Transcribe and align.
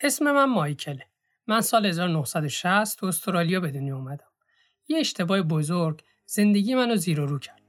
اسم 0.00 0.32
من 0.32 0.44
مایکله. 0.44 1.06
من 1.46 1.60
سال 1.60 1.86
1960 1.86 2.98
تو 2.98 3.06
استرالیا 3.06 3.60
به 3.60 3.70
دنیا 3.70 3.96
اومدم. 3.96 4.26
یه 4.88 4.98
اشتباه 4.98 5.42
بزرگ 5.42 6.02
زندگی 6.26 6.74
منو 6.74 6.96
زیر 6.96 7.20
و 7.20 7.26
رو 7.26 7.38
کرد. 7.38 7.60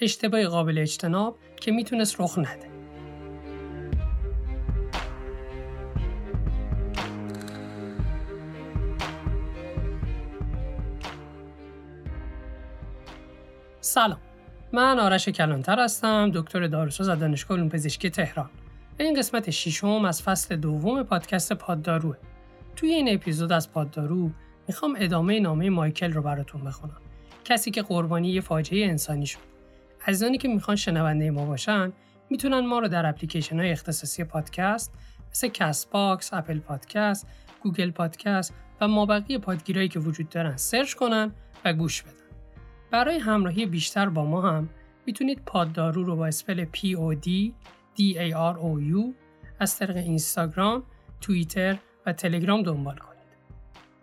اشتباه 0.00 0.44
قابل 0.44 0.78
اجتناب 0.78 1.38
که 1.60 1.72
می‌تونست 1.72 2.20
رخ 2.20 2.38
نده. 2.38 2.70
سلام 13.80 14.20
من 14.72 14.98
آرش 14.98 15.28
کلانتر 15.28 15.84
هستم 15.84 16.30
دکتر 16.34 16.66
داروساز 16.66 17.08
از 17.08 17.18
دانشگاه 17.18 17.56
علوم 17.58 17.68
پزشکی 17.68 18.10
تهران 18.10 18.50
این 19.04 19.14
قسمت 19.14 19.50
ششم 19.50 20.04
از 20.04 20.22
فصل 20.22 20.56
دوم 20.56 21.02
پادکست 21.02 21.52
پادداروه. 21.52 22.16
توی 22.76 22.90
این 22.90 23.14
اپیزود 23.14 23.52
از 23.52 23.72
پاددارو 23.72 24.30
می‌خوام 24.68 24.96
ادامه 24.98 25.40
نامه 25.40 25.70
مایکل 25.70 26.12
رو 26.12 26.22
براتون 26.22 26.64
بخونم. 26.64 27.00
کسی 27.44 27.70
که 27.70 27.82
قربانی 27.82 28.28
یه 28.28 28.40
فاجعه 28.40 28.86
انسانی 28.86 29.26
شد. 29.26 29.38
عزیزانی 30.06 30.38
که 30.38 30.48
می‌خوان 30.48 30.76
شنونده 30.76 31.30
ما 31.30 31.44
باشن 31.44 31.92
می‌تونن 32.30 32.66
ما 32.66 32.78
رو 32.78 32.88
در 32.88 33.06
اپلیکیشن 33.06 33.60
های 33.60 33.72
اختصاصی 33.72 34.24
پادکست 34.24 34.94
مثل 35.30 35.48
کست 35.48 35.90
باکس، 35.90 36.34
اپل 36.34 36.58
پادکست، 36.58 37.26
گوگل 37.62 37.90
پادکست 37.90 38.54
و 38.80 38.88
مابقی 38.88 39.38
پادگیرایی 39.38 39.88
که 39.88 39.98
وجود 39.98 40.28
دارن 40.28 40.56
سرچ 40.56 40.94
کنن 40.94 41.32
و 41.64 41.72
گوش 41.72 42.02
بدن. 42.02 42.12
برای 42.90 43.18
همراهی 43.18 43.66
بیشتر 43.66 44.08
با 44.08 44.24
ما 44.24 44.42
هم 44.42 44.68
می‌تونید 45.06 45.42
پاددارو 45.46 46.04
رو 46.04 46.16
با 46.16 46.26
اسپل 46.26 46.64
POD 46.64 47.28
DAROU 47.98 49.14
از 49.60 49.78
طریق 49.78 49.96
اینستاگرام، 49.96 50.82
توییتر 51.20 51.78
و 52.06 52.12
تلگرام 52.12 52.62
دنبال 52.62 52.96
کنید. 52.96 53.18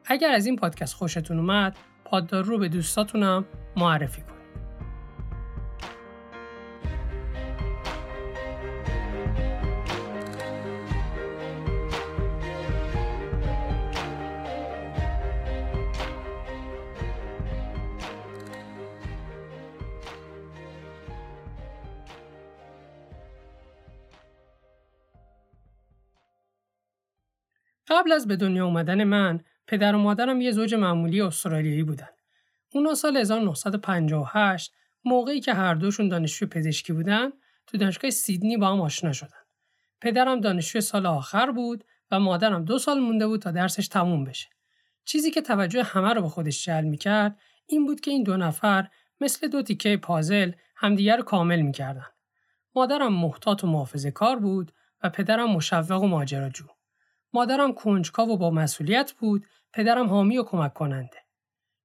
اگر 0.05 0.31
از 0.31 0.45
این 0.45 0.55
پادکست 0.55 0.93
خوشتون 0.93 1.39
اومد، 1.39 1.77
پاددارو 2.05 2.49
رو 2.49 2.57
به 2.57 2.67
دوستاتونم 2.67 3.45
معرفی 3.77 4.21
کنید. 4.21 4.34
قبل 27.95 28.11
از 28.11 28.27
به 28.27 28.35
دنیا 28.35 28.65
اومدن 28.65 29.03
من 29.03 29.39
پدر 29.67 29.95
و 29.95 29.97
مادرم 29.97 30.41
یه 30.41 30.51
زوج 30.51 30.73
معمولی 30.73 31.21
استرالیایی 31.21 31.83
بودن. 31.83 32.09
اونا 32.73 32.93
سال 32.93 33.17
1958 33.17 34.73
موقعی 35.05 35.39
که 35.39 35.53
هر 35.53 35.75
دوشون 35.75 36.09
دانشجوی 36.09 36.47
پزشکی 36.47 36.93
بودن 36.93 37.29
تو 37.67 37.77
دانشگاه 37.77 38.11
سیدنی 38.11 38.57
با 38.57 38.67
هم 38.67 38.81
آشنا 38.81 39.13
شدن. 39.13 39.37
پدرم 40.01 40.41
دانشجوی 40.41 40.81
سال 40.81 41.05
آخر 41.05 41.51
بود 41.51 41.83
و 42.11 42.19
مادرم 42.19 42.65
دو 42.65 42.79
سال 42.79 42.99
مونده 42.99 43.27
بود 43.27 43.41
تا 43.41 43.51
درسش 43.51 43.87
تموم 43.87 44.23
بشه. 44.23 44.47
چیزی 45.05 45.31
که 45.31 45.41
توجه 45.41 45.83
همه 45.83 46.13
رو 46.13 46.21
به 46.21 46.29
خودش 46.29 46.65
جلب 46.65 46.85
می‌کرد 46.85 47.39
این 47.65 47.85
بود 47.85 48.01
که 48.01 48.11
این 48.11 48.23
دو 48.23 48.37
نفر 48.37 48.87
مثل 49.21 49.47
دو 49.47 49.61
تیکه 49.61 49.97
پازل 49.97 50.51
همدیگر 50.75 51.17
رو 51.17 51.23
کامل 51.23 51.61
می‌کردن. 51.61 52.07
مادرم 52.75 53.13
محتاط 53.13 53.63
و 53.63 53.67
محافظه 53.67 54.11
کار 54.11 54.39
بود 54.39 54.71
و 55.03 55.09
پدرم 55.09 55.51
مشوق 55.51 56.01
و 56.01 56.07
ماجراجو. 56.07 56.74
مادرم 57.35 57.73
کنجکاو 57.73 58.29
و 58.29 58.37
با 58.37 58.51
مسئولیت 58.51 59.11
بود، 59.11 59.45
پدرم 59.73 60.07
حامی 60.07 60.37
و 60.37 60.43
کمک 60.43 60.73
کننده. 60.73 61.17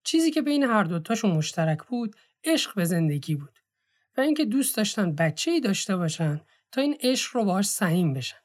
چیزی 0.05 0.31
که 0.31 0.43
بین 0.43 0.63
هر 0.63 0.85
دوتاشون 0.85 1.31
مشترک 1.31 1.79
بود، 1.83 2.17
عشق 2.45 2.75
به 2.75 2.85
زندگی 2.85 3.35
بود. 3.35 3.59
و 4.17 4.21
اینکه 4.21 4.45
دوست 4.45 4.77
داشتن 4.77 5.15
بچه 5.15 5.51
ای 5.51 5.61
داشته 5.61 5.97
باشن 5.97 6.41
تا 6.73 6.81
این 6.81 6.97
عشق 7.01 7.37
رو 7.37 7.45
باهاش 7.45 7.67
سهیم 7.67 8.13
بشن. 8.13 8.37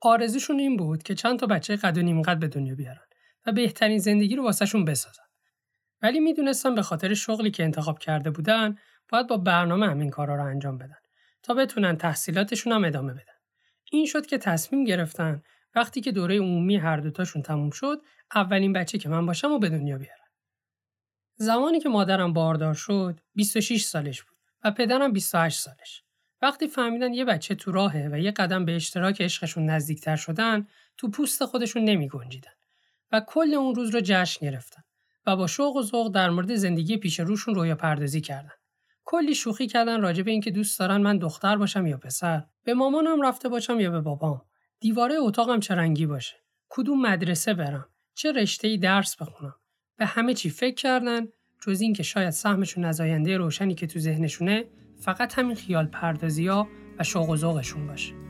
آرزوشون 0.00 0.58
این 0.58 0.76
بود 0.76 1.02
که 1.02 1.14
چند 1.14 1.38
تا 1.38 1.46
بچه 1.46 1.76
قد 1.76 1.98
و 1.98 2.02
نیم 2.02 2.22
قد 2.22 2.38
به 2.38 2.48
دنیا 2.48 2.74
بیارن 2.74 3.06
و 3.46 3.52
بهترین 3.52 3.98
زندگی 3.98 4.36
رو 4.36 4.44
واسهشون 4.44 4.84
بسازن. 4.84 5.22
ولی 6.02 6.20
می‌دونستن 6.20 6.74
به 6.74 6.82
خاطر 6.82 7.14
شغلی 7.14 7.50
که 7.50 7.64
انتخاب 7.64 7.98
کرده 7.98 8.30
بودن 8.30 8.76
باید 9.08 9.26
با 9.26 9.36
برنامه 9.36 9.86
همین 9.86 10.10
کارا 10.10 10.36
رو 10.36 10.44
انجام 10.44 10.78
بدن 10.78 10.98
تا 11.42 11.54
بتونن 11.54 11.96
تحصیلاتشون 11.96 12.72
هم 12.72 12.84
ادامه 12.84 13.12
بدن. 13.12 13.38
این 13.92 14.06
شد 14.06 14.26
که 14.26 14.38
تصمیم 14.38 14.84
گرفتن 14.84 15.42
وقتی 15.74 16.00
که 16.00 16.12
دوره 16.12 16.38
عمومی 16.38 16.76
هر 16.76 16.96
دوتاشون 16.96 17.42
تموم 17.42 17.70
شد 17.70 18.02
اولین 18.34 18.72
بچه 18.72 18.98
که 18.98 19.08
من 19.08 19.26
باشم 19.26 19.52
و 19.52 19.58
به 19.58 19.68
دنیا 19.68 19.98
بیارم 19.98 20.28
زمانی 21.36 21.80
که 21.80 21.88
مادرم 21.88 22.32
باردار 22.32 22.74
شد 22.74 23.20
26 23.34 23.84
سالش 23.84 24.22
بود 24.22 24.38
و 24.64 24.70
پدرم 24.70 25.12
28 25.12 25.58
سالش. 25.58 26.02
وقتی 26.42 26.68
فهمیدن 26.68 27.14
یه 27.14 27.24
بچه 27.24 27.54
تو 27.54 27.72
راهه 27.72 28.08
و 28.12 28.18
یه 28.18 28.30
قدم 28.30 28.64
به 28.64 28.76
اشتراک 28.76 29.20
عشقشون 29.20 29.64
نزدیکتر 29.70 30.16
شدن 30.16 30.66
تو 30.96 31.10
پوست 31.10 31.44
خودشون 31.44 31.84
نمی 31.84 32.08
گنجیدن 32.08 32.50
و 33.12 33.20
کل 33.26 33.54
اون 33.54 33.74
روز 33.74 33.94
رو 33.94 34.00
جشن 34.04 34.46
گرفتن 34.46 34.82
و 35.26 35.36
با 35.36 35.46
شوق 35.46 35.76
و 35.76 35.82
ذوق 35.82 36.14
در 36.14 36.30
مورد 36.30 36.54
زندگی 36.54 36.96
پیش 36.96 37.20
روشون 37.20 37.54
رویا 37.54 37.74
پردازی 37.74 38.20
کردن. 38.20 38.52
کلی 39.04 39.34
شوخی 39.34 39.66
کردن 39.66 40.00
راجع 40.00 40.22
به 40.22 40.30
اینکه 40.30 40.50
دوست 40.50 40.78
دارن 40.78 40.96
من 40.96 41.18
دختر 41.18 41.56
باشم 41.56 41.86
یا 41.86 41.96
پسر 41.96 42.44
به 42.64 42.74
مامانم 42.74 43.22
رفته 43.22 43.48
باشم 43.48 43.80
یا 43.80 43.90
به 43.90 44.00
بابام. 44.00 44.47
دیواره 44.80 45.14
اتاقم 45.18 45.60
چه 45.60 45.74
رنگی 45.74 46.06
باشه؟ 46.06 46.36
کدوم 46.68 47.02
مدرسه 47.02 47.54
برم؟ 47.54 47.88
چه 48.14 48.32
رشته 48.32 48.76
درس 48.76 49.16
بخونم؟ 49.16 49.54
به 49.96 50.06
همه 50.06 50.34
چی 50.34 50.50
فکر 50.50 50.74
کردن 50.74 51.28
جز 51.62 51.80
اینکه 51.80 52.02
شاید 52.02 52.30
سهمشون 52.30 52.84
از 52.84 53.00
آینده 53.00 53.36
روشنی 53.36 53.74
که 53.74 53.86
تو 53.86 53.98
ذهنشونه 53.98 54.64
فقط 55.00 55.38
همین 55.38 55.56
خیال 55.56 55.86
پردازی 55.86 56.46
ها 56.46 56.68
و 56.98 57.04
شوق 57.04 57.30
و 57.30 57.36
ذوقشون 57.36 57.86
باشه. 57.86 58.27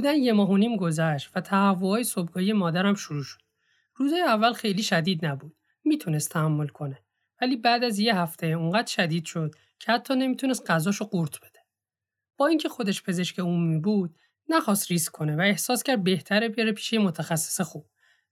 حدودا 0.00 0.12
یه 0.12 0.32
ماه 0.32 0.50
و 0.50 0.56
نیم 0.56 0.76
گذشت 0.76 1.30
و 1.34 1.40
تهوعهای 1.40 2.04
صبحگاهی 2.04 2.52
مادرم 2.52 2.94
شروع 2.94 3.22
شد. 3.22 3.40
روزای 3.94 4.20
اول 4.20 4.52
خیلی 4.52 4.82
شدید 4.82 5.26
نبود. 5.26 5.56
می‌تونست 5.84 6.30
تحمل 6.30 6.68
کنه. 6.68 6.98
ولی 7.40 7.56
بعد 7.56 7.84
از 7.84 7.98
یه 7.98 8.16
هفته 8.16 8.46
اونقدر 8.46 8.86
شدید 8.86 9.24
شد 9.24 9.54
که 9.78 9.92
حتی 9.92 10.14
نمی‌تونست 10.14 10.70
غذاشو 10.70 11.04
قورت 11.04 11.38
بده. 11.38 11.58
با 12.36 12.46
اینکه 12.46 12.68
خودش 12.68 13.02
پزشک 13.02 13.38
عمومی 13.38 13.78
بود، 13.78 14.14
نخواست 14.48 14.90
ریسک 14.90 15.12
کنه 15.12 15.36
و 15.36 15.40
احساس 15.40 15.82
کرد 15.82 16.04
بهتره 16.04 16.48
بره 16.48 16.72
پیش 16.72 16.94
متخصص 16.94 17.60
خوب 17.60 17.86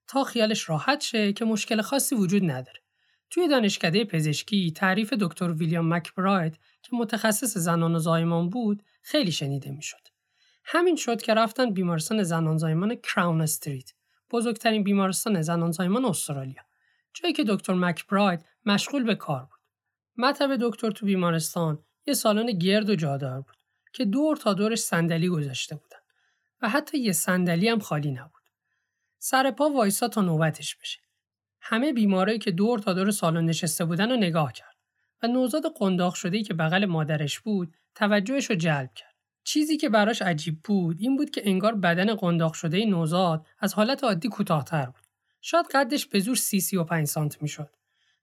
تا 0.07 0.25
خیالش 0.25 0.69
راحت 0.69 1.01
شه 1.01 1.33
که 1.33 1.45
مشکل 1.45 1.83
خاصی 1.83 2.15
وجود 2.15 2.43
نداره. 2.51 2.81
توی 3.31 3.49
دانشکده 3.49 4.05
پزشکی 4.05 4.73
تعریف 4.73 5.13
دکتر 5.13 5.53
ویلیام 5.53 5.95
مکبراید 5.95 6.59
که 6.83 6.97
متخصص 6.97 7.59
زنان 7.59 7.95
و 7.95 7.99
زایمان 7.99 8.49
بود 8.49 8.83
خیلی 9.03 9.33
شنیده 9.33 9.71
می‌شد. 9.71 10.18
همین 10.71 10.97
شد 10.97 11.23
که 11.23 11.35
رفتن 11.35 11.71
بیمارستان 11.71 12.23
زنان 12.23 12.57
زایمان 12.57 12.95
کراون 12.95 13.41
استریت 13.41 13.93
بزرگترین 14.31 14.85
بیمارستان 14.85 15.43
زنان 15.43 15.71
زایمان 15.71 16.05
استرالیا. 16.05 16.63
جایی 17.15 17.35
که 17.35 17.45
دکتر 17.49 17.75
مکبراید 17.75 18.45
مشغول 18.67 19.05
به 19.05 19.15
کار 19.15 19.41
بود. 19.41 19.61
مطب 20.17 20.57
دکتر 20.61 20.91
تو 20.91 21.07
بیمارستان 21.07 21.85
یه 22.07 22.15
سالن 22.15 22.47
گرد 22.47 22.91
و 22.91 22.95
جادار 22.95 23.41
بود 23.41 23.57
که 23.93 24.05
دور 24.05 24.37
تا 24.37 24.55
دورش 24.55 24.79
صندلی 24.79 25.29
گذاشته 25.29 25.77
بودن 25.77 25.99
و 26.63 26.69
حتی 26.69 26.99
یه 26.99 27.13
صندلی 27.13 27.69
هم 27.69 27.79
خالی 27.79 28.11
نبود. 28.11 28.43
سر 29.19 29.51
پا 29.51 29.71
وایسا 29.71 30.09
تا 30.09 30.21
نوبتش 30.21 30.77
بشه. 30.77 31.01
همه 31.61 31.93
بیمارایی 31.93 32.39
که 32.39 32.51
دور 32.51 32.79
تا 32.79 32.93
دور 32.93 33.11
سالن 33.11 33.45
نشسته 33.45 33.85
بودن 33.85 34.11
رو 34.11 34.17
نگاه 34.17 34.53
کرد 34.53 34.77
و 35.23 35.27
نوزاد 35.27 35.63
قنداق 35.79 36.15
شده 36.15 36.43
که 36.43 36.55
بغل 36.55 36.85
مادرش 36.85 37.41
بود 37.41 37.75
توجهش 37.95 38.51
رو 38.51 38.57
جلب 38.57 38.95
کرد. 38.95 39.08
چیزی 39.49 39.77
که 39.77 39.89
براش 39.89 40.23
عجیب 40.23 40.63
بود 40.65 40.97
این 41.01 41.17
بود 41.17 41.31
که 41.31 41.43
انگار 41.45 41.75
بدن 41.75 42.15
قنداق 42.15 42.53
شده 42.53 42.85
نوزاد 42.85 43.47
از 43.59 43.75
حالت 43.75 44.05
عادی 44.05 44.29
کوتاهتر 44.29 44.87
بود. 44.87 45.03
شاید 45.41 45.67
قدش 45.73 46.07
به 46.07 46.21
زور 46.21 46.37
سی 46.37 46.61
سی 46.61 46.77
و 46.77 46.85
پنج 46.85 47.07
سانت 47.07 47.43
می‌شد. 47.43 47.71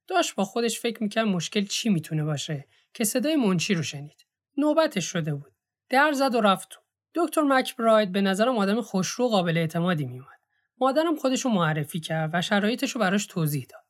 داشت 0.08 0.36
با 0.36 0.44
خودش 0.44 0.80
فکر 0.80 1.04
می‌کرد 1.04 1.28
مشکل 1.28 1.66
چی 1.66 1.90
می‌تونه 1.90 2.24
باشه 2.24 2.68
که 2.94 3.04
صدای 3.04 3.36
منچی 3.36 3.74
رو 3.74 3.84
شنید. 3.84 4.26
نوبتش 4.58 5.06
شده 5.06 5.36
بود. 5.36 5.52
در 5.90 6.12
زد 6.12 6.36
و 6.36 6.42
رفت. 6.42 6.70
دکتر 7.16 7.42
مکبراید 7.42 8.12
به 8.12 8.22
نظرم 8.22 8.58
آدم 8.58 8.82
خوشرو 8.82 9.28
قابل 9.28 9.58
اعتمادی 9.58 10.06
میومد. 10.06 10.40
مادرم 10.82 11.16
خودش 11.16 11.42
رو 11.42 11.52
معرفی 11.52 12.00
کرد 12.00 12.30
و 12.34 12.42
شرایطش 12.42 12.92
رو 12.92 13.02
براش 13.02 13.26
توضیح 13.26 13.66
داد. 13.70 13.84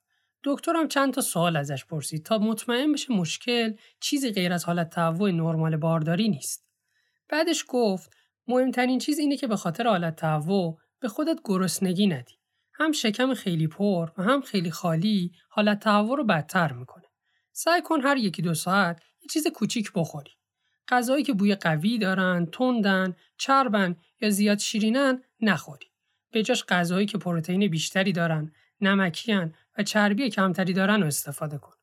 دکترم 0.44 0.88
چند 0.88 1.14
تا 1.14 1.22
سوال 1.22 1.56
ازش 1.56 1.86
پرسید 1.86 2.26
تا 2.26 2.38
مطمئن 2.38 2.92
بشه 2.92 3.14
مشکل 3.14 3.74
چیزی 4.00 4.32
غیر 4.32 4.54
از 4.54 4.66
حالت 4.66 4.90
تهوع 4.90 5.32
نرمال 5.32 5.78
بارداری 5.78 6.30
نیست. 6.30 6.65
بعدش 7.30 7.66
گفت 7.68 8.14
مهمترین 8.48 9.00
چیز 9.00 9.20
اینه 9.20 9.38
که 9.38 9.48
به 9.48 9.56
خاطر 9.56 9.88
حالت 9.88 10.16
تهوع 10.16 10.78
به 11.00 11.08
خودت 11.08 11.40
گرسنگی 11.44 12.08
ندی. 12.08 12.34
هم 12.74 12.92
شکم 12.92 13.34
خیلی 13.34 13.68
پر 13.68 14.10
و 14.18 14.24
هم 14.24 14.42
خیلی 14.42 14.72
خالی 14.72 15.32
حالت 15.50 15.80
تهوع 15.80 16.18
رو 16.18 16.24
بدتر 16.24 16.74
می‌کنه. 16.74 17.06
سعی 17.52 17.82
کن 17.82 18.02
هر 18.02 18.18
یکی 18.18 18.42
دو 18.42 18.54
ساعت 18.54 19.02
یه 19.22 19.28
چیز 19.32 19.48
کوچیک 19.48 19.92
بخوری. 19.96 20.32
غذایی 20.88 21.24
که 21.24 21.34
بوی 21.34 21.56
قوی 21.56 21.98
دارن، 21.98 22.46
تندن، 22.46 23.16
چربن 23.38 23.96
یا 24.22 24.30
زیاد 24.30 24.60
شیرینن 24.60 25.24
نخوری. 25.42 25.86
به 26.32 26.44
جاش 26.44 26.64
غذایی 26.64 27.06
که 27.06 27.18
پروتئین 27.18 27.68
بیشتری 27.68 28.12
دارن، 28.12 28.52
نمکیان 28.82 29.54
و 29.78 29.84
چربی 29.84 30.30
کمتری 30.30 30.74
دارن 30.74 31.02
رو 31.02 31.08
استفاده 31.08 31.58
کن. 31.58 31.74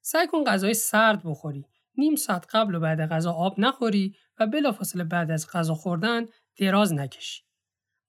سعی 0.00 0.26
کن 0.26 0.44
غذای 0.44 0.74
سرد 0.74 1.22
بخوری. 1.24 1.64
نیم 2.00 2.16
ساعت 2.16 2.46
قبل 2.50 2.74
و 2.74 2.80
بعد 2.80 3.00
غذا 3.00 3.32
آب 3.32 3.60
نخوری 3.60 4.14
و 4.38 4.46
بلافاصله 4.46 5.04
بعد 5.04 5.30
از 5.30 5.46
غذا 5.52 5.74
خوردن 5.74 6.26
دراز 6.58 6.92
نکشی. 6.92 7.42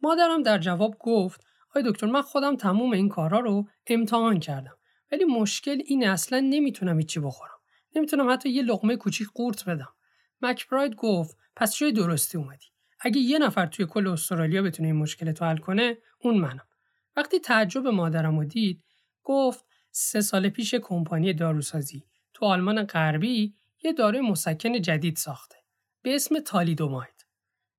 مادرم 0.02 0.44
در 0.44 0.58
جواب 0.58 0.96
گفت 1.00 1.46
آی 1.76 1.84
دکتر 1.86 2.08
من 2.08 2.22
خودم 2.22 2.56
تموم 2.56 2.92
این 2.92 3.10
کارا 3.10 3.40
رو 3.40 3.68
امتحان 3.88 4.40
کردم 4.40 4.78
ولی 5.12 5.24
مشکل 5.24 5.82
این 5.86 6.08
اصلا 6.08 6.40
نمی‌تونم 6.40 6.98
هیچی 6.98 7.20
بخورم. 7.20 7.58
نمی‌تونم 7.96 8.30
حتی 8.30 8.50
یه 8.50 8.64
لقمه 8.64 8.96
کوچیک 8.96 9.28
قورت 9.36 9.66
بدم. 9.66 9.94
مکبراید 10.42 10.96
گفت 10.96 11.38
پس 11.56 11.74
چه 11.74 11.92
درستی 11.92 12.38
اومدی. 12.38 12.66
اگه 13.00 13.20
یه 13.20 13.40
نفر 13.40 13.66
توی 13.66 13.86
کل 13.86 14.08
استرالیا 14.08 14.62
بتونه 14.62 14.90
این 14.90 14.98
مشکل 14.98 15.32
تو 15.32 15.46
حل 15.46 15.58
کنه 15.58 15.98
اون 16.20 16.38
منم. 16.38 16.68
وقتی 17.16 17.40
تعجب 17.40 17.88
مادرم 17.88 18.40
رو 18.40 18.46
دید 18.46 18.84
گفت 19.24 19.66
سه 19.92 20.22
سال 20.22 20.50
پیش 20.50 20.76
کمپانی 20.76 21.34
داروسازی 21.34 22.04
تو 22.34 22.46
آلمان 22.46 22.84
غربی 22.84 23.56
یه 23.84 23.94
داروی 23.94 24.22
مسکن 24.22 24.82
جدید 24.82 25.16
ساخته 25.16 25.56
به 26.02 26.16
اسم 26.16 26.40
تالیدوماید. 26.40 27.26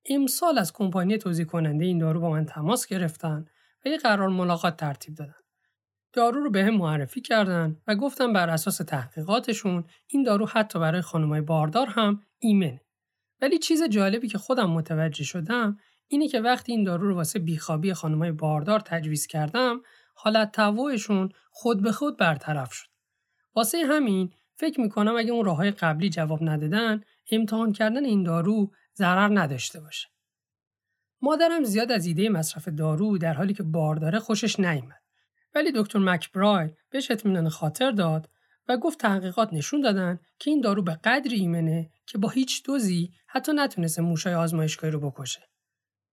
امسال 0.09 0.57
از 0.57 0.73
کمپانی 0.73 1.17
توضیح 1.17 1.45
کننده 1.45 1.85
این 1.85 1.97
دارو 1.97 2.19
با 2.19 2.29
من 2.29 2.45
تماس 2.45 2.87
گرفتن 2.87 3.45
و 3.85 3.89
یه 3.89 3.97
قرار 3.97 4.29
ملاقات 4.29 4.77
ترتیب 4.77 5.15
دادن. 5.15 5.33
دارو 6.13 6.43
رو 6.43 6.51
به 6.51 6.65
هم 6.65 6.77
معرفی 6.77 7.21
کردن 7.21 7.81
و 7.87 7.95
گفتن 7.95 8.33
بر 8.33 8.49
اساس 8.49 8.77
تحقیقاتشون 8.77 9.83
این 10.07 10.23
دارو 10.23 10.45
حتی 10.45 10.79
برای 10.79 11.01
خانمای 11.01 11.41
باردار 11.41 11.87
هم 11.87 12.21
ایمنه. 12.39 12.81
ولی 13.41 13.59
چیز 13.59 13.83
جالبی 13.83 14.27
که 14.27 14.37
خودم 14.37 14.69
متوجه 14.69 15.23
شدم 15.23 15.77
اینه 16.07 16.27
که 16.27 16.41
وقتی 16.41 16.71
این 16.71 16.83
دارو 16.83 17.07
رو 17.07 17.15
واسه 17.15 17.39
بیخوابی 17.39 17.93
خانمای 17.93 18.31
باردار 18.31 18.79
تجویز 18.79 19.27
کردم 19.27 19.81
حالت 20.15 20.51
تهوعشون 20.51 21.29
خود 21.51 21.83
به 21.83 21.91
خود 21.91 22.17
برطرف 22.17 22.73
شد. 22.73 22.87
واسه 23.55 23.77
همین 23.85 24.33
فکر 24.55 24.81
می‌کنم 24.81 25.15
اگه 25.17 25.31
اون 25.31 25.45
راههای 25.45 25.71
قبلی 25.71 26.09
جواب 26.09 26.39
ندادن 26.43 27.01
امتحان 27.31 27.73
کردن 27.73 28.05
این 28.05 28.23
دارو 28.23 28.71
ضرر 28.95 29.39
نداشته 29.39 29.79
باشه. 29.79 30.07
مادرم 31.21 31.63
زیاد 31.63 31.91
از 31.91 32.05
ایده 32.05 32.29
مصرف 32.29 32.67
دارو 32.67 33.17
در 33.17 33.33
حالی 33.33 33.53
که 33.53 33.63
بارداره 33.63 34.19
خوشش 34.19 34.59
نیامد. 34.59 35.01
ولی 35.55 35.71
دکتر 35.75 35.99
مکبرای 35.99 36.69
بهش 36.89 37.11
اطمینان 37.11 37.49
خاطر 37.49 37.91
داد 37.91 38.29
و 38.67 38.77
گفت 38.77 38.99
تحقیقات 38.99 39.53
نشون 39.53 39.81
دادن 39.81 40.19
که 40.39 40.51
این 40.51 40.61
دارو 40.61 40.81
به 40.81 40.99
قدری 41.03 41.35
ایمنه 41.35 41.89
که 42.05 42.17
با 42.17 42.29
هیچ 42.29 42.63
دوزی 42.65 43.13
حتی 43.27 43.51
نتونسته 43.55 44.01
موشای 44.01 44.33
آزمایشگاهی 44.33 44.91
رو 44.93 45.11
بکشه. 45.11 45.41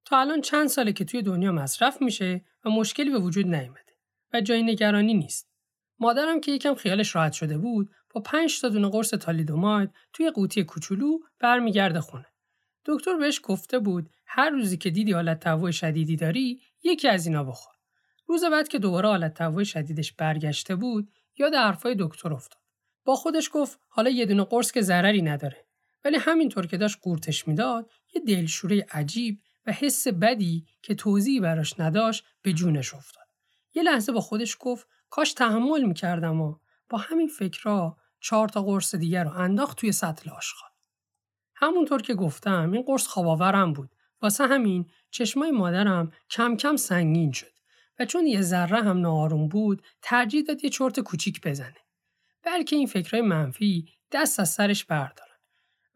تا 0.05 0.21
الان 0.21 0.41
چند 0.41 0.69
ساله 0.69 0.93
که 0.93 1.05
توی 1.05 1.23
دنیا 1.23 1.53
مصرف 1.53 2.03
میشه 2.03 2.45
و 2.65 2.71
مشکلی 2.71 3.11
به 3.11 3.19
وجود 3.19 3.47
نیامده 3.47 3.93
و 4.33 4.41
جای 4.41 4.63
نگرانی 4.63 5.15
نیست. 5.15 5.50
مادرم 6.01 6.41
که 6.41 6.53
یکم 6.53 6.75
خیالش 6.75 7.15
راحت 7.15 7.33
شده 7.33 7.59
بود 7.59 7.91
با 8.11 8.21
پنج 8.21 8.61
تا 8.61 8.69
دونه 8.69 8.89
قرص 8.89 9.11
تالیدوماید 9.11 9.91
توی 10.13 10.31
قوطی 10.31 10.65
کوچولو 10.65 11.19
برمیگرده 11.39 12.01
خونه. 12.01 12.27
دکتر 12.85 13.17
بهش 13.17 13.41
گفته 13.43 13.79
بود 13.79 14.11
هر 14.27 14.51
روزی 14.51 14.77
که 14.77 14.91
دیدی 14.91 15.13
حالت 15.13 15.41
تهوع 15.41 15.71
شدیدی 15.71 16.17
داری 16.17 16.61
یکی 16.83 17.09
از 17.09 17.27
اینا 17.27 17.45
بخور. 17.45 17.75
روز 18.27 18.45
بعد 18.45 18.69
که 18.69 18.79
دوباره 18.79 19.09
حالت 19.09 19.35
تهوع 19.35 19.65
شدیدش 19.65 20.13
برگشته 20.13 20.75
بود 20.75 21.13
یاد 21.39 21.55
حرفای 21.55 21.97
دکتر 21.99 22.33
افتاد. 22.33 22.61
با 23.05 23.15
خودش 23.15 23.51
گفت 23.53 23.81
حالا 23.89 24.11
یه 24.11 24.27
دونه 24.27 24.45
قرص 24.45 24.73
که 24.73 24.83
ضرری 24.83 25.23
نداره. 25.23 25.67
ولی 26.05 26.17
همینطور 26.17 26.67
که 26.67 26.77
داشت 26.77 26.99
قورتش 27.03 27.49
می‌داد 27.49 27.91
یه 28.15 28.23
دلشوره 28.23 28.87
عجیب 28.91 29.41
و 29.67 29.73
حس 29.73 30.09
بدی 30.09 30.67
که 30.83 30.95
توضیحی 30.95 31.41
براش 31.41 31.81
نداشت 31.81 32.25
به 32.43 32.53
جونش 32.53 32.95
افتاد. 32.95 33.27
یه 33.75 33.83
لحظه 33.83 34.13
با 34.13 34.21
خودش 34.21 34.57
گفت 34.61 34.89
کاش 35.11 35.33
تحمل 35.33 35.83
می‌کردم 35.83 36.41
و 36.41 36.55
با 36.89 36.99
همین 36.99 37.29
فکرها 37.29 37.97
چهار 38.21 38.49
تا 38.49 38.63
قرص 38.63 38.95
دیگر 38.95 39.25
رو 39.25 39.31
انداخت 39.31 39.79
توی 39.79 39.93
سطل 39.93 40.31
آشغال. 40.31 40.71
همونطور 41.55 42.03
که 42.03 42.15
گفتم 42.15 42.73
این 42.73 42.83
قرص 42.83 43.07
خواباورم 43.07 43.73
بود. 43.73 43.91
واسه 44.23 44.47
همین 44.47 44.91
چشمای 45.11 45.51
مادرم 45.51 46.13
کم 46.31 46.57
کم 46.57 46.77
سنگین 46.77 47.33
شد 47.33 47.53
و 47.99 48.05
چون 48.05 48.27
یه 48.27 48.41
ذره 48.41 48.83
هم 48.83 49.01
ناآروم 49.01 49.49
بود 49.49 49.83
ترجیح 50.03 50.43
داد 50.43 50.65
یه 50.65 50.71
چرت 50.71 51.01
کوچیک 51.01 51.41
بزنه. 51.41 51.77
بلکه 52.43 52.77
این 52.77 52.87
فکرهای 52.87 53.27
منفی 53.27 53.89
دست 54.13 54.41
از 54.41 54.49
سرش 54.49 54.85
بردارن. 54.85 55.31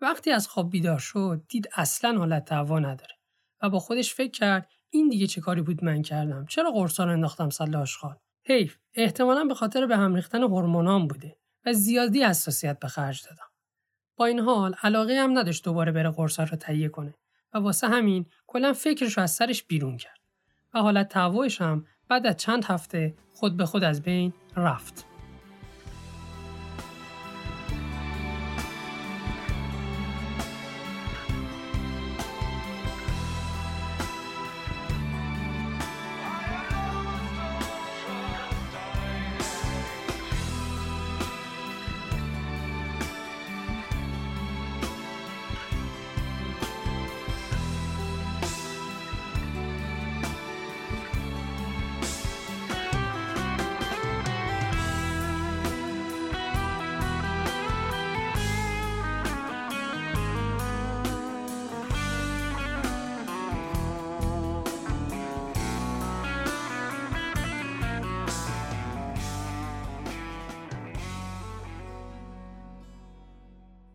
وقتی 0.01 0.31
از 0.31 0.49
خواب 0.49 0.71
بیدار 0.71 0.99
شد 0.99 1.45
دید 1.49 1.69
اصلا 1.75 2.19
حالت 2.19 2.45
تهوع 2.45 2.81
نداره 2.81 3.15
و 3.63 3.71
با 3.71 3.79
خودش 3.79 4.15
فکر 4.15 4.31
کرد 4.31 4.69
این 4.91 5.09
دیگه 5.09 5.27
چه 5.27 5.41
کاری 5.41 5.63
بود 5.63 5.85
من 5.85 6.03
کردم 6.03 6.47
چرا 6.47 6.71
قرصا 6.71 7.05
رو 7.05 7.11
انداختم 7.11 7.51
سله 7.51 7.79
آشغال 7.79 8.17
حیف 8.47 8.79
احتمالا 8.95 9.45
به 9.45 9.55
خاطر 9.55 9.87
به 9.87 9.97
هم 9.97 10.15
ریختن 10.15 10.43
هورمونام 10.43 11.09
بوده 11.09 11.37
و 11.67 11.73
زیادی 11.73 12.25
حساسیت 12.25 12.79
به 12.79 12.89
خرج 12.89 13.25
دادم. 13.25 13.47
با 14.17 14.27
این 14.27 14.41
حال 14.41 14.75
علاقه 14.83 15.15
هم 15.15 15.39
نداشت 15.39 15.65
دوباره 15.65 15.93
بره 15.93 16.11
قرصا 16.11 16.45
رو 16.45 16.57
تهیه 16.57 16.89
کنه 16.89 17.15
و 17.55 17.59
واسه 17.59 17.89
همین 17.89 18.27
کلا 18.47 18.73
فکرش 18.73 19.17
رو 19.17 19.23
از 19.23 19.31
سرش 19.31 19.63
بیرون 19.63 19.97
کرد. 19.97 20.19
و 20.75 20.79
حالت 20.79 21.09
تهوعش 21.09 21.61
هم 21.61 21.87
بعد 22.09 22.27
از 22.27 22.37
چند 22.37 22.65
هفته 22.65 23.15
خود 23.33 23.57
به 23.57 23.67
خود 23.67 23.85
از 23.85 24.03
بین 24.03 24.33
رفت. 24.57 25.14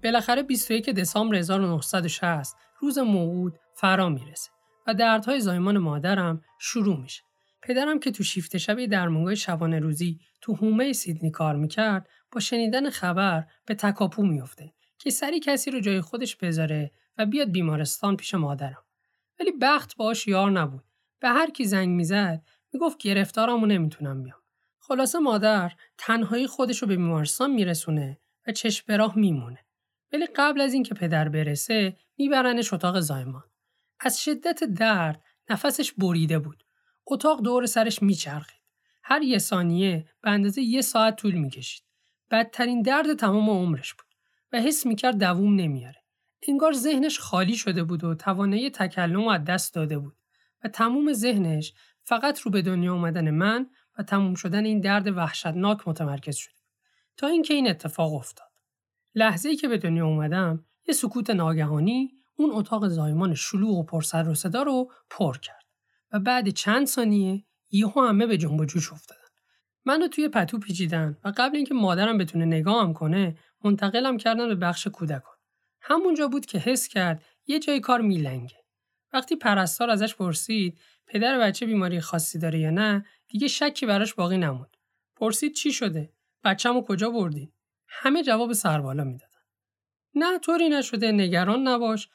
بالاخره 0.10 0.44
21 0.44 0.90
دسامبر 0.90 1.36
1960 1.36 2.56
روز 2.80 2.98
موعود 2.98 3.60
فرا 3.74 4.10
می‌رسه 4.10 4.50
و 4.88 4.94
دردهای 4.94 5.40
زایمان 5.40 5.78
مادرم 5.78 6.42
شروع 6.60 7.00
میشه. 7.00 7.24
پدرم 7.62 8.00
که 8.00 8.12
تو 8.12 8.24
شیفت 8.24 8.58
شبی 8.58 8.88
درمانگاه 8.88 9.36
شبانه 9.36 9.80
روزی 9.80 10.20
تو 10.42 10.56
هومه 10.56 10.94
سیدنی 10.94 11.32
کار 11.32 11.56
می‌کرد 11.56 12.10
با 12.32 12.40
شنیدن 12.40 12.90
خبر 12.90 13.44
به 13.66 13.76
تکاپو 13.76 14.24
میفته 14.24 14.74
که 14.98 15.10
سری 15.10 15.40
کسی 15.40 15.72
رو 15.72 15.80
جای 15.80 16.02
خودش 16.02 16.36
بذاره 16.36 16.92
و 17.18 17.26
بیاد 17.26 17.52
بیمارستان 17.52 18.18
پیش 18.18 18.34
مادرم. 18.34 18.84
ولی 19.40 19.52
بخت 19.62 19.96
باش 19.96 20.28
یار 20.28 20.52
نبود. 20.52 20.84
به 21.20 21.30
هر 21.30 21.50
کی 21.50 21.66
زنگ 21.66 21.90
می‌زد 21.90 22.42
می‌گفت 22.74 22.98
گرفتارمو 22.98 23.66
نمی‌تونم 23.66 24.24
بیام. 24.24 24.40
خلاصه 24.80 25.20
مادر 25.20 25.72
تنهایی 25.98 26.48
خودش 26.48 26.82
رو 26.82 26.88
به 26.88 26.96
بیمارستان 26.96 27.52
میرسونه 27.52 28.20
و 28.48 28.52
چشم 28.52 28.84
به 28.88 28.98
راه 28.98 29.18
میمونه. 29.18 29.66
ولی 30.14 30.26
قبل 30.36 30.62
از 30.62 30.74
اینکه 30.74 30.96
پدر 30.96 31.30
برسه 31.30 31.98
میبرنش 32.18 32.74
اتاق 32.74 33.00
زایمان. 33.00 33.44
از 34.00 34.24
شدت 34.24 34.64
درد 34.64 35.24
نفسش 35.50 35.94
بریده 35.94 36.40
بود. 36.40 36.64
اتاق 37.08 37.42
دور 37.42 37.66
سرش 37.66 38.02
میچرخید. 38.02 38.60
هر 39.04 39.22
یه 39.22 39.38
ثانیه 39.38 40.10
به 40.22 40.30
اندازه 40.30 40.62
یه 40.62 40.82
ساعت 40.82 41.16
طول 41.16 41.34
می‌کشید. 41.34 41.84
بدترین 42.32 42.82
درد 42.82 43.14
تمام 43.14 43.50
عمرش 43.50 43.94
بود 43.94 44.08
و 44.52 44.62
حس 44.62 44.86
می‌کرد 44.86 45.18
دووم 45.18 45.56
نمیاره. 45.56 46.04
انگار 46.48 46.74
ذهنش 46.74 47.20
خالی 47.20 47.56
شده 47.56 47.84
بود 47.84 48.04
و 48.04 48.16
توانایی 48.16 48.70
تکلم 48.70 49.28
از 49.28 49.44
دست 49.44 49.74
داده 49.74 50.00
بود 50.00 50.18
و 50.64 50.68
تموم 50.68 51.14
ذهنش 51.14 51.74
فقط 52.04 52.40
رو 52.40 52.52
به 52.52 52.62
دنیا 52.62 52.94
آمدن 52.94 53.30
من 53.30 53.70
و 53.98 54.04
تموم 54.04 54.36
شدن 54.36 54.66
این 54.66 54.80
درد 54.80 55.08
وحشتناک 55.08 55.88
متمرکز 55.88 56.36
شده 56.36 56.54
تا 57.18 57.28
اینکه 57.28 57.54
این 57.54 57.70
اتفاق 57.70 58.14
افتاد. 58.14 58.49
لحظه 59.16 59.50
ای 59.50 59.56
که 59.56 59.68
به 59.68 59.78
دنیا 59.78 60.06
اومدم 60.06 60.66
یه 60.88 60.94
سکوت 60.94 61.30
ناگهانی 61.30 62.12
اون 62.36 62.52
اتاق 62.54 62.88
زایمان 62.88 63.34
شلوغ 63.34 63.78
و 63.78 63.84
پرسر 63.84 64.30
و 64.30 64.36
صدا 64.36 64.64
رو 64.64 64.92
پر 65.10 65.38
کرد 65.38 65.66
و 66.12 66.20
بعد 66.20 66.50
چند 66.50 66.88
ثانیه 66.88 67.44
یهو 67.72 68.02
همه 68.02 68.26
به 68.26 68.38
جنب 68.38 68.60
و 68.60 68.66
جوش 68.66 68.94
افتادن. 68.94 69.20
منو 69.86 70.08
توی 70.08 70.28
پتو 70.28 70.60
پیچیدن 70.60 71.18
و 71.24 71.34
قبل 71.38 71.56
اینکه 71.56 71.74
مادرم 71.74 72.18
بتونه 72.18 72.46
نگاهم 72.46 72.94
کنه 72.94 73.38
منتقلم 73.64 74.18
کردن 74.18 74.48
به 74.48 74.56
بخش 74.56 74.88
کودکان. 74.88 75.36
همونجا 75.82 76.28
بود 76.28 76.46
که 76.46 76.58
حس 76.58 76.88
کرد 76.88 77.24
یه 77.48 77.60
جای 77.60 77.80
کار 77.80 78.02
میلنگه. 78.02 78.58
وقتی 79.14 79.36
پرستار 79.36 79.90
ازش 79.90 80.16
پرسید 80.16 80.80
پدر 81.08 81.40
بچه 81.40 81.66
بیماری 81.66 82.02
خاصی 82.02 82.40
داره 82.40 82.60
یا 82.60 82.70
نه 82.70 83.06
دیگه 83.28 83.48
شکی 83.48 83.86
براش 83.86 84.14
باقی 84.14 84.38
نموند. 84.38 84.78
پرسید 85.16 85.54
چی 85.54 85.72
شده؟ 85.72 86.14
بچه‌مو 86.44 86.82
کجا 86.82 87.10
بردی؟ 87.10 87.54
همه 87.90 88.24
جواب 88.24 88.54
سربالا 88.54 89.04
می‌دادن. 89.04 89.30
نه 90.16 90.40
طوری 90.40 90.70
نشده 90.70 91.12
نگران 91.12 91.68
نباش. 91.68 92.10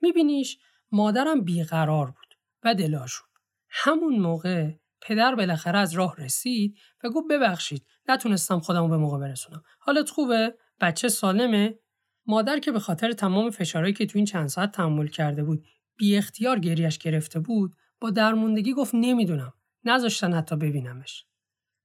میبینیش 0.00 0.58
مادرم 0.92 1.40
بیقرار 1.40 2.06
بود 2.06 2.34
و 2.62 2.74
دلاشوب. 2.74 3.28
همون 3.68 4.18
موقع 4.18 4.70
پدر 5.02 5.34
بالاخره 5.34 5.78
از 5.78 5.92
راه 5.92 6.16
رسید 6.16 6.78
و 7.04 7.08
گفت 7.08 7.26
ببخشید 7.30 7.86
نتونستم 8.08 8.60
خودمو 8.60 8.88
به 8.88 8.96
موقع 8.96 9.18
برسونم. 9.18 9.62
حالت 9.78 10.10
خوبه؟ 10.10 10.54
بچه 10.80 11.08
سالمه؟ 11.08 11.78
مادر 12.26 12.58
که 12.58 12.72
به 12.72 12.80
خاطر 12.80 13.12
تمام 13.12 13.50
فشارهایی 13.50 13.94
که 13.94 14.06
تو 14.06 14.18
این 14.18 14.24
چند 14.24 14.48
ساعت 14.48 14.72
تحمل 14.72 15.06
کرده 15.06 15.44
بود 15.44 15.66
بی 15.96 16.16
اختیار 16.16 16.58
گریش 16.58 16.98
گرفته 16.98 17.40
بود 17.40 17.76
با 18.00 18.10
درموندگی 18.10 18.72
گفت 18.72 18.94
نمی‌دونم 18.94 19.52
نذاشتن 19.84 20.32
حتی 20.32 20.56
ببینمش 20.56 21.26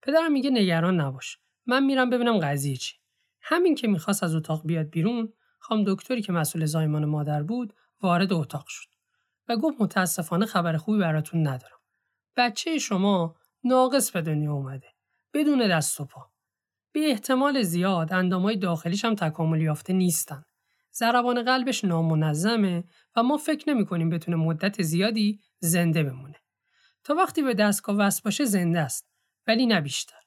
پدرم 0.01 0.31
میگه 0.31 0.49
نگران 0.49 1.01
نباش 1.01 1.37
من 1.65 1.83
میرم 1.83 2.09
ببینم 2.09 2.39
قضیه 2.39 2.75
چی 2.75 2.95
همین 3.47 3.75
که 3.75 3.87
می‌خواست 3.87 4.23
از 4.23 4.35
اتاق 4.35 4.65
بیاد 4.65 4.89
بیرون 4.89 5.33
خام 5.59 5.83
دکتری 5.87 6.21
که 6.21 6.31
مسئول 6.31 6.65
زایمان 6.65 7.05
مادر 7.05 7.43
بود 7.43 7.73
وارد 8.01 8.33
اتاق 8.33 8.65
شد 8.67 8.89
و 9.47 9.57
گفت 9.57 9.81
متاسفانه 9.81 10.45
خبر 10.45 10.77
خوبی 10.77 10.99
براتون 10.99 11.47
ندارم 11.47 11.79
بچه 12.37 12.77
شما 12.77 13.35
ناقص 13.63 14.11
به 14.11 14.21
دنیا 14.21 14.53
اومده 14.53 14.87
بدون 15.33 15.67
دست 15.67 15.99
و 16.01 16.05
پا 16.05 16.31
به 16.91 16.99
احتمال 17.09 17.61
زیاد 17.61 18.13
اندامای 18.13 18.57
داخلیش 18.57 19.05
هم 19.05 19.15
تکامل 19.15 19.61
یافته 19.61 19.93
نیستن 19.93 20.43
ضربان 20.93 21.43
قلبش 21.43 21.85
نامنظمه 21.85 22.83
و 23.15 23.23
ما 23.23 23.37
فکر 23.37 23.69
نمی 23.69 23.85
کنیم 23.85 24.09
بتونه 24.09 24.37
مدت 24.37 24.81
زیادی 24.81 25.39
زنده 25.59 26.03
بمونه. 26.03 26.35
تا 27.03 27.15
وقتی 27.15 27.41
به 27.41 27.53
دستگاه 27.53 27.95
وصل 27.95 28.21
باشه 28.25 28.45
زنده 28.45 28.79
است 28.79 29.09
ولی 29.47 29.65
نه 29.65 29.81
بیشتر. 29.81 30.19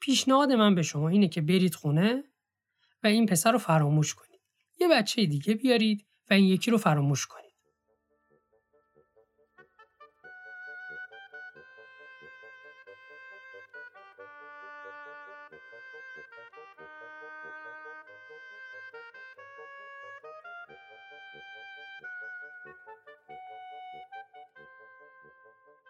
پیشنهاد 0.00 0.52
من 0.52 0.74
به 0.74 0.82
شما 0.82 1.08
اینه 1.08 1.28
که 1.28 1.40
برید 1.40 1.74
خونه 1.74 2.24
و 3.04 3.06
این 3.06 3.26
پسر 3.26 3.52
رو 3.52 3.58
فراموش 3.58 4.14
کنید. 4.14 4.40
یه 4.80 4.88
بچه 4.88 5.26
دیگه 5.26 5.54
بیارید 5.54 6.06
و 6.30 6.34
این 6.34 6.44
یکی 6.44 6.70
رو 6.70 6.78
فراموش 6.78 7.26
کنید. 7.26 7.44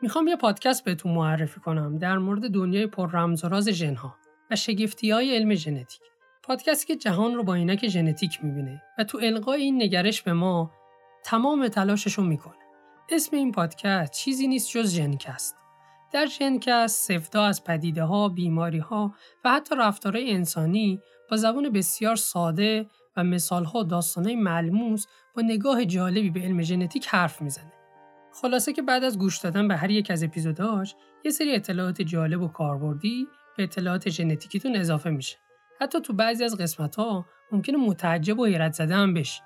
می‌خوام 0.02 0.28
یه 0.28 0.36
پادکست 0.36 0.84
بهتون 0.84 1.12
معرفی 1.12 1.60
کنم 1.60 1.98
در 1.98 2.18
مورد 2.18 2.50
دنیای 2.50 2.86
پر 2.86 3.10
رمز 3.10 3.44
و 3.44 3.48
راز 3.48 3.68
ژنها 3.68 4.16
و 4.50 4.56
شگفتی 4.56 5.10
های 5.10 5.36
علم 5.36 5.54
ژنتیک. 5.54 6.13
پادکستی 6.46 6.86
که 6.86 6.96
جهان 6.96 7.34
رو 7.34 7.44
با 7.44 7.54
عینک 7.54 7.88
ژنتیک 7.88 8.44
می‌بینه 8.44 8.82
و 8.98 9.04
تو 9.04 9.18
القای 9.22 9.62
این 9.62 9.82
نگرش 9.82 10.22
به 10.22 10.32
ما 10.32 10.70
تمام 11.24 11.68
تلاشش 11.68 12.12
رو 12.12 12.24
می‌کنه. 12.24 12.54
اسم 13.10 13.36
این 13.36 13.52
پادکست 13.52 14.12
چیزی 14.12 14.48
نیست 14.48 14.70
جز 14.70 14.94
ژنکست. 14.94 15.56
در 16.12 16.26
ژنکست 16.26 17.12
سفتا 17.12 17.44
از 17.44 17.64
پدیده 17.64 18.04
ها، 18.04 18.34
و 19.44 19.50
حتی 19.50 19.74
رفتارهای 19.78 20.32
انسانی 20.32 21.00
با 21.30 21.36
زبان 21.36 21.70
بسیار 21.70 22.16
ساده 22.16 22.86
و 23.16 23.24
مثال 23.24 23.64
ها 23.64 23.78
و 23.78 23.84
داستانهای 23.84 24.36
ملموس 24.36 25.06
با 25.36 25.42
نگاه 25.42 25.84
جالبی 25.84 26.30
به 26.30 26.40
علم 26.40 26.62
ژنتیک 26.62 27.06
حرف 27.06 27.42
می‌زنه. 27.42 27.72
خلاصه 28.42 28.72
که 28.72 28.82
بعد 28.82 29.04
از 29.04 29.18
گوش 29.18 29.38
دادن 29.38 29.68
به 29.68 29.76
هر 29.76 29.90
یک 29.90 30.10
از 30.10 30.22
اپیزوداش 30.22 30.94
یه 31.24 31.30
سری 31.30 31.54
اطلاعات 31.54 32.02
جالب 32.02 32.42
و 32.42 32.48
کاربردی 32.48 33.26
به 33.56 33.62
اطلاعات 33.62 34.08
ژنتیکیتون 34.08 34.76
اضافه 34.76 35.10
میشه. 35.10 35.36
حتی 35.80 36.00
تو 36.00 36.12
بعضی 36.12 36.44
از 36.44 36.56
قسمت 36.56 36.96
ها 36.96 37.26
ممکنه 37.52 37.76
متعجب 37.76 38.38
و 38.38 38.44
حیرت 38.44 38.72
زده 38.72 38.94
هم 38.94 39.14
بشی. 39.14 39.42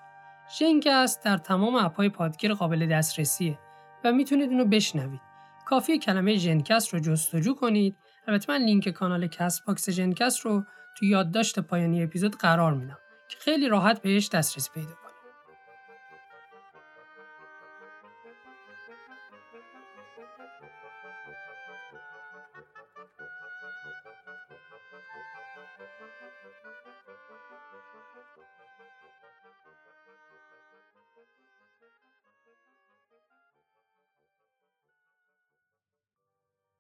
ژنکست 0.59 1.25
در 1.25 1.37
تمام 1.37 1.75
اپهای 1.75 2.09
پادگیر 2.09 2.55
قابل 2.55 2.87
دسترسیه 2.87 3.59
و 4.05 4.13
می‌تونید 4.13 4.51
اونو 4.51 4.65
بشنوید. 4.65 5.21
کافی 5.67 5.99
کلمه 5.99 6.37
ژنکست 6.37 6.95
رو 6.95 7.01
جستجو 7.01 7.55
کنید. 7.55 7.97
البته 8.27 8.53
من 8.53 8.65
لینک 8.65 8.89
کانال 8.89 9.27
کست 9.27 9.65
باکس 9.65 9.91
ژنکست 9.91 10.41
رو 10.41 10.65
تو 10.99 11.05
یادداشت 11.05 11.59
پایانی 11.59 12.03
اپیزود 12.03 12.37
قرار 12.37 12.75
میدم 12.75 12.99
که 13.29 13.37
خیلی 13.41 13.69
راحت 13.69 14.03
بهش 14.03 14.29
دسترسی 14.29 14.71
پیدا 14.75 14.87
کنید. 14.87 15.08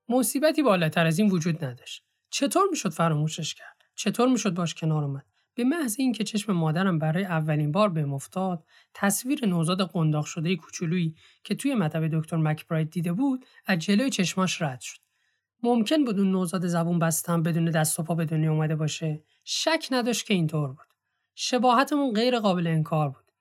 مصیبتی 0.08 0.62
بالاتر 0.62 1.06
از 1.06 1.18
این 1.18 1.30
وجود 1.30 1.64
نداشت. 1.64 2.04
چطور 2.30 2.62
می‌شد 2.70 2.92
فراموشش 2.92 3.54
کرد؟ 3.54 3.76
چطور 3.94 4.28
می‌شد 4.28 4.54
باش 4.54 4.74
کنار 4.74 5.04
اومد؟ 5.04 5.24
به 5.58 5.64
محض 5.64 5.96
اینکه 5.98 6.24
چشم 6.24 6.52
مادرم 6.52 6.98
برای 6.98 7.24
اولین 7.24 7.72
بار 7.72 7.88
به 7.88 8.12
افتاد 8.12 8.64
تصویر 8.94 9.46
نوزاد 9.46 9.90
قنداق 9.90 10.24
شده 10.24 10.56
کوچولویی 10.56 11.14
که 11.44 11.54
توی 11.54 11.74
مطب 11.74 12.08
دکتر 12.18 12.36
مکبراید 12.36 12.90
دیده 12.90 13.12
بود 13.12 13.46
از 13.66 13.78
جلوی 13.78 14.10
چشماش 14.10 14.62
رد 14.62 14.80
شد 14.80 15.00
ممکن 15.62 16.04
بود 16.04 16.18
اون 16.18 16.30
نوزاد 16.30 16.66
زبون 16.66 16.98
بستم 16.98 17.42
بدون 17.42 17.64
دست 17.64 18.00
و 18.00 18.02
پا 18.02 18.14
به 18.14 18.24
دنیا 18.24 18.52
اومده 18.52 18.76
باشه 18.76 19.24
شک 19.44 19.88
نداشت 19.90 20.26
که 20.26 20.34
اینطور 20.34 20.68
بود 20.68 20.86
شباهتمون 21.34 22.12
غیر 22.12 22.38
قابل 22.38 22.66
انکار 22.66 23.08
بود 23.08 23.32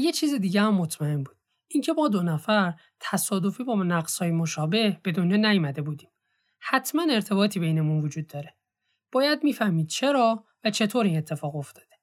یه 0.00 0.12
چیز 0.12 0.34
دیگه 0.34 0.60
هم 0.60 0.74
مطمئن 0.74 1.22
بود 1.22 1.36
اینکه 1.68 1.92
با 1.92 2.08
دو 2.08 2.22
نفر 2.22 2.74
تصادفی 3.00 3.64
با 3.64 3.82
نقصهای 3.82 4.30
مشابه 4.30 5.00
به 5.02 5.12
دنیا 5.12 5.36
نیامده 5.36 5.82
بودیم 5.82 6.10
حتما 6.66 7.06
ارتباطی 7.10 7.60
بینمون 7.60 8.04
وجود 8.04 8.26
داره. 8.26 8.54
باید 9.12 9.44
می‌فهمید 9.44 9.88
چرا 9.88 10.44
و 10.64 10.70
چطور 10.70 11.04
این 11.04 11.18
اتفاق 11.18 11.56
افتاده. 11.56 11.98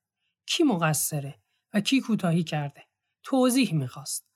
کی 0.46 0.64
مقصره 0.64 1.36
و 1.74 1.80
کی 1.82 2.02
کوتاهی 2.02 2.44
کرده. 2.44 2.84
توضیح 3.24 3.74
می‌خواست. 3.74 4.28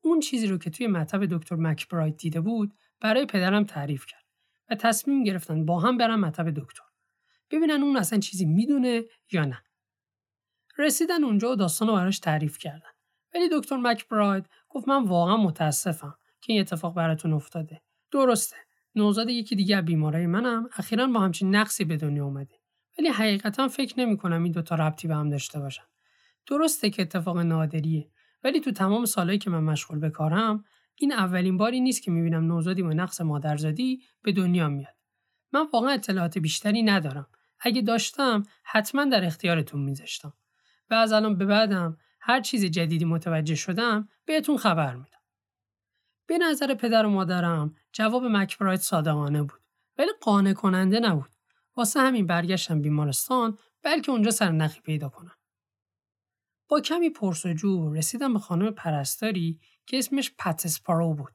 اون 0.00 0.20
چیزی 0.20 0.46
رو 0.46 0.58
که 0.58 0.70
توی 0.70 0.86
مطب 0.86 1.26
دکتر 1.26 1.56
مکبراید 1.56 2.16
دیده 2.16 2.40
بود 2.40 2.74
برای 3.00 3.26
پدرم 3.26 3.64
تعریف 3.64 4.06
کرد 4.06 4.24
و 4.70 4.74
تصمیم 4.74 5.24
گرفتن 5.24 5.64
با 5.64 5.80
هم 5.80 5.98
برن 5.98 6.14
مطب 6.14 6.50
دکتر. 6.50 6.84
ببینن 7.50 7.82
اون 7.82 7.96
اصلا 7.96 8.18
چیزی 8.18 8.44
می‌دونه 8.44 9.02
یا 9.32 9.44
نه. 9.44 9.62
رسیدن 10.78 11.24
اونجا 11.24 11.52
و 11.52 11.56
داستان 11.56 11.88
رو 11.88 11.94
براش 11.94 12.18
تعریف 12.18 12.58
کردن. 12.58 12.90
ولی 13.34 13.48
دکتر 13.52 13.76
مکبراید 13.76 14.48
گفت 14.68 14.88
من 14.88 15.04
واقعا 15.04 15.36
متاسفم 15.36 16.18
که 16.40 16.52
این 16.52 16.62
اتفاق 16.62 16.94
براتون 16.94 17.32
افتاده. 17.32 17.82
درسته. 18.10 18.56
نوزاد 18.96 19.30
یکی 19.30 19.56
دیگه 19.56 19.80
بیمارای 19.80 20.26
منم 20.26 20.68
اخیرا 20.76 21.06
با 21.06 21.20
همچین 21.20 21.54
نقصی 21.56 21.84
به 21.84 21.96
دنیا 21.96 22.24
اومده 22.24 22.54
ولی 22.98 23.08
حقیقتا 23.08 23.68
فکر 23.68 24.00
نمی 24.00 24.16
کنم 24.16 24.42
این 24.42 24.52
دوتا 24.52 24.74
ربطی 24.74 25.08
به 25.08 25.14
هم 25.14 25.30
داشته 25.30 25.60
باشن 25.60 25.84
درسته 26.46 26.90
که 26.90 27.02
اتفاق 27.02 27.38
نادریه 27.38 28.10
ولی 28.44 28.60
تو 28.60 28.72
تمام 28.72 29.04
سالهایی 29.04 29.38
که 29.38 29.50
من 29.50 29.64
مشغول 29.64 29.98
به 29.98 30.10
کارم 30.10 30.64
این 30.96 31.12
اولین 31.12 31.56
باری 31.56 31.80
نیست 31.80 32.02
که 32.02 32.10
می‌بینم 32.10 32.46
نوزادی 32.46 32.82
با 32.82 32.92
نقص 32.92 33.20
مادرزادی 33.20 34.02
به 34.22 34.32
دنیا 34.32 34.68
میاد 34.68 34.94
من 35.54 35.66
واقعا 35.72 35.90
اطلاعات 35.92 36.38
بیشتری 36.38 36.82
ندارم. 36.82 37.26
اگه 37.60 37.82
داشتم 37.82 38.42
حتما 38.64 39.04
در 39.04 39.24
اختیارتون 39.24 39.80
میذاشتم. 39.80 40.32
و 40.90 40.94
از 40.94 41.12
الان 41.12 41.38
به 41.38 41.44
بعدم 41.44 41.98
هر 42.20 42.40
چیز 42.40 42.64
جدیدی 42.64 43.04
متوجه 43.04 43.54
شدم 43.54 44.08
بهتون 44.24 44.56
خبر 44.56 44.94
میدم. 44.94 45.18
به 46.26 46.38
نظر 46.38 46.74
پدر 46.74 47.06
و 47.06 47.10
مادرم 47.10 47.74
جواب 47.92 48.24
مکبرایت 48.24 48.80
صادقانه 48.80 49.42
بود 49.42 49.60
ولی 49.98 50.10
قانع 50.20 50.52
کننده 50.52 51.00
نبود. 51.00 51.30
واسه 51.76 52.00
همین 52.00 52.26
برگشتم 52.26 52.82
بیمارستان 52.82 53.58
بلکه 53.82 54.12
اونجا 54.12 54.30
سرنخی 54.30 54.80
پیدا 54.80 55.08
کنم. 55.08 55.36
با 56.68 56.80
کمی 56.80 57.10
پرسجو 57.10 57.92
رسیدم 57.92 58.32
به 58.32 58.38
خانم 58.38 58.70
پرستاری 58.70 59.60
که 59.86 59.98
اسمش 59.98 60.32
پت 60.38 60.66
اسپارو 60.66 61.14
بود. 61.14 61.32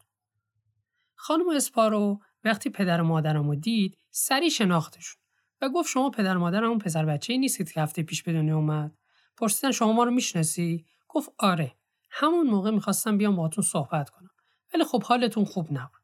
خانم 1.15 1.49
اسپارو 1.49 2.19
وقتی 2.43 2.69
پدر 2.69 3.01
و 3.01 3.03
مادرم 3.03 3.49
رو 3.49 3.55
دید 3.55 3.97
سری 4.11 4.51
شناختشون 4.51 5.21
و 5.61 5.69
گفت 5.69 5.89
شما 5.89 6.09
پدر 6.09 6.37
و 6.37 6.39
مادرم 6.39 6.69
اون 6.69 6.79
پسر 6.79 7.05
بچه 7.05 7.37
نیستید 7.37 7.71
که 7.71 7.81
هفته 7.81 8.03
پیش 8.03 8.23
به 8.23 8.33
دنیا 8.33 8.55
اومد 8.55 8.97
پرسیدن 9.37 9.71
شما 9.71 9.93
ما 9.93 10.03
رو 10.03 10.11
می‌شناسی 10.11 10.85
گفت 11.07 11.29
آره 11.37 11.75
همون 12.11 12.47
موقع 12.47 12.71
می‌خواستم 12.71 13.17
بیام 13.17 13.35
باهاتون 13.35 13.63
صحبت 13.63 14.09
کنم 14.09 14.28
ولی 14.73 14.83
خب 14.83 15.03
حالتون 15.03 15.45
خوب 15.45 15.67
نبود. 15.71 16.01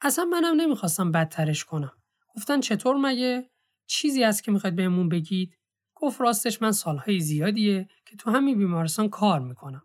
اصلا 0.00 0.24
منم 0.24 0.60
نمی‌خواستم 0.60 1.12
بدترش 1.12 1.64
کنم. 1.64 1.92
گفتن 2.36 2.60
چطور 2.60 2.96
مگه؟ 2.96 3.50
چیزی 3.86 4.22
هست 4.22 4.44
که 4.44 4.52
می‌خواید 4.52 4.76
بهمون 4.76 5.08
بگید؟ 5.08 5.56
گفت 5.94 6.20
راستش 6.20 6.62
من 6.62 6.72
سالهای 6.72 7.20
زیادیه 7.20 7.88
که 8.06 8.16
تو 8.16 8.30
همین 8.30 8.58
بیمارستان 8.58 9.08
کار 9.08 9.40
می‌کنم. 9.40 9.82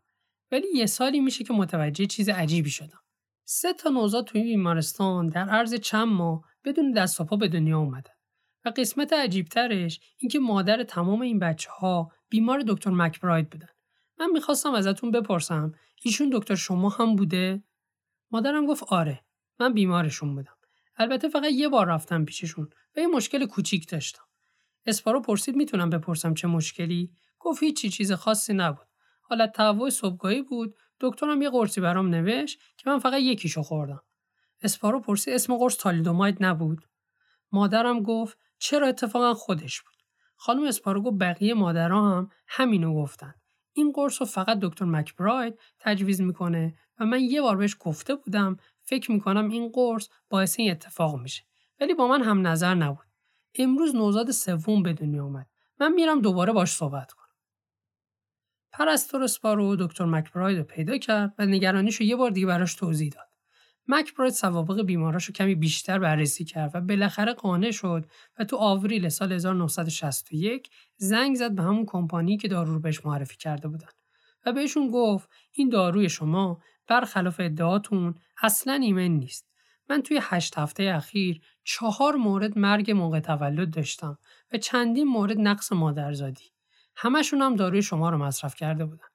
ولی 0.52 0.68
یه 0.76 0.86
سالی 0.86 1.20
میشه 1.20 1.44
که 1.44 1.54
متوجه 1.54 2.06
چیز 2.06 2.30
عجیبی 2.30 2.70
شدم. 2.70 3.00
سه 3.46 3.74
تا 3.74 3.90
نوزاد 3.90 4.26
توی 4.26 4.44
بیمارستان 4.44 5.30
در 5.30 5.50
عرض 5.50 5.76
چند 5.76 6.08
ماه 6.08 6.46
بدون 6.64 6.92
دست 6.92 7.22
و 7.22 7.24
پا 7.24 7.36
به 7.36 7.48
دنیا 7.48 7.80
اومدن. 7.80 8.14
و 8.66 8.70
قسمت 8.70 9.14
عجیبترش 9.14 10.00
اینکه 10.18 10.40
مادر 10.40 10.84
تمام 10.84 11.22
این 11.22 11.40
بچه 11.40 11.70
ها 11.72 12.12
بیمار 12.30 12.64
دکتر 12.68 12.92
مکبراید 12.92 13.50
بودن. 13.50 13.68
من 14.20 14.30
می‌خواستم 14.32 14.74
ازتون 14.74 15.12
بپرسم 15.12 15.72
ایشون 16.04 16.30
دکتر 16.34 16.56
شما 16.56 16.90
هم 16.90 17.16
بوده؟ 17.16 17.64
مادرم 18.32 18.66
گفت 18.66 18.84
آره 18.84 19.24
من 19.60 19.74
بیمارشون 19.74 20.36
بودم. 20.36 20.56
البته 20.98 21.30
فقط 21.30 21.52
یه 21.52 21.70
بار 21.70 21.88
رفتم 21.88 22.26
پیششون 22.26 22.70
و 22.96 23.00
یه 23.00 23.08
مشکل 23.08 23.46
کوچیک 23.46 23.90
داشتم. 23.90 24.24
اسپارو 24.86 25.22
پرسید 25.22 25.56
می‌تونم 25.56 25.90
بپرسم 25.90 26.34
چه 26.34 26.48
مشکلی؟ 26.48 27.12
گفت 27.40 27.64
هیچی 27.64 27.90
چیز 27.90 28.12
خاصی 28.12 28.54
نبود. 28.54 28.88
حالا 29.22 29.48
تهوع 29.48 29.90
صبحگاهی 29.90 30.42
بود 30.42 30.76
دکترم 31.00 31.42
یه 31.42 31.50
قرصی 31.50 31.82
برام 31.82 32.08
نوشت 32.08 32.60
که 32.78 32.90
من 32.90 33.00
فقط 33.00 33.22
یکیشو 33.22 33.62
خوردم. 33.62 34.02
اسپارو 34.64 35.00
پرسید 35.00 35.34
اسم 35.34 35.58
قرص 35.58 35.78
تالیدوماید 35.78 36.38
نبود؟ 36.40 36.88
مادرم 37.52 38.00
گفت 38.04 38.38
چرا 38.58 38.88
اتفاقا 38.88 39.34
خودش 39.34 39.82
بود؟ 39.82 39.94
خانم 40.36 40.64
اسپارو 40.64 41.02
گفت 41.02 41.18
بقیه 41.20 41.54
مادرها 41.54 42.18
هم 42.18 42.30
همینو 42.48 42.96
گفتن. 42.96 43.34
این 43.74 43.92
قرص 43.92 44.22
رو 44.22 44.28
فقط 44.28 44.60
دکتر 44.60 44.86
مکبراید 44.86 45.60
تجویز 45.80 46.22
می‌کنه 46.22 46.78
و 47.02 47.06
من 47.06 47.22
یه 47.22 47.42
بار 47.42 47.58
بهش 47.58 47.76
گفته 47.80 48.16
بودم 48.16 48.58
فکر 48.84 49.12
می‌کنم 49.12 49.50
این 49.50 49.70
قرص 49.74 50.08
باعث 50.30 50.60
این 50.60 50.72
اتفاق 50.72 51.20
میشه. 51.20 51.44
ولی 51.80 51.94
با 51.94 52.08
من 52.08 52.24
هم 52.24 52.48
نظر 52.48 52.76
نبود. 52.76 53.06
امروز 53.56 53.96
نوزاد 53.96 54.32
سوم 54.32 54.84
به 54.84 54.94
دنیا 54.94 55.24
اومد. 55.24 55.48
من 55.80 55.94
میرم 55.94 56.22
دوباره 56.22 56.54
باش 56.54 56.72
صحبت 56.72 57.12
کنم. 57.12 57.28
پرستور 58.72 59.24
اسپارو 59.24 59.76
دکتر 59.76 60.06
مکبراید 60.06 60.58
رو 60.58 60.64
پیدا 60.64 60.98
کرد 60.98 61.34
و 61.38 61.46
نگرانیش 61.46 61.96
رو 61.96 62.06
یه 62.06 62.16
بار 62.16 62.32
دیگه 62.32 62.48
براش 62.48 62.76
توضیح 62.76 63.10
داد. 63.10 63.30
مکبراید 63.88 64.34
سوابق 64.34 64.82
بیماراش 64.82 65.26
رو 65.26 65.34
کمی 65.34 65.56
بیشتر 65.56 66.00
بررسی 66.00 66.46
کرد 66.46 66.72
و 66.76 66.82
بالاخره 66.82 67.34
قانع 67.34 67.72
شد 67.72 68.06
و 68.40 68.44
تو 68.44 68.58
آوریل 68.58 69.10
سال 69.10 69.32
1961 69.32 70.70
زنگ 70.98 71.36
زد 71.36 71.56
به 71.56 71.64
همون 71.64 71.86
کمپانی 71.86 72.38
که 72.38 72.48
دارو 72.48 72.74
رو 72.74 72.80
بهش 72.80 73.06
معرفی 73.06 73.38
کرده 73.38 73.68
بودن. 73.68 73.90
و 74.46 74.54
بهشون 74.54 74.92
گفت 74.92 75.30
این 75.52 75.70
داروی 75.70 76.10
شما 76.10 76.62
برخلاف 76.88 77.40
ادعاتون 77.40 78.16
اصلا 78.42 78.74
ایمن 78.74 79.08
نیست 79.08 79.52
من 79.90 80.02
توی 80.02 80.20
هشت 80.22 80.58
هفته 80.58 80.84
اخیر 80.84 81.42
چهار 81.64 82.16
مورد 82.16 82.60
مرگ 82.60 82.92
موقع 82.92 83.20
تولد 83.20 83.76
داشتم 83.76 84.18
و 84.54 84.58
چندین 84.58 85.08
مورد 85.08 85.38
نقص 85.40 85.72
مادرزادی. 85.72 86.52
همشون 86.96 87.42
هم 87.42 87.56
داروی 87.56 87.82
شما 87.82 88.10
رو 88.10 88.18
مصرف 88.18 88.56
کرده 88.56 88.86
بودن. 88.86 89.06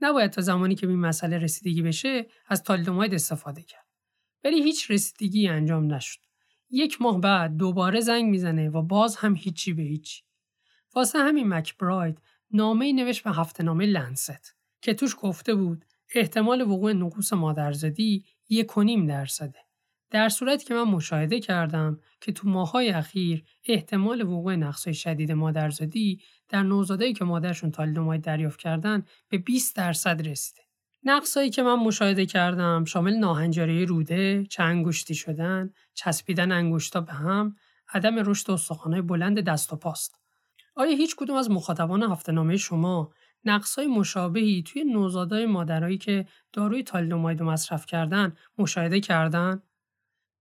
نباید 0.00 0.30
تا 0.30 0.42
زمانی 0.42 0.74
که 0.74 0.88
این 0.88 0.98
مسئله 0.98 1.38
رسیدگی 1.38 1.82
بشه 1.82 2.26
از 2.48 2.62
تالیدوماید 2.62 3.14
استفاده 3.14 3.62
کرد. 3.62 3.86
ولی 4.44 4.62
هیچ 4.62 4.90
رسیدگی 4.90 5.48
انجام 5.48 5.94
نشد. 5.94 6.20
یک 6.70 7.02
ماه 7.02 7.20
بعد 7.20 7.56
دوباره 7.56 8.00
زنگ 8.00 8.24
می‌زنه 8.24 8.68
و 8.68 8.82
باز 8.82 9.16
هم 9.16 9.36
هیچی 9.36 9.72
به 9.72 9.82
هیچی. 9.82 10.22
واسه 10.94 11.18
همین 11.18 11.48
مکبراید 11.48 12.22
نامه 12.50 12.92
نوشت 12.92 13.24
به 13.24 13.30
هفته 13.30 13.62
نامه 13.62 13.86
لنست 13.86 14.56
که 14.82 14.94
توش 14.94 15.16
گفته 15.20 15.54
بود 15.54 15.84
احتمال 16.14 16.62
وقوع 16.62 16.92
نقوص 16.92 17.32
مادرزادی 17.32 18.24
یک 18.48 18.78
و 18.78 19.06
درصده. 19.06 19.58
در 20.10 20.28
صورتی 20.28 20.64
که 20.64 20.74
من 20.74 20.82
مشاهده 20.82 21.40
کردم 21.40 22.00
که 22.20 22.32
تو 22.32 22.48
ماهای 22.48 22.90
اخیر 22.90 23.44
احتمال 23.64 24.22
وقوع 24.22 24.56
نقصهای 24.56 24.94
شدید 24.94 25.32
مادرزادی 25.32 26.20
در 26.48 26.62
نوزادایی 26.62 27.12
که 27.12 27.24
مادرشون 27.24 27.70
تالیدوماید 27.70 28.22
دریافت 28.22 28.58
کردن 28.58 29.02
به 29.28 29.38
20 29.38 29.76
درصد 29.76 30.28
رسیده. 30.28 30.60
نقصهایی 31.04 31.50
که 31.50 31.62
من 31.62 31.74
مشاهده 31.74 32.26
کردم 32.26 32.84
شامل 32.84 33.12
ناهنجاری 33.12 33.86
روده، 33.86 34.46
چنگوشتی 34.50 35.14
شدن، 35.14 35.70
چسبیدن 35.94 36.52
انگشتا 36.52 37.00
به 37.00 37.12
هم، 37.12 37.56
عدم 37.94 38.18
رشد 38.18 38.50
استخوانهای 38.50 39.02
بلند 39.02 39.40
دست 39.40 39.72
و 39.72 39.76
پاست. 39.76 40.20
آیا 40.74 40.96
هیچ 40.96 41.16
کدوم 41.16 41.36
از 41.36 41.50
مخاطبان 41.50 42.02
هفته 42.02 42.56
شما 42.56 43.12
نقصهای 43.44 43.86
مشابهی 43.86 44.62
توی 44.62 44.84
نوزادای 44.84 45.46
مادرایی 45.46 45.98
که 45.98 46.26
داروی 46.52 46.82
تالیدوماید 46.82 47.42
مصرف 47.42 47.86
کردن 47.86 48.36
مشاهده 48.58 49.00
کردن؟ 49.00 49.62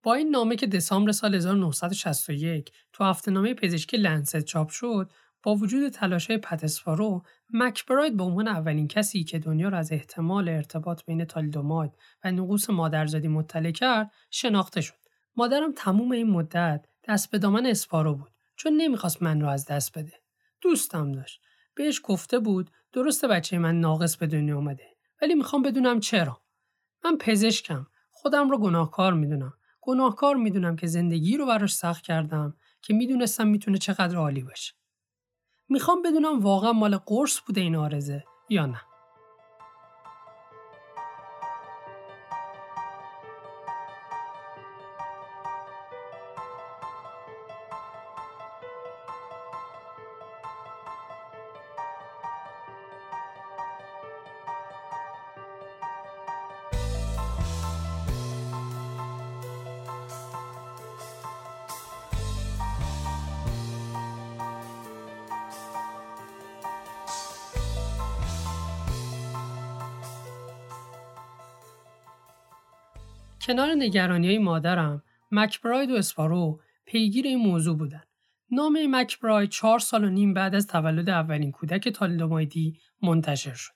با 0.04 0.14
این 0.14 0.30
نامه 0.30 0.56
که 0.56 0.68
دسامبر 0.68 1.12
سال 1.12 1.36
1961 1.36 2.72
تو 2.94 3.04
هفته 3.04 3.54
پزشکی 3.54 3.98
لنست 3.98 4.40
چاپ 4.40 4.70
شد 4.70 5.12
با 5.44 5.56
وجود 5.56 5.90
تلاش 5.90 6.32
پتسفارو 6.32 7.24
مکبراید 7.54 8.18
به 8.18 8.24
عنوان 8.24 8.48
اولین 8.48 8.88
کسی 8.88 9.24
که 9.24 9.40
دنیا 9.40 9.70
را 9.70 9.78
از 9.78 9.92
احتمال 9.92 10.50
ارتباط 10.50 11.06
بین 11.06 11.26
تالیدوماید 11.26 11.92
و 12.24 12.32
نقوص 12.32 12.70
مادرزادی 12.70 13.28
مطلع 13.28 13.72
کرد 13.72 14.12
شناخته 14.32 14.82
شد. 14.82 14.96
مادرم 15.36 15.72
تموم 15.72 16.12
این 16.12 16.30
مدت 16.30 16.86
دست 17.08 17.32
به 17.32 17.38
دامن 17.38 17.66
اسپارو 17.66 18.16
بود 18.16 18.32
چون 18.56 18.74
نمی‌خواست 18.74 19.24
من 19.24 19.42
را 19.42 19.52
از 19.52 19.66
دست 19.66 19.98
بده. 19.98 20.14
دوستم 20.62 21.12
داشت. 21.12 21.42
بهش 21.76 22.02
گفته 22.04 22.40
بود 22.40 22.72
درسته 22.94 23.28
بچه 23.28 23.58
من 23.58 23.80
ناقص 23.80 24.18
به 24.18 24.28
دنیا 24.28 24.56
اومده 24.56 24.98
ولی 25.22 25.36
می‌خوام 25.36 25.62
بدونم 25.62 26.00
چرا 26.00 26.42
من 27.06 27.18
پزشکم 27.18 27.88
خودم 28.12 28.50
رو 28.50 28.58
گناهکار 28.58 29.14
می‌دونم 29.14 29.54
گناهکار 29.82 30.36
می‌دونم 30.36 30.76
که 30.76 30.88
زندگی 30.88 31.38
رو 31.38 31.46
براش 31.46 31.74
سخت 31.74 32.04
کردم 32.04 32.56
که 32.82 32.94
می‌دونستم 32.94 33.48
می‌تونه 33.48 33.78
چقدر 33.78 34.18
عالی 34.18 34.44
باشه. 34.44 34.74
می‌خوام 35.70 36.02
بدونم 36.02 36.40
واقعا 36.40 36.74
مال 36.74 36.98
قرص 36.98 37.40
بوده 37.48 37.62
این 37.62 37.76
آرزه 37.76 38.24
یا 38.50 38.66
نه. 38.66 38.82
کنار 73.50 73.76
نگرانی 73.76 74.28
های 74.28 74.38
مادرم 74.38 75.04
مکبراید 75.32 75.92
و 75.92 75.96
اسپارو 75.96 76.62
پیگیر 76.86 77.26
این 77.26 77.38
موضوع 77.38 77.78
بودن. 77.78 78.04
نام 78.52 78.78
مکبراید 78.96 79.50
چهار 79.50 79.80
سال 79.80 80.04
و 80.04 80.10
نیم 80.10 80.34
بعد 80.34 80.56
از 80.56 80.68
تولد 80.68 81.10
اولین 81.10 81.52
کودک 81.52 81.90
تالیدومایدی 81.90 82.80
منتشر 83.02 83.54
شد. 83.54 83.72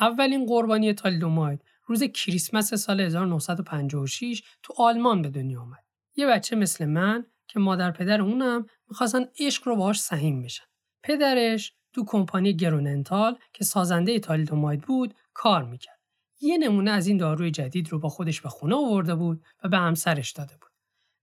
اولین 0.00 0.46
قربانی 0.46 0.92
تالیدوماید 0.92 1.64
روز 1.86 2.02
کریسمس 2.02 2.74
سال 2.74 3.00
1956 3.00 4.42
تو 4.62 4.74
آلمان 4.78 5.22
به 5.22 5.28
دنیا 5.28 5.60
آمد. 5.60 5.84
یه 6.16 6.26
بچه 6.26 6.56
مثل 6.56 6.84
من 6.84 7.26
که 7.48 7.58
مادر 7.58 7.90
پدر 7.90 8.20
اونم 8.20 8.66
می‌خواستن 8.88 9.24
عشق 9.40 9.68
رو 9.68 9.76
باهاش 9.76 10.00
سهیم 10.00 10.42
بشن. 10.42 10.64
پدرش 11.02 11.72
تو 11.92 12.04
کمپانی 12.04 12.56
گروننتال 12.56 13.36
که 13.52 13.64
سازنده 13.64 14.18
تالیدوماید 14.18 14.80
بود 14.80 15.14
کار 15.34 15.64
می‌کرد. 15.64 15.99
یه 16.40 16.58
نمونه 16.58 16.90
از 16.90 17.06
این 17.06 17.16
داروی 17.16 17.50
جدید 17.50 17.88
رو 17.88 17.98
با 17.98 18.08
خودش 18.08 18.40
به 18.40 18.48
خونه 18.48 18.74
آورده 18.74 19.14
بود 19.14 19.44
و 19.64 19.68
به 19.68 19.78
همسرش 19.78 20.30
داده 20.30 20.56
بود. 20.60 20.70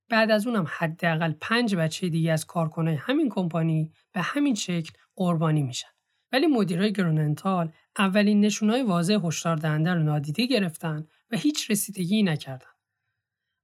بعد 0.10 0.32
از 0.32 0.48
اونم 0.48 0.66
حداقل 0.70 1.34
پنج 1.42 1.76
بچه 1.76 2.10
دیگه 2.10 2.32
از 2.32 2.46
کارکنای 2.46 2.96
همین 2.96 3.30
کمپانی 3.30 3.92
به 4.14 4.22
همین 4.22 4.56
شکل 4.56 4.92
قربانی 5.16 5.64
میشن. 5.64 5.88
ولی 6.32 6.48
مدیرای 6.48 6.94
گروننتال 6.94 7.72
اولین 7.98 8.42
نشونای 8.42 8.84
واضح 8.84 9.20
هشدار 9.24 9.56
دهنده 9.56 9.94
رو 9.94 10.04
نادیده 10.04 10.46
گرفتن 10.46 11.08
و 11.32 11.38
هیچ 11.38 11.72
رسیدگی 11.72 12.24
نکردن. 12.24 12.68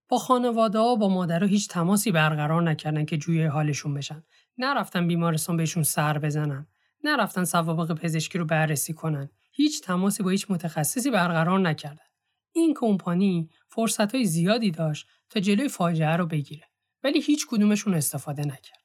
با 0.09 0.17
خانواده 0.17 0.79
ها 0.79 0.95
با 0.95 1.09
مادرها 1.09 1.47
هیچ 1.47 1.69
تماسی 1.69 2.11
برقرار 2.11 2.61
نکردن 2.61 3.05
که 3.05 3.17
جوی 3.17 3.45
حالشون 3.45 3.93
بشن. 3.93 4.23
نرفتن 4.57 5.07
بیمارستان 5.07 5.57
بهشون 5.57 5.83
سر 5.83 6.17
بزنن. 6.17 6.67
نرفتن 7.03 7.43
سوابق 7.43 7.93
پزشکی 7.93 8.37
رو 8.37 8.45
بررسی 8.45 8.93
کنن. 8.93 9.29
هیچ 9.55 9.81
تماسی 9.81 10.23
با 10.23 10.29
هیچ 10.29 10.51
متخصصی 10.51 11.11
برقرار 11.11 11.59
نکردن. 11.59 12.05
این 12.51 12.73
کمپانی 12.77 13.49
فرصت 13.67 14.15
های 14.15 14.25
زیادی 14.25 14.71
داشت 14.71 15.07
تا 15.29 15.39
جلوی 15.39 15.69
فاجعه 15.69 16.15
رو 16.15 16.25
بگیره 16.25 16.67
ولی 17.03 17.21
هیچ 17.21 17.47
کدومشون 17.49 17.93
استفاده 17.93 18.41
نکرد. 18.41 18.83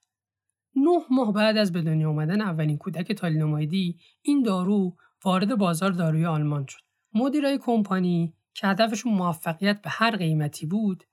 نه 0.77 1.01
ماه 1.11 1.33
بعد 1.33 1.57
از 1.57 1.73
به 1.73 1.83
دنیا 1.83 2.11
آمدن 2.11 2.41
اولین 2.41 2.79
کودک 2.79 3.13
تالیدومایدی 3.13 3.99
این 4.23 4.43
دارو 4.43 4.97
وارد 5.25 5.55
بازار 5.55 5.91
داروی 5.91 6.27
آلمان 6.27 6.67
شد. 6.67 6.81
مدیرای 7.15 7.59
کمپانی 7.59 8.35
که 8.55 8.67
هدفشون 8.67 9.13
موفقیت 9.13 9.83
به 9.83 9.91
هر 9.91 10.17
قیمتی 10.17 10.67
بود 10.67 11.05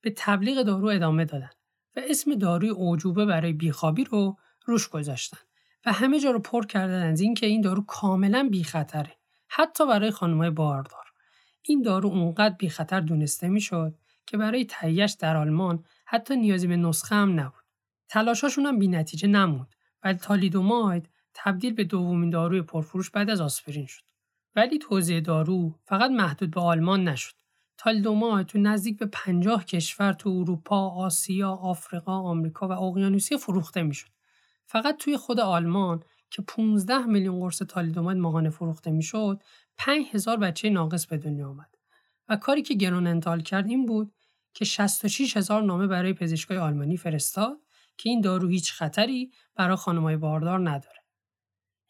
به 0.00 0.14
تبلیغ 0.16 0.62
دارو 0.62 0.88
ادامه 0.88 1.24
دادن 1.24 1.50
و 1.96 2.00
اسم 2.10 2.34
داروی 2.34 2.68
اوجوبه 2.68 3.26
برای 3.26 3.52
بیخوابی 3.52 4.04
رو 4.04 4.36
روش 4.64 4.88
گذاشتن 4.88 5.38
و 5.86 5.92
همه 5.92 6.20
جا 6.20 6.30
رو 6.30 6.38
پر 6.38 6.66
کردن 6.66 7.10
از 7.10 7.20
اینکه 7.20 7.46
این 7.46 7.60
دارو 7.60 7.82
کاملا 7.82 8.48
بیخطره. 8.50 9.16
حتی 9.48 9.86
برای 9.86 10.10
خانمای 10.10 10.50
باردار. 10.50 11.06
این 11.62 11.82
دارو 11.82 12.08
اونقدر 12.08 12.54
بیخطر 12.54 13.00
دونسته 13.00 13.48
می‌شد 13.48 13.98
که 14.26 14.36
برای 14.36 14.64
تهیهش 14.64 15.12
در 15.12 15.36
آلمان 15.36 15.84
حتی 16.06 16.36
نیازی 16.36 16.66
به 16.66 16.76
نسخه 16.76 17.14
هم 17.14 17.40
نبود. 17.40 17.64
تلاشاشون 18.08 18.66
هم 18.66 18.94
نتیجه 18.94 19.28
نموند 19.28 19.74
و 20.04 20.14
تالیدوماید 20.14 21.08
تبدیل 21.34 21.74
به 21.74 21.84
دومین 21.84 22.30
داروی 22.30 22.62
پرفروش 22.62 23.10
بعد 23.10 23.30
از 23.30 23.40
آسپرین 23.40 23.86
شد. 23.86 24.02
ولی 24.56 24.78
توزیع 24.78 25.20
دارو 25.20 25.74
فقط 25.84 26.10
محدود 26.10 26.50
به 26.50 26.60
آلمان 26.60 27.08
نشد. 27.08 27.34
تالیدوماید 27.78 28.46
تو 28.46 28.58
نزدیک 28.58 28.98
به 28.98 29.06
پنجاه 29.06 29.64
کشور 29.64 30.12
تو 30.12 30.30
اروپا، 30.30 30.90
آسیا، 30.90 31.50
آفریقا، 31.50 32.12
آمریکا 32.12 32.68
و 32.68 32.72
اقیانوسیه 32.72 33.38
فروخته 33.38 33.82
می‌شد. 33.82 34.15
فقط 34.66 34.96
توی 34.96 35.16
خود 35.16 35.40
آلمان 35.40 36.02
که 36.30 36.42
15 36.42 37.06
میلیون 37.06 37.40
قرص 37.40 37.58
تالیدوماید 37.58 38.18
ماهانه 38.18 38.50
فروخته 38.50 38.90
می‌شد 38.90 39.42
5000 39.78 40.36
بچه 40.36 40.70
ناقص 40.70 41.06
به 41.06 41.16
دنیا 41.16 41.48
آمد 41.48 41.74
و 42.28 42.36
کاری 42.36 42.62
که 42.62 42.74
گرون 42.74 43.06
انتال 43.06 43.40
کرد 43.40 43.66
این 43.68 43.86
بود 43.86 44.14
که 44.54 44.64
66 44.64 45.36
هزار 45.36 45.62
نامه 45.62 45.86
برای 45.86 46.12
پزشکای 46.12 46.56
آلمانی 46.56 46.96
فرستاد 46.96 47.58
که 47.98 48.08
این 48.08 48.20
دارو 48.20 48.48
هیچ 48.48 48.72
خطری 48.72 49.30
برای 49.54 49.76
خانمای 49.76 50.16
باردار 50.16 50.70
نداره. 50.70 51.04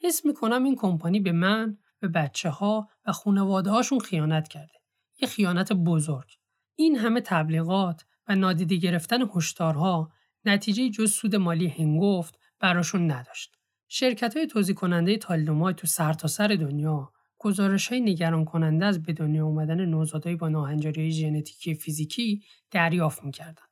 حس 0.03 0.25
می‌کنم 0.27 0.65
این 0.65 0.77
کمپانی 0.77 1.21
به 1.21 1.33
من، 1.33 1.79
به 2.01 2.09
بچه 2.09 2.51
ها 2.51 2.89
و 3.07 3.13
خانواده 3.13 3.71
هاشون 3.71 3.99
خیانت 3.99 4.49
کرده. 4.49 4.73
یه 5.23 5.29
خیانت 5.29 5.73
بزرگ. 5.73 6.29
این 6.75 6.97
همه 6.97 7.21
تبلیغات 7.21 8.05
و 8.29 8.35
نادیده 8.35 8.77
گرفتن 8.77 9.19
هشدارها 9.35 10.13
نتیجه 10.45 10.91
جز 10.91 11.13
سود 11.13 11.37
مالی 11.37 11.67
هنگفت 11.69 12.39
براشون 12.61 13.11
نداشت. 13.11 13.57
شرکت 13.89 14.37
های 14.37 14.47
توضیح 14.47 14.75
کننده 14.75 15.17
تو 15.17 15.87
سرتاسر 15.87 16.49
سر 16.49 16.55
دنیا 16.55 17.13
گزارش 17.39 17.89
های 17.89 18.01
نگران 18.01 18.45
کننده 18.45 18.87
از 18.87 19.03
به 19.03 19.13
دنیا 19.13 19.47
اومدن 19.47 19.85
نوزادهای 19.85 20.37
با 20.37 20.49
ناهنجاری 20.49 21.13
ژنتیکی 21.13 21.75
فیزیکی 21.75 22.43
دریافت 22.71 23.25
می‌کردن. 23.25 23.63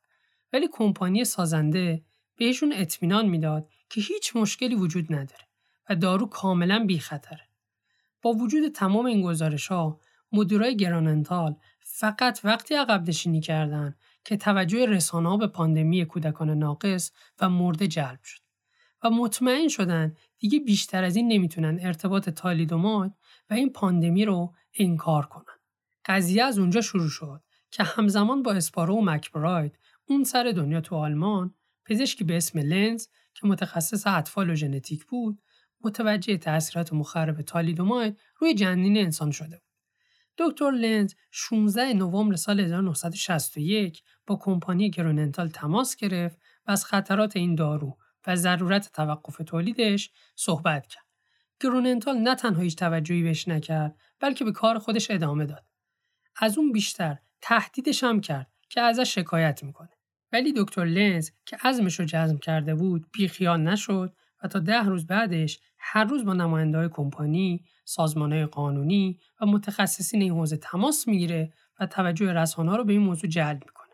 ولی 0.53 0.67
کمپانی 0.71 1.25
سازنده 1.25 2.03
بهشون 2.37 2.73
اطمینان 2.75 3.27
می‌داد 3.27 3.69
که 3.89 4.01
هیچ 4.01 4.35
مشکلی 4.35 4.75
وجود 4.75 5.13
نداره 5.13 5.43
و 5.89 5.95
دارو 5.95 6.25
کاملا 6.25 6.85
بی 6.87 6.99
خطره. 6.99 7.47
با 8.21 8.31
وجود 8.31 8.71
تمام 8.71 9.05
این 9.05 9.21
گزارش 9.21 9.67
ها 9.67 9.99
مدیرای 10.31 10.77
گراننتال 10.77 11.55
فقط 11.79 12.39
وقتی 12.43 12.75
عقب 12.75 13.07
نشینی 13.09 13.41
کردند 13.41 13.97
که 14.25 14.37
توجه 14.37 14.85
رسانه 14.85 15.37
به 15.37 15.47
پاندمی 15.47 16.05
کودکان 16.05 16.49
ناقص 16.49 17.11
و 17.41 17.49
مرده 17.49 17.87
جلب 17.87 18.23
شد 18.23 18.44
مطمئن 19.09 19.67
شدن 19.67 20.15
دیگه 20.39 20.59
بیشتر 20.59 21.03
از 21.03 21.15
این 21.15 21.27
نمی‌تونن 21.27 21.79
ارتباط 21.81 22.29
تالیدومات 22.29 23.11
و 23.49 23.53
این 23.53 23.69
پاندمی 23.69 24.25
رو 24.25 24.53
انکار 24.79 25.25
کنن. 25.25 25.55
قضیه 26.05 26.43
از 26.43 26.59
اونجا 26.59 26.81
شروع 26.81 27.09
شد 27.09 27.43
که 27.71 27.83
همزمان 27.83 28.43
با 28.43 28.53
اسپارو 28.53 28.95
و 28.95 29.01
مکبراید 29.01 29.79
اون 30.05 30.23
سر 30.23 30.53
دنیا 30.55 30.81
تو 30.81 30.95
آلمان 30.95 31.53
پزشکی 31.85 32.23
به 32.23 32.37
اسم 32.37 32.59
لنز 32.59 33.07
که 33.33 33.47
متخصص 33.47 34.07
اطفال 34.07 34.49
و 34.49 34.55
ژنتیک 34.55 35.05
بود 35.05 35.41
متوجه 35.81 36.37
تاثیرات 36.37 36.93
مخرب 36.93 37.41
تالیدوماید 37.41 38.19
روی 38.39 38.53
جنین 38.53 38.97
انسان 38.97 39.31
شده 39.31 39.55
بود. 39.57 39.65
دکتر 40.37 40.71
لنز 40.71 41.13
16 41.31 41.93
نوامبر 41.93 42.35
سال 42.35 42.59
1961 42.59 44.03
با 44.27 44.35
کمپانی 44.35 44.89
گروننتال 44.89 45.47
تماس 45.47 45.95
گرفت 45.95 46.37
و 46.67 46.71
از 46.71 46.85
خطرات 46.85 47.35
این 47.35 47.55
دارو 47.55 47.97
و 48.27 48.35
ضرورت 48.35 48.91
توقف 48.93 49.41
تولیدش 49.45 50.11
صحبت 50.35 50.87
کرد. 50.87 51.05
گروننتال 51.59 52.17
نه 52.17 52.35
تنها 52.35 52.61
هیچ 52.61 52.75
توجهی 52.75 53.23
بهش 53.23 53.47
نکرد 53.47 53.95
بلکه 54.19 54.45
به 54.45 54.51
کار 54.51 54.79
خودش 54.79 55.11
ادامه 55.11 55.45
داد. 55.45 55.65
از 56.35 56.57
اون 56.57 56.71
بیشتر 56.71 57.17
تهدیدش 57.41 58.03
هم 58.03 58.21
کرد 58.21 58.51
که 58.69 58.81
ازش 58.81 59.15
شکایت 59.15 59.63
می‌کنه. 59.63 59.89
ولی 60.31 60.53
دکتر 60.57 60.85
لنز 60.85 61.29
که 61.45 61.57
عزمش 61.63 61.99
رو 61.99 62.05
جزم 62.05 62.37
کرده 62.37 62.75
بود 62.75 63.05
بیخیال 63.11 63.61
نشد 63.61 64.15
و 64.43 64.47
تا 64.47 64.59
ده 64.59 64.83
روز 64.83 65.07
بعدش 65.07 65.59
هر 65.77 66.03
روز 66.03 66.25
با 66.25 66.33
نماینده 66.33 66.77
های 66.77 66.89
کمپانی، 66.89 67.65
سازمان 67.85 68.33
های 68.33 68.45
قانونی 68.45 69.19
و 69.41 69.45
متخصصین 69.45 70.21
این 70.21 70.31
حوزه 70.31 70.57
تماس 70.57 71.07
می‌گیره 71.07 71.53
و 71.79 71.85
توجه 71.85 72.33
رسانه 72.33 72.77
رو 72.77 72.83
به 72.83 72.93
این 72.93 73.01
موضوع 73.01 73.29
جلب 73.29 73.63
می‌کنه. 73.65 73.84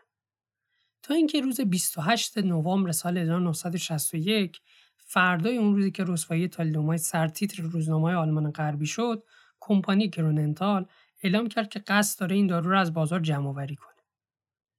تا 1.02 1.14
اینکه 1.14 1.40
روز 1.40 1.60
28 1.60 2.38
نوامبر 2.38 2.92
سال 2.92 3.18
1961 3.18 4.60
فردای 4.96 5.56
اون 5.56 5.74
روزی 5.74 5.90
که 5.90 6.04
رسوایی 6.06 6.48
تالیدومای 6.48 6.98
سرتیتر 6.98 7.62
روزنامه 7.62 8.14
آلمان 8.14 8.50
غربی 8.50 8.86
شد، 8.86 9.24
کمپانی 9.60 10.08
گروننتال 10.08 10.86
اعلام 11.22 11.48
کرد 11.48 11.68
که 11.68 11.78
قصد 11.78 12.20
داره 12.20 12.36
این 12.36 12.46
دارو 12.46 12.70
رو 12.70 12.78
از 12.78 12.94
بازار 12.94 13.20
جمع 13.20 13.48
آوری 13.48 13.76
کنه. 13.76 13.92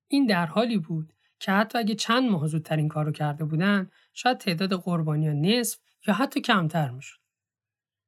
این 0.08 0.26
در 0.26 0.46
حالی 0.46 0.78
بود 0.78 1.14
که 1.40 1.52
حتی 1.52 1.78
اگه 1.78 1.96
چند 1.96 2.32
ماه 2.32 2.48
زودتر 2.48 2.76
این 2.76 2.88
کارو 2.88 3.12
کرده 3.12 3.46
بودن 3.46 3.92
شاید 4.14 4.38
تعداد 4.38 4.74
قربانی 4.74 5.28
ها 5.28 5.34
نصف 5.34 5.80
یا 6.08 6.14
حتی 6.14 6.42
کمتر 6.42 6.90
می‌شد. 6.90 7.20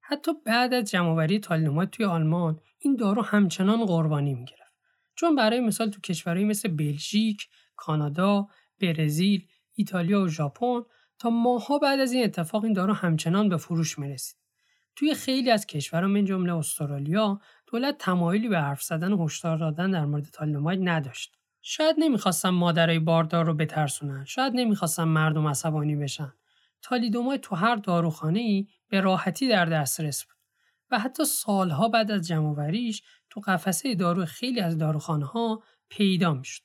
حتی 0.01 0.31
بعد 0.45 0.73
از 0.73 0.91
جمعآوری 0.91 1.39
تالیدومات 1.39 1.91
توی 1.91 2.05
آلمان 2.05 2.59
این 2.79 2.95
دارو 2.95 3.21
همچنان 3.21 3.85
قربانی 3.85 4.33
می‌گرفت. 4.33 4.73
چون 5.15 5.35
برای 5.35 5.59
مثال 5.59 5.89
تو 5.89 6.01
کشورهایی 6.01 6.45
مثل 6.45 6.69
بلژیک، 6.69 7.47
کانادا، 7.75 8.47
برزیل، 8.81 9.47
ایتالیا 9.73 10.21
و 10.21 10.27
ژاپن 10.27 10.81
تا 11.19 11.29
ماها 11.29 11.77
بعد 11.77 11.99
از 11.99 12.11
این 12.11 12.23
اتفاق 12.23 12.63
این 12.63 12.73
دارو 12.73 12.93
همچنان 12.93 13.49
به 13.49 13.57
فروش 13.57 13.99
می‌رسید. 13.99 14.37
توی 14.95 15.15
خیلی 15.15 15.51
از 15.51 15.65
کشورها 15.65 16.07
من 16.07 16.25
جمله 16.25 16.55
استرالیا 16.55 17.39
دولت 17.71 17.97
تمایلی 17.97 18.47
به 18.47 18.59
حرف 18.59 18.83
زدن 18.83 19.13
و 19.13 19.25
هشدار 19.25 19.57
دادن 19.57 19.91
در 19.91 20.05
مورد 20.05 20.25
تالیدوماید 20.25 20.79
نداشت. 20.89 21.37
شاید 21.61 21.95
نمی‌خواستن 21.99 22.49
مادرای 22.49 22.99
باردار 22.99 23.45
رو 23.45 23.53
بترسونن. 23.53 24.25
شاید 24.25 24.53
نمی‌خواستن 24.55 25.03
مردم 25.03 25.47
عصبانی 25.47 25.95
بشن. 25.95 26.33
تالیدوماید 26.81 27.41
تو 27.41 27.55
هر 27.55 27.75
داروخانه 27.75 28.39
ای 28.39 28.67
به 28.89 29.01
راحتی 29.01 29.47
در 29.47 29.65
دسترس 29.65 30.23
بود. 30.23 30.35
و 30.91 30.99
حتی 30.99 31.25
سالها 31.25 31.87
بعد 31.87 32.11
از 32.11 32.27
جمعوریش 32.27 33.03
تو 33.29 33.41
قفسه 33.41 33.95
دارو 33.95 34.25
خیلی 34.25 34.59
از 34.59 34.77
داروخانه 34.77 35.25
ها 35.25 35.63
پیدا 35.89 36.33
می‌شد. 36.33 36.63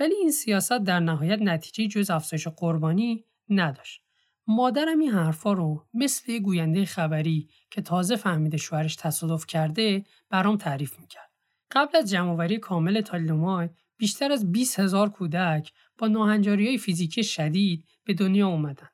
ولی 0.00 0.14
این 0.14 0.30
سیاست 0.30 0.78
در 0.78 1.00
نهایت 1.00 1.42
نتیجه 1.42 1.88
جز 1.88 2.10
افزایش 2.10 2.48
قربانی 2.48 3.24
نداشت. 3.48 4.02
مادرم 4.46 4.98
این 4.98 5.10
حرفا 5.10 5.52
رو 5.52 5.86
مثل 5.94 6.38
گوینده 6.38 6.84
خبری 6.84 7.48
که 7.70 7.82
تازه 7.82 8.16
فهمیده 8.16 8.56
شوهرش 8.56 8.96
تصادف 8.96 9.46
کرده 9.46 10.04
برام 10.30 10.56
تعریف 10.56 11.00
می‌کرد. 11.00 11.30
قبل 11.70 11.98
از 11.98 12.10
جمعوری 12.10 12.58
کامل 12.58 13.00
تالیدوماید 13.00 13.70
بیشتر 13.96 14.32
از 14.32 14.52
20 14.52 14.80
هزار 14.80 15.08
کودک 15.08 15.72
با 15.98 16.08
ناهنجاری 16.08 16.66
های 16.66 16.78
فیزیکی 16.78 17.24
شدید 17.24 17.84
به 18.04 18.14
دنیا 18.14 18.48
اومدن 18.48 18.88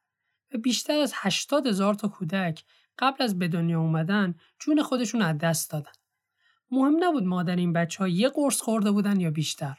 و 0.55 0.59
بیشتر 0.59 1.01
از 1.01 1.13
80 1.17 1.67
هزار 1.67 1.95
تا 1.95 2.09
کودک 2.09 2.65
قبل 2.99 3.25
از 3.25 3.39
به 3.39 3.49
دنیا 3.49 3.81
اومدن 3.81 4.35
جون 4.59 4.83
خودشون 4.83 5.23
از 5.23 5.39
دست 5.39 5.71
دادن. 5.71 5.93
مهم 6.71 7.05
نبود 7.05 7.25
مادر 7.25 7.57
این 7.57 7.73
بچه 7.73 7.99
ها 7.99 8.09
یه 8.09 8.29
قرص 8.29 8.61
خورده 8.61 8.91
بودن 8.91 9.21
یا 9.21 9.31
بیشتر. 9.31 9.79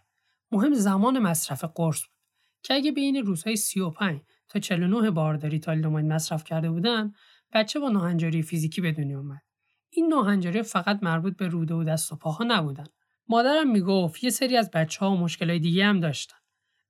مهم 0.53 0.73
زمان 0.73 1.19
مصرف 1.19 1.63
قرص 1.75 2.01
بود 2.01 2.17
که 2.63 2.73
اگه 2.73 2.91
بین 2.91 3.15
روزهای 3.15 3.55
35 3.55 4.21
تا 4.49 4.59
49 4.59 5.11
بارداری 5.11 5.59
تالیدوماید 5.59 6.05
مصرف 6.05 6.43
کرده 6.43 6.71
بودن 6.71 7.13
بچه 7.53 7.79
با 7.79 7.89
ناهنجاری 7.89 8.41
فیزیکی 8.41 8.81
به 8.81 8.91
دنیا 8.91 9.19
اومد. 9.19 9.41
این 9.89 10.07
ناهنجاری 10.07 10.63
فقط 10.63 10.99
مربوط 11.03 11.37
به 11.37 11.47
روده 11.47 11.73
و 11.73 11.83
دست 11.83 12.11
و 12.11 12.15
پاها 12.15 12.43
نبودن. 12.43 12.85
مادرم 13.27 13.71
می‌گفت 13.71 14.23
یه 14.23 14.29
سری 14.29 14.57
از 14.57 14.71
بچه 14.71 14.99
ها 14.99 15.15
مشکلای 15.15 15.59
دیگه 15.59 15.85
هم 15.85 15.99
داشتن. 15.99 16.37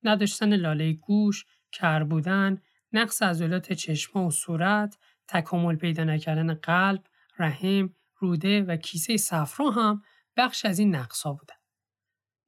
نداشتن 0.04 0.56
لاله 0.56 0.93
گوش، 0.93 1.45
کر 1.71 2.04
بودن، 2.04 2.62
نقص 2.93 3.23
عضلات 3.23 3.73
چشم 3.73 4.19
و 4.19 4.32
صورت، 4.32 4.97
تکامل 5.28 5.76
پیدا 5.76 6.04
نکردن 6.04 6.54
قلب، 6.54 7.04
رحم، 7.39 7.95
روده 8.19 8.63
و 8.63 8.76
کیسه 8.76 9.17
صفرا 9.17 9.71
هم 9.71 10.02
بخش 10.38 10.65
از 10.65 10.80
این 10.80 10.95
نقصا 10.95 11.34
بودن. 11.34 11.56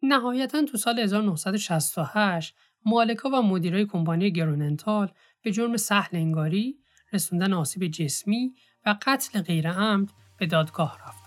نهایتا 0.03 0.61
تو 0.61 0.77
سال 0.77 0.99
1968 0.99 2.55
مالکا 2.85 3.29
و 3.29 3.41
مدیرای 3.41 3.85
کمپانی 3.85 4.31
گروننتال 4.31 5.11
به 5.41 5.51
جرم 5.51 5.77
سهل 5.77 6.17
انگاری، 6.17 6.79
رسوندن 7.13 7.53
آسیب 7.53 7.87
جسمی 7.87 8.53
و 8.85 8.95
قتل 9.01 9.41
غیرعمد 9.41 10.09
به 10.37 10.45
دادگاه 10.45 10.97
رفت. 11.07 11.24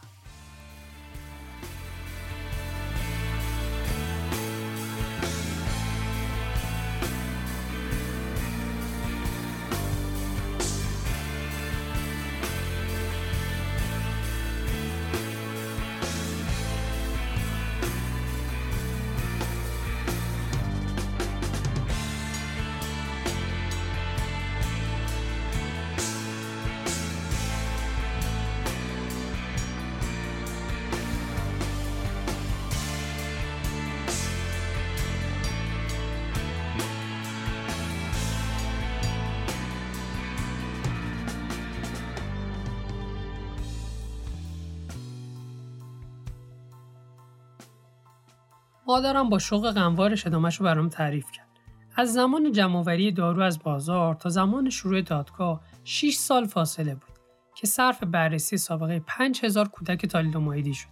مادرم 48.98 49.28
با 49.28 49.38
شوق 49.38 49.70
غموارش 49.70 50.26
ادامهش 50.26 50.56
رو 50.56 50.64
برام 50.64 50.88
تعریف 50.88 51.30
کرد. 51.30 51.48
از 51.96 52.12
زمان 52.12 52.52
جمعآوری 52.52 53.12
دارو 53.12 53.42
از 53.42 53.58
بازار 53.58 54.14
تا 54.14 54.28
زمان 54.28 54.70
شروع 54.70 55.00
دادگاه 55.00 55.60
6 55.84 56.14
سال 56.14 56.46
فاصله 56.46 56.94
بود 56.94 57.18
که 57.54 57.66
صرف 57.66 58.04
بررسی 58.04 58.56
سابقه 58.56 59.02
5000 59.06 59.68
کودک 59.68 60.06
تالیدومایدی 60.06 60.74
شد. 60.74 60.88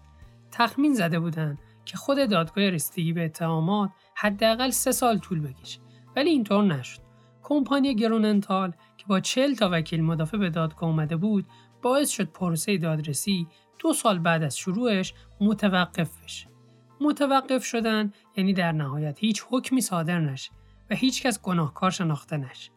تخمین 0.52 0.94
زده 0.94 1.20
بودند 1.20 1.58
که 1.84 1.96
خود 1.96 2.30
دادگاه 2.30 2.70
رسیدگی 2.70 3.12
به 3.12 3.24
اتهامات 3.24 3.90
حداقل 4.14 4.70
سه 4.70 4.92
سال 4.92 5.18
طول 5.18 5.40
بکشه 5.40 5.80
ولی 6.16 6.30
اینطور 6.30 6.64
نشد. 6.64 7.00
کمپانی 7.42 7.94
گروننتال 7.94 8.72
که 8.96 9.04
با 9.06 9.20
40 9.20 9.54
تا 9.54 9.68
وکیل 9.72 10.02
مدافع 10.04 10.38
به 10.38 10.50
دادگاه 10.50 10.88
اومده 10.88 11.16
بود 11.16 11.46
باعث 11.82 12.10
شد 12.10 12.32
پروسه 12.32 12.78
دادرسی 12.78 13.46
دو 13.78 13.92
سال 13.92 14.18
بعد 14.18 14.42
از 14.42 14.58
شروعش 14.58 15.14
متوقف 15.40 16.22
بشه. 16.24 16.55
متوقف 17.00 17.64
شدن 17.64 18.12
یعنی 18.36 18.52
در 18.52 18.72
نهایت 18.72 19.18
هیچ 19.18 19.44
حکمی 19.50 19.80
صادر 19.80 20.20
نشه 20.20 20.50
و 20.90 20.94
هیچ 20.94 21.22
کس 21.22 21.42
گناهکار 21.42 21.90
شناخته 21.90 22.36
نشه. 22.36 22.70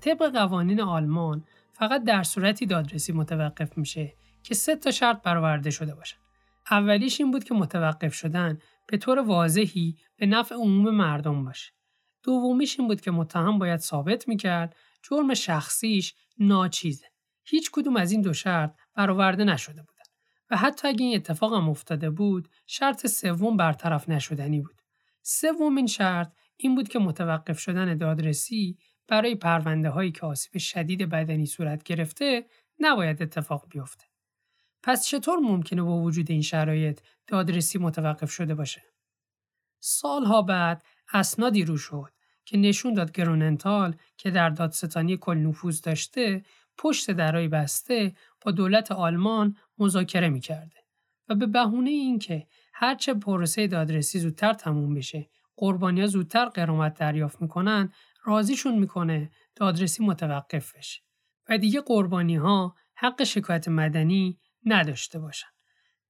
طبق 0.00 0.32
قوانین 0.32 0.80
آلمان 0.80 1.44
فقط 1.72 2.04
در 2.04 2.22
صورتی 2.22 2.66
دادرسی 2.66 3.12
متوقف 3.12 3.78
میشه 3.78 4.14
که 4.42 4.54
سه 4.54 4.76
تا 4.76 4.90
شرط 4.90 5.22
برآورده 5.22 5.70
شده 5.70 5.94
باشن. 5.94 6.16
اولیش 6.70 7.20
این 7.20 7.30
بود 7.30 7.44
که 7.44 7.54
متوقف 7.54 8.14
شدن 8.14 8.58
به 8.86 8.96
طور 8.96 9.18
واضحی 9.18 9.96
به 10.16 10.26
نفع 10.26 10.54
عموم 10.54 10.90
مردم 10.90 11.44
باشه. 11.44 11.72
دومیش 12.22 12.78
این 12.78 12.88
بود 12.88 13.00
که 13.00 13.10
متهم 13.10 13.58
باید 13.58 13.80
ثابت 13.80 14.28
می‌کرد 14.28 14.76
جرم 15.02 15.34
شخصیش 15.34 16.14
ناچیزه. 16.38 17.06
هیچ 17.44 17.70
کدوم 17.72 17.96
از 17.96 18.12
این 18.12 18.20
دو 18.20 18.32
شرط 18.32 18.74
برآورده 18.94 19.44
نشده 19.44 19.82
بود. 19.82 19.91
و 20.52 20.56
حتی 20.56 20.88
اگه 20.88 21.04
این 21.04 21.16
اتفاق 21.16 21.54
هم 21.54 21.68
افتاده 21.68 22.10
بود 22.10 22.48
شرط 22.66 23.06
سوم 23.06 23.56
برطرف 23.56 24.08
نشدنی 24.08 24.60
بود. 24.60 24.82
سومین 25.22 25.86
شرط 25.86 26.32
این 26.56 26.74
بود 26.74 26.88
که 26.88 26.98
متوقف 26.98 27.58
شدن 27.58 27.96
دادرسی 27.96 28.78
برای 29.08 29.34
پرونده 29.34 29.90
هایی 29.90 30.12
که 30.12 30.26
آسیب 30.26 30.58
شدید 30.58 31.08
بدنی 31.08 31.46
صورت 31.46 31.82
گرفته 31.82 32.46
نباید 32.80 33.22
اتفاق 33.22 33.66
بیفته. 33.70 34.04
پس 34.82 35.06
چطور 35.06 35.38
ممکنه 35.38 35.82
با 35.82 36.02
وجود 36.02 36.30
این 36.30 36.42
شرایط 36.42 37.00
دادرسی 37.26 37.78
متوقف 37.78 38.30
شده 38.30 38.54
باشه؟ 38.54 38.82
سالها 39.80 40.42
بعد 40.42 40.84
اسنادی 41.12 41.64
رو 41.64 41.76
شد 41.76 42.12
که 42.44 42.56
نشون 42.56 42.94
داد 42.94 43.12
گروننتال 43.12 43.96
که 44.16 44.30
در 44.30 44.50
دادستانی 44.50 45.16
کل 45.16 45.38
نفوذ 45.38 45.80
داشته 45.80 46.44
پشت 46.78 47.10
درای 47.10 47.48
بسته 47.48 48.14
با 48.40 48.50
دولت 48.50 48.92
آلمان 48.92 49.56
مذاکره 49.82 50.28
می‌کرده 50.28 50.76
و 51.28 51.34
به 51.34 51.46
بهونه 51.46 51.90
اینکه 51.90 52.46
هرچه 52.74 53.14
پروسه 53.14 53.66
دادرسی 53.66 54.18
زودتر 54.18 54.52
تموم 54.52 54.94
بشه 54.94 55.30
ها 55.56 56.06
زودتر 56.06 56.44
قرامت 56.44 56.94
دریافت 56.94 57.42
می‌کنن 57.42 57.92
راضیشون 58.24 58.78
می‌کنه 58.78 59.30
دادرسی 59.56 60.04
متوقف 60.04 60.76
بشه 60.76 61.00
و 61.48 61.58
دیگه 61.58 61.80
قربانی 61.80 62.36
ها 62.36 62.76
حق 62.94 63.24
شکایت 63.24 63.68
مدنی 63.68 64.38
نداشته 64.66 65.18
باشن. 65.18 65.48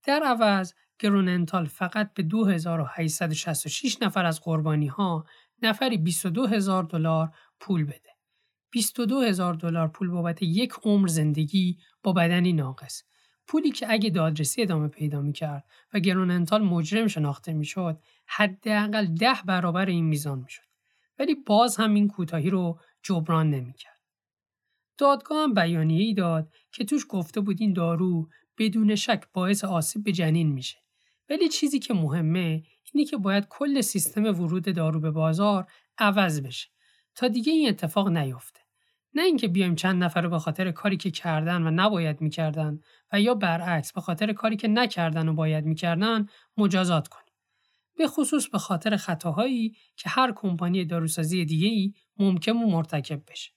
در 0.05 0.23
عوض 0.23 0.73
گروننتال 0.99 1.65
فقط 1.65 2.15
به 2.15 2.23
2866 2.23 4.03
نفر 4.03 4.25
از 4.25 4.41
قربانی 4.41 4.87
ها 4.87 5.27
نفری 5.63 5.97
22 5.97 6.47
هزار 6.47 6.85
دلار 6.85 7.31
پول 7.61 7.85
بده. 7.85 8.11
22 8.71 9.21
هزار 9.21 9.55
دلار 9.55 9.89
پول 9.89 10.11
بابت 10.11 10.43
یک 10.43 10.73
عمر 10.85 11.09
زندگی 11.09 11.79
با 12.03 12.13
بدنی 12.13 12.53
ناقص. 12.53 13.03
پولی 13.53 13.71
که 13.71 13.87
اگه 13.93 14.11
دادرسی 14.11 14.62
ادامه 14.62 14.88
پیدا 14.88 15.21
می‌کرد 15.21 15.65
و 15.93 15.99
گروننتال 15.99 16.62
مجرم 16.62 17.07
شناخته 17.07 17.53
می‌شد 17.53 17.99
حداقل 18.27 19.07
ده 19.07 19.43
برابر 19.47 19.87
این 19.87 20.05
میزان 20.05 20.38
می‌شد. 20.38 20.62
ولی 21.19 21.35
باز 21.35 21.77
هم 21.77 21.95
این 21.95 22.09
کوتاهی 22.09 22.51
رو 22.51 22.79
جبران 23.03 23.51
نمی‌کرد. 23.51 24.01
دادگاه 24.99 25.43
هم 25.43 25.55
بیانیه 25.55 26.03
ای 26.03 26.15
داد 26.15 26.53
که 26.71 26.85
توش 26.85 27.07
گفته 27.09 27.41
بود 27.41 27.61
این 27.61 27.73
دارو 27.73 28.29
بدون 28.59 28.95
شک 28.95 29.25
باعث 29.33 29.65
آسیب 29.65 30.05
به 30.05 30.12
جنین 30.12 30.53
میشه. 30.53 30.79
ولی 31.31 31.49
چیزی 31.49 31.79
که 31.79 31.95
مهمه 31.95 32.62
اینه 32.93 33.07
که 33.07 33.17
باید 33.17 33.47
کل 33.49 33.81
سیستم 33.81 34.25
ورود 34.25 34.75
دارو 34.75 35.01
به 35.01 35.11
بازار 35.11 35.67
عوض 35.99 36.41
بشه 36.41 36.69
تا 37.15 37.29
دیگه 37.29 37.53
این 37.53 37.69
اتفاق 37.69 38.09
نیفته. 38.09 38.61
نه 39.14 39.22
اینکه 39.22 39.48
بیایم 39.48 39.75
چند 39.75 40.05
نفر 40.05 40.20
رو 40.20 40.31
به 40.31 40.38
خاطر 40.38 40.70
کاری 40.70 40.96
که 40.96 41.11
کردن 41.11 41.62
و 41.62 41.70
نباید 41.70 42.20
می‌کردن 42.20 42.81
و 43.12 43.20
یا 43.20 43.35
برعکس 43.35 43.92
به 43.92 44.01
خاطر 44.01 44.33
کاری 44.33 44.57
که 44.57 44.68
نکردن 44.68 45.29
و 45.29 45.35
باید 45.35 45.64
می‌کردن 45.64 46.27
مجازات 46.57 47.09
کنیم. 47.09 47.35
به 47.98 48.07
خصوص 48.07 48.48
به 48.48 48.59
خاطر 48.59 48.96
خطاهایی 48.96 49.77
که 49.96 50.09
هر 50.09 50.33
کمپانی 50.37 50.85
داروسازی 50.85 51.44
دیگه 51.44 51.68
ای 51.68 51.92
ممکن 52.18 52.53
و 52.53 52.66
مرتکب 52.66 53.22
بشه. 53.31 53.51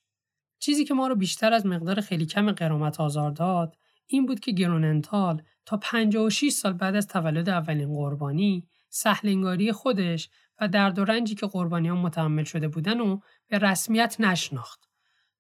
چیزی 0.59 0.85
که 0.85 0.93
ما 0.93 1.07
رو 1.07 1.15
بیشتر 1.15 1.53
از 1.53 1.65
مقدار 1.65 2.01
خیلی 2.01 2.25
کم 2.25 2.51
قرامت 2.51 2.99
آزار 2.99 3.31
داد 3.31 3.75
این 4.07 4.25
بود 4.25 4.39
که 4.39 4.51
گروننتال 4.51 5.41
تا 5.65 5.77
56 5.77 6.49
سال 6.49 6.73
بعد 6.73 6.95
از 6.95 7.07
تولد 7.07 7.49
اولین 7.49 7.87
قربانی 7.87 8.67
سهلنگاری 8.89 9.71
خودش 9.71 10.29
و 10.61 10.67
درد 10.67 10.99
و 10.99 11.05
رنجی 11.05 11.35
که 11.35 11.47
قربانی 11.47 11.87
ها 11.87 11.95
متحمل 11.95 12.43
شده 12.43 12.67
بودن 12.67 12.99
و 12.99 13.19
به 13.47 13.57
رسمیت 13.57 14.15
نشناخت. 14.19 14.89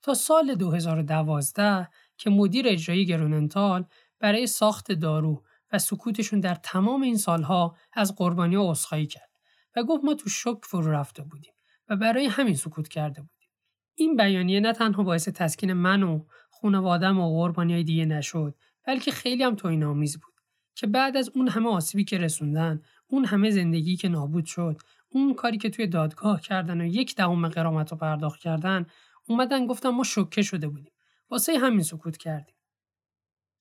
تا 0.05 0.13
سال 0.13 0.55
2012 0.55 1.89
که 2.17 2.29
مدیر 2.29 2.65
اجرایی 2.67 3.05
گروننتال 3.05 3.85
برای 4.19 4.47
ساخت 4.47 4.91
دارو 4.91 5.43
و 5.71 5.79
سکوتشون 5.79 6.39
در 6.39 6.55
تمام 6.55 7.01
این 7.01 7.17
سالها 7.17 7.75
از 7.93 8.15
قربانی 8.15 8.55
عذرخواهی 8.55 9.05
کرد 9.05 9.29
و 9.75 9.83
گفت 9.83 10.03
ما 10.03 10.13
تو 10.13 10.29
شک 10.29 10.57
فرو 10.63 10.91
رفته 10.91 11.23
بودیم 11.23 11.53
و 11.89 11.95
برای 11.95 12.25
همین 12.25 12.55
سکوت 12.55 12.87
کرده 12.87 13.21
بودیم. 13.21 13.49
این 13.95 14.15
بیانیه 14.15 14.59
نه 14.59 14.73
تنها 14.73 15.03
باعث 15.03 15.29
تسکین 15.29 15.73
من 15.73 16.03
و 16.03 16.25
خانوادم 16.61 17.19
و 17.19 17.29
قربانی 17.29 17.73
های 17.73 17.83
دیگه 17.83 18.05
نشد 18.05 18.55
بلکه 18.87 19.11
خیلی 19.11 19.43
هم 19.43 19.55
توی 19.55 19.83
آمیز 19.83 20.19
بود 20.19 20.33
که 20.75 20.87
بعد 20.87 21.17
از 21.17 21.31
اون 21.35 21.47
همه 21.47 21.69
آسیبی 21.69 22.03
که 22.03 22.17
رسوندن 22.17 22.81
اون 23.07 23.25
همه 23.25 23.51
زندگی 23.51 23.95
که 23.95 24.09
نابود 24.09 24.45
شد 24.45 24.77
اون 25.09 25.33
کاری 25.33 25.57
که 25.57 25.69
توی 25.69 25.87
دادگاه 25.87 26.41
کردن 26.41 26.81
و 26.81 26.85
یک 26.85 27.15
دهم 27.15 27.47
قرامت 27.49 27.91
رو 27.91 27.97
پرداخت 27.97 28.39
کردن 28.39 28.85
اومدن 29.27 29.67
گفتن 29.67 29.89
ما 29.89 30.03
شوکه 30.03 30.41
شده 30.41 30.67
بودیم. 30.67 30.93
واسه 31.29 31.57
همین 31.57 31.83
سکوت 31.83 32.17
کردیم. 32.17 32.55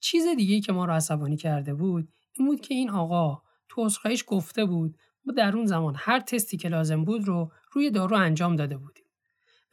چیز 0.01 0.27
دیگه 0.37 0.61
که 0.61 0.73
ما 0.73 0.85
رو 0.85 0.93
عصبانی 0.93 1.37
کرده 1.37 1.75
بود 1.75 2.09
این 2.33 2.47
بود 2.47 2.61
که 2.61 2.75
این 2.75 2.91
آقا 2.91 3.43
تو 3.69 3.85
عذرخواهیش 3.85 4.25
گفته 4.27 4.65
بود 4.65 4.99
ما 5.25 5.33
در 5.33 5.57
اون 5.57 5.67
زمان 5.67 5.95
هر 5.99 6.21
تستی 6.21 6.57
که 6.57 6.69
لازم 6.69 7.05
بود 7.05 7.29
رو 7.29 7.53
روی 7.73 7.91
دارو 7.91 8.17
انجام 8.17 8.57
داده 8.57 8.77
بودیم. 8.77 9.05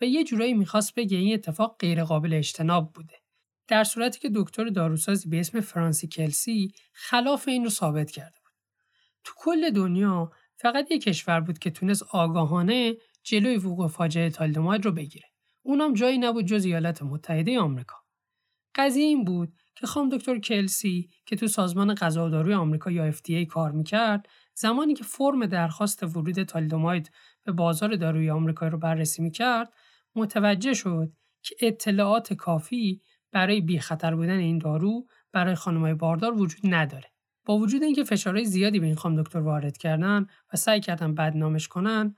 و 0.02 0.06
یه 0.06 0.24
جورایی 0.24 0.54
می‌خواست 0.54 0.96
بگه 0.96 1.18
این 1.18 1.34
اتفاق 1.34 1.76
غیر 1.80 2.04
قابل 2.04 2.34
اجتناب 2.34 2.94
بوده. 2.94 3.16
در 3.68 3.84
صورتی 3.84 4.20
که 4.20 4.30
دکتر 4.36 4.66
داروسازی 4.66 5.30
به 5.30 5.40
اسم 5.40 5.62
فرانسی 5.62 6.08
کلسی 6.08 6.74
خلاف 6.94 7.48
این 7.48 7.64
رو 7.64 7.70
ثابت 7.70 8.12
کرده 8.12 8.40
بود. 8.44 8.54
تو 9.24 9.34
کل 9.38 9.70
دنیا 9.70 10.32
فقط 10.56 10.92
یک 10.92 11.04
کشور 11.04 11.40
بود 11.40 11.60
که 11.60 11.70
تونست 11.70 12.04
آگاهانه 12.04 12.96
جلوی 13.24 13.58
وقوع 13.58 13.88
فاجعه 13.88 14.30
تالیدوماید 14.30 14.86
رو 14.86 14.92
بگیره. 14.92 15.31
اونم 15.64 15.94
جایی 15.94 16.18
نبود 16.18 16.46
جز 16.46 16.66
ایالات 16.66 17.04
متحده 17.04 17.60
آمریکا. 17.60 17.98
قضیه 18.76 19.04
این 19.04 19.24
بود 19.24 19.54
که 19.76 19.88
خانم 19.88 20.10
دکتر 20.10 20.40
کلسی 20.40 21.10
که 21.26 21.36
تو 21.36 21.48
سازمان 21.48 21.96
غذا 21.96 22.26
و 22.26 22.30
داروی 22.30 22.54
آمریکا 22.54 22.92
یا 22.92 23.12
FDA 23.12 23.46
کار 23.50 23.72
می‌کرد 23.72 24.30
زمانی 24.54 24.94
که 24.94 25.04
فرم 25.04 25.46
درخواست 25.46 26.04
ورود 26.04 26.44
تالیدوماید 26.44 27.12
به 27.44 27.52
بازار 27.52 27.96
داروی 27.96 28.30
آمریکایی 28.30 28.72
رو 28.72 28.78
بررسی 28.78 29.22
می‌کرد 29.22 29.74
متوجه 30.16 30.74
شد 30.74 31.14
که 31.44 31.56
اطلاعات 31.62 32.34
کافی 32.34 33.02
برای 33.32 33.62
بی 33.62 33.80
خطر 33.80 34.16
بودن 34.16 34.38
این 34.38 34.58
دارو 34.58 35.08
برای 35.32 35.56
خانمای 35.56 35.94
باردار 35.94 36.34
وجود 36.34 36.62
نداره. 36.64 37.12
با 37.46 37.58
وجود 37.58 37.84
اینکه 37.84 38.04
فشارهای 38.04 38.46
زیادی 38.46 38.80
به 38.80 38.86
این 38.86 38.96
خانم 38.96 39.24
دکتر 39.24 39.40
وارد 39.40 39.78
کردن 39.78 40.26
و 40.54 40.58
سعی 40.58 40.80
کردن 40.80 41.16
بدنامش 41.16 41.68
کنن 41.68 42.16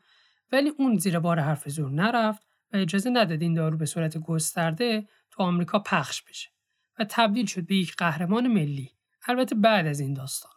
ولی 0.51 0.71
اون 0.77 0.97
زیر 0.97 1.19
بار 1.19 1.39
حرف 1.39 1.69
زور 1.69 1.91
نرفت 1.91 2.52
و 2.73 2.77
اجازه 2.77 3.09
نداد 3.09 3.41
این 3.41 3.53
دارو 3.53 3.77
به 3.77 3.85
صورت 3.85 4.17
گسترده 4.17 5.07
تو 5.31 5.43
آمریکا 5.43 5.79
پخش 5.79 6.21
بشه 6.21 6.49
و 6.99 7.05
تبدیل 7.09 7.45
شد 7.45 7.65
به 7.65 7.75
یک 7.75 7.95
قهرمان 7.95 8.47
ملی 8.47 8.91
البته 9.27 9.55
بعد 9.55 9.87
از 9.87 9.99
این 9.99 10.13
داستان 10.13 10.51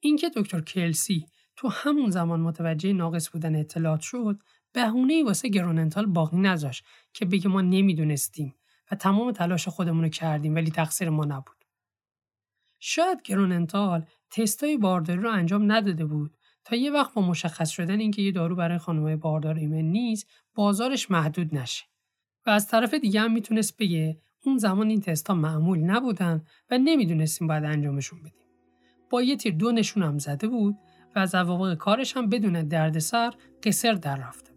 اینکه 0.00 0.30
دکتر 0.36 0.60
کلسی 0.60 1.26
تو 1.56 1.68
همون 1.68 2.10
زمان 2.10 2.40
متوجه 2.40 2.92
ناقص 2.92 3.30
بودن 3.30 3.56
اطلاعات 3.56 4.00
شد 4.00 4.42
بهونه 4.72 5.12
ای 5.12 5.22
واسه 5.22 5.48
گروننتال 5.48 6.06
باقی 6.06 6.36
نذاشت 6.36 6.84
که 7.12 7.24
بگه 7.24 7.48
ما 7.48 7.60
نمی‌دونستیم 7.60 8.54
و 8.90 8.94
تمام 8.94 9.32
تلاش 9.32 9.68
خودمون 9.68 10.02
رو 10.04 10.08
کردیم 10.08 10.54
ولی 10.54 10.70
تقصیر 10.70 11.10
ما 11.10 11.24
نبود. 11.24 11.64
شاید 12.80 13.22
گروننتال 13.22 14.06
تستای 14.30 14.76
بارداری 14.76 15.20
رو 15.20 15.30
انجام 15.30 15.72
نداده 15.72 16.04
بود 16.04 16.36
تا 16.64 16.76
یه 16.76 16.90
وقت 16.90 17.14
با 17.14 17.22
مشخص 17.22 17.70
شدن 17.70 18.00
اینکه 18.00 18.22
یه 18.22 18.32
دارو 18.32 18.56
برای 18.56 18.78
خانمای 18.78 19.16
باردار 19.16 19.54
ایمن 19.54 19.82
نیست 19.82 20.26
بازارش 20.54 21.10
محدود 21.10 21.54
نشه 21.54 21.84
و 22.46 22.50
از 22.50 22.68
طرف 22.68 22.94
دیگه 22.94 23.20
هم 23.20 23.32
می‌تونست 23.32 23.76
بگه 23.76 24.20
اون 24.44 24.58
زمان 24.58 24.88
این 24.88 25.00
تستا 25.00 25.34
معمول 25.34 25.78
نبودن 25.78 26.44
و 26.70 26.78
نمی‌دونستیم 26.78 27.48
باید 27.48 27.64
انجامشون 27.64 28.18
بدیم. 28.20 28.46
با 29.10 29.22
یه 29.22 29.36
تیر 29.36 29.54
دو 29.54 29.72
نشون 29.72 30.02
هم 30.02 30.18
زده 30.18 30.48
بود 30.48 30.78
و 31.16 31.18
از 31.18 31.34
عواقب 31.34 31.74
کارش 31.74 32.16
هم 32.16 32.28
بدون 32.28 32.68
دردسر 32.68 33.34
قصر 33.62 33.92
در 33.92 34.16
رفته. 34.16 34.51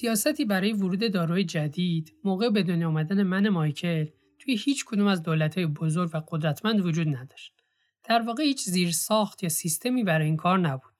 سیاستی 0.00 0.44
برای 0.44 0.72
ورود 0.72 1.12
داروی 1.12 1.44
جدید 1.44 2.14
موقع 2.24 2.50
به 2.50 2.62
دنیا 2.62 2.88
آمدن 2.88 3.22
من 3.22 3.48
مایکل 3.48 4.06
توی 4.38 4.56
هیچ 4.56 4.84
کدوم 4.84 5.06
از 5.06 5.22
دولتهای 5.22 5.66
بزرگ 5.66 6.10
و 6.14 6.22
قدرتمند 6.28 6.86
وجود 6.86 7.08
نداشت. 7.08 7.52
در 8.04 8.22
واقع 8.22 8.42
هیچ 8.42 8.64
زیر 8.64 8.90
ساخت 8.90 9.42
یا 9.42 9.48
سیستمی 9.48 10.04
برای 10.04 10.26
این 10.26 10.36
کار 10.36 10.58
نبود. 10.58 10.92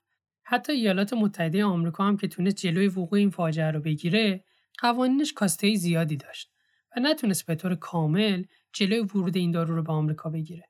حتی 0.42 0.72
ایالات 0.72 1.12
متحده 1.12 1.64
آمریکا 1.64 2.04
هم 2.04 2.16
که 2.16 2.28
تونست 2.28 2.56
جلوی 2.56 2.88
وقوع 2.88 3.18
این 3.18 3.30
فاجعه 3.30 3.70
رو 3.70 3.80
بگیره، 3.80 4.44
قوانینش 4.78 5.32
کاسته 5.32 5.74
زیادی 5.74 6.16
داشت 6.16 6.50
و 6.96 7.00
نتونست 7.00 7.46
به 7.46 7.54
طور 7.54 7.74
کامل 7.74 8.44
جلوی 8.72 9.00
ورود 9.00 9.36
این 9.36 9.50
دارو 9.50 9.76
رو 9.76 9.82
به 9.82 9.92
آمریکا 9.92 10.30
بگیره. 10.30 10.68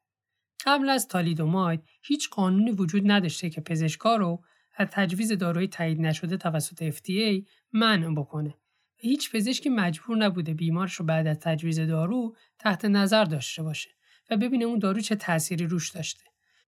قبل 0.66 0.88
از 0.88 1.08
تالیدوماید 1.08 1.80
هیچ 2.02 2.30
قانونی 2.30 2.70
وجود 2.70 3.10
نداشته 3.10 3.50
که 3.50 3.60
پزشکا 3.60 4.16
رو 4.16 4.42
از 4.78 4.88
تجویز 4.90 5.32
داروی 5.32 5.66
تایید 5.66 6.00
نشده 6.00 6.36
توسط 6.36 6.90
FDA 6.90 7.46
منع 7.72 8.14
بکنه. 8.14 8.50
و 8.50 9.00
هیچ 9.00 9.32
پزشکی 9.32 9.68
مجبور 9.68 10.16
نبوده 10.16 10.54
بیمارش 10.54 10.94
رو 10.94 11.04
بعد 11.04 11.26
از 11.26 11.38
تجویز 11.38 11.80
دارو 11.80 12.36
تحت 12.58 12.84
نظر 12.84 13.24
داشته 13.24 13.62
باشه 13.62 13.90
و 14.30 14.36
ببینه 14.36 14.64
اون 14.64 14.78
دارو 14.78 15.00
چه 15.00 15.14
تأثیری 15.14 15.66
روش 15.66 15.90
داشته. 15.90 16.24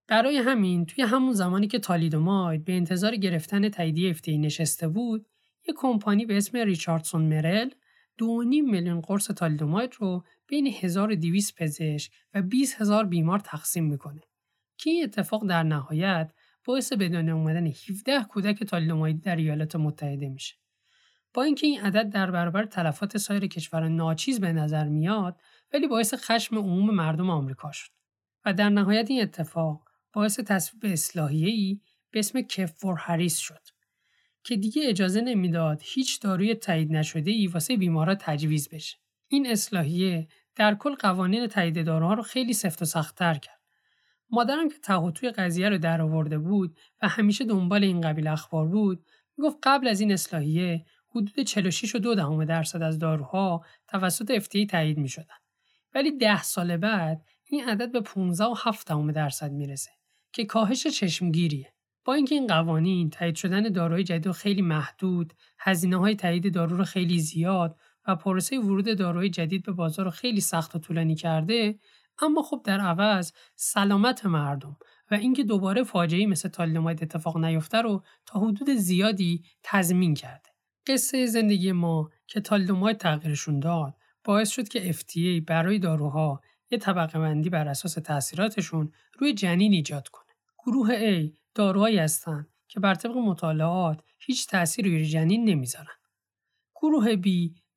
برای 0.07 0.37
همین 0.37 0.85
توی 0.85 1.03
همون 1.03 1.33
زمانی 1.33 1.67
که 1.67 1.79
تالیدوماید 1.79 2.65
به 2.65 2.73
انتظار 2.73 3.15
گرفتن 3.15 3.69
تاییدیه 3.69 4.13
FDA 4.13 4.29
نشسته 4.29 4.87
بود 4.87 5.25
یک 5.67 5.75
کمپانی 5.77 6.25
به 6.25 6.37
اسم 6.37 6.57
ریچاردسون 6.57 7.21
مرل 7.21 7.69
2.5 7.69 7.75
میلیون 8.45 9.01
قرص 9.01 9.27
تالیدوماید 9.27 9.93
رو 9.99 10.23
بین 10.47 10.67
1200 10.67 11.55
پزشک 11.55 12.11
و 12.33 12.41
20 12.41 12.81
هزار 12.81 13.05
بیمار 13.05 13.39
تقسیم 13.39 13.83
می‌کنه. 13.83 14.21
که 14.77 14.89
این 14.89 15.03
اتفاق 15.03 15.47
در 15.47 15.63
نهایت 15.63 16.31
باعث 16.65 16.93
به 16.93 17.09
دنیا 17.09 17.35
اومدن 17.35 17.67
17 17.67 18.23
کودک 18.23 18.63
تالیدومایدی 18.63 19.19
در 19.19 19.35
ایالات 19.35 19.75
متحده 19.75 20.29
میشه. 20.29 20.55
با 21.33 21.43
اینکه 21.43 21.67
این 21.67 21.81
عدد 21.81 22.09
در 22.09 22.31
برابر 22.31 22.65
تلفات 22.65 23.17
سایر 23.17 23.47
کشوران 23.47 23.95
ناچیز 23.95 24.39
به 24.39 24.53
نظر 24.53 24.87
میاد 24.87 25.41
ولی 25.73 25.87
باعث 25.87 26.13
خشم 26.13 26.57
عموم 26.57 26.95
مردم 26.95 27.29
آمریکا 27.29 27.71
شد 27.71 27.91
و 28.45 28.53
در 28.53 28.69
نهایت 28.69 29.09
این 29.09 29.21
اتفاق 29.21 29.89
باعث 30.13 30.39
تصویب 30.39 30.93
اصلاحیه‌ای 30.93 31.81
به 32.11 32.19
اسم 32.19 32.41
کفور 32.41 32.95
هریس 32.99 33.37
شد 33.37 33.61
که 34.43 34.55
دیگه 34.55 34.81
اجازه 34.85 35.21
نمی‌داد 35.21 35.81
هیچ 35.83 36.21
داروی 36.21 36.55
تایید 36.55 36.91
نشده 36.91 37.31
ای 37.31 37.47
واسه 37.47 37.77
بیمارا 37.77 38.15
تجویز 38.15 38.69
بشه. 38.69 38.97
این 39.27 39.47
اصلاحیه 39.47 40.27
در 40.55 40.75
کل 40.75 40.95
قوانین 40.95 41.47
تایید 41.47 41.85
داروها 41.85 42.13
رو 42.13 42.23
خیلی 42.23 42.53
سفت 42.53 42.81
و 42.81 42.85
سختتر 42.85 43.33
کرد. 43.33 43.60
مادرم 44.31 44.69
که 44.69 45.11
توی 45.15 45.29
قضیه 45.29 45.69
رو 45.69 45.77
در 45.77 46.01
آورده 46.01 46.37
بود 46.37 46.77
و 47.01 47.07
همیشه 47.07 47.45
دنبال 47.45 47.83
این 47.83 48.01
قبیل 48.01 48.27
اخبار 48.27 48.67
بود 48.67 49.05
می‌گفت 49.37 49.57
قبل 49.63 49.87
از 49.87 49.99
این 49.99 50.11
اصلاحیه 50.11 50.85
حدود 51.09 51.39
46 51.39 51.95
و 51.95 51.99
دو 51.99 52.15
دهم 52.15 52.45
درصد 52.45 52.81
از 52.81 52.99
داروها 52.99 53.65
توسط 53.87 54.39
FDA 54.39 54.65
تایید 54.69 54.97
می 54.97 55.09
شدن. 55.09 55.35
ولی 55.95 56.17
ده 56.17 56.43
سال 56.43 56.77
بعد 56.77 57.25
این 57.49 57.69
عدد 57.69 57.91
به 57.91 58.01
15 58.01 58.45
و 58.45 58.55
7 58.63 58.87
دهم 58.87 59.11
درصد 59.11 59.51
می‌رسه 59.51 59.89
که 60.33 60.45
کاهش 60.45 60.87
چشمگیریه. 60.87 61.73
با 62.05 62.13
اینکه 62.13 62.35
این 62.35 62.47
قوانین 62.47 63.09
تایید 63.09 63.35
شدن 63.35 63.63
داروهای 63.63 64.03
جدید 64.03 64.31
خیلی 64.31 64.61
محدود، 64.61 65.33
هزینه 65.59 65.97
های 65.97 66.15
تایید 66.15 66.53
دارو 66.53 66.77
رو 66.77 66.83
خیلی 66.83 67.19
زیاد 67.19 67.77
و 68.07 68.15
پروسه 68.15 68.59
ورود 68.59 68.97
داروهای 68.97 69.29
جدید 69.29 69.63
به 69.63 69.71
بازار 69.71 70.05
رو 70.05 70.11
خیلی 70.11 70.41
سخت 70.41 70.75
و 70.75 70.79
طولانی 70.79 71.15
کرده، 71.15 71.79
اما 72.21 72.41
خب 72.41 72.61
در 72.65 72.79
عوض 72.79 73.31
سلامت 73.55 74.25
مردم 74.25 74.77
و 75.11 75.15
اینکه 75.15 75.43
دوباره 75.43 75.83
فاجعه‌ای 75.83 76.25
مثل 76.25 76.49
تالیدوماید 76.49 77.03
اتفاق 77.03 77.37
نیفته 77.37 77.81
رو 77.81 78.03
تا 78.25 78.39
حدود 78.39 78.69
زیادی 78.69 79.43
تضمین 79.63 80.13
کرده. 80.13 80.49
قصه 80.87 81.25
زندگی 81.25 81.71
ما 81.71 82.09
که 82.27 82.41
تالیدوماید 82.41 82.97
تغییرشون 82.97 83.59
داد 83.59 83.95
باعث 84.23 84.49
شد 84.49 84.67
که 84.67 84.93
FDA 84.93 85.45
برای 85.47 85.79
داروها 85.79 86.41
یه 86.71 86.77
طبقه 86.77 87.19
بندی 87.19 87.49
بر 87.49 87.67
اساس 87.67 87.93
تاثیراتشون 87.93 88.91
روی 89.19 89.33
جنین 89.33 89.73
ایجاد 89.73 90.07
کنه. 90.07 90.31
گروه 90.65 91.21
A 91.21 91.31
داروهایی 91.55 91.97
هستند 91.97 92.47
که 92.67 92.79
بر 92.79 92.95
طبق 92.95 93.17
مطالعات 93.17 94.03
هیچ 94.19 94.47
تأثیری 94.47 94.89
روی 94.89 95.05
جنین 95.05 95.49
نمی‌ذارن. 95.49 95.95
گروه 96.75 97.15
B 97.15 97.27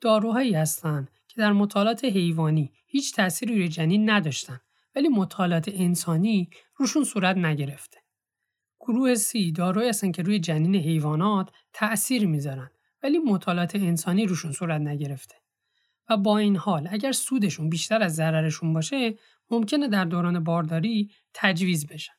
داروهایی 0.00 0.54
هستند 0.54 1.10
که 1.34 1.40
در 1.40 1.52
مطالعات 1.52 2.04
حیوانی 2.04 2.72
هیچ 2.86 3.14
تأثیری 3.14 3.54
روی 3.54 3.68
جنین 3.68 4.10
نداشتن 4.10 4.60
ولی 4.94 5.08
مطالعات 5.08 5.68
انسانی 5.68 6.50
روشون 6.76 7.04
صورت 7.04 7.36
نگرفته. 7.36 7.98
گروه 8.80 9.14
سی 9.14 9.52
داروی 9.52 9.88
هستن 9.88 10.12
که 10.12 10.22
روی 10.22 10.38
جنین 10.38 10.74
حیوانات 10.74 11.50
تأثیر 11.72 12.26
می‌ذارن 12.26 12.70
ولی 13.02 13.18
مطالعات 13.18 13.74
انسانی 13.74 14.26
روشون 14.26 14.52
صورت 14.52 14.80
نگرفته. 14.80 15.34
و 16.08 16.16
با 16.16 16.38
این 16.38 16.56
حال 16.56 16.88
اگر 16.90 17.12
سودشون 17.12 17.68
بیشتر 17.68 18.02
از 18.02 18.14
ضررشون 18.14 18.72
باشه 18.72 19.14
ممکنه 19.50 19.88
در 19.88 20.04
دوران 20.04 20.44
بارداری 20.44 21.10
تجویز 21.34 21.86
بشن. 21.86 22.12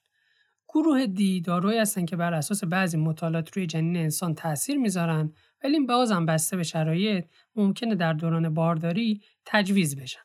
گروه 0.69 1.05
دی 1.05 1.41
داروی 1.41 1.77
هستن 1.77 2.05
که 2.05 2.15
بر 2.15 2.33
اساس 2.33 2.63
بعضی 2.63 2.97
مطالعات 2.97 3.57
روی 3.57 3.67
جنین 3.67 3.97
انسان 3.97 4.35
تأثیر 4.35 4.77
می‌ذارن 4.77 5.33
ولی 5.65 5.79
بازم 5.79 6.25
بسته 6.25 6.57
به 6.57 6.63
شرایط 6.63 7.25
ممکنه 7.55 7.95
در 7.95 8.13
دوران 8.13 8.53
بارداری 8.53 9.21
تجویز 9.45 9.95
بشن. 9.95 10.21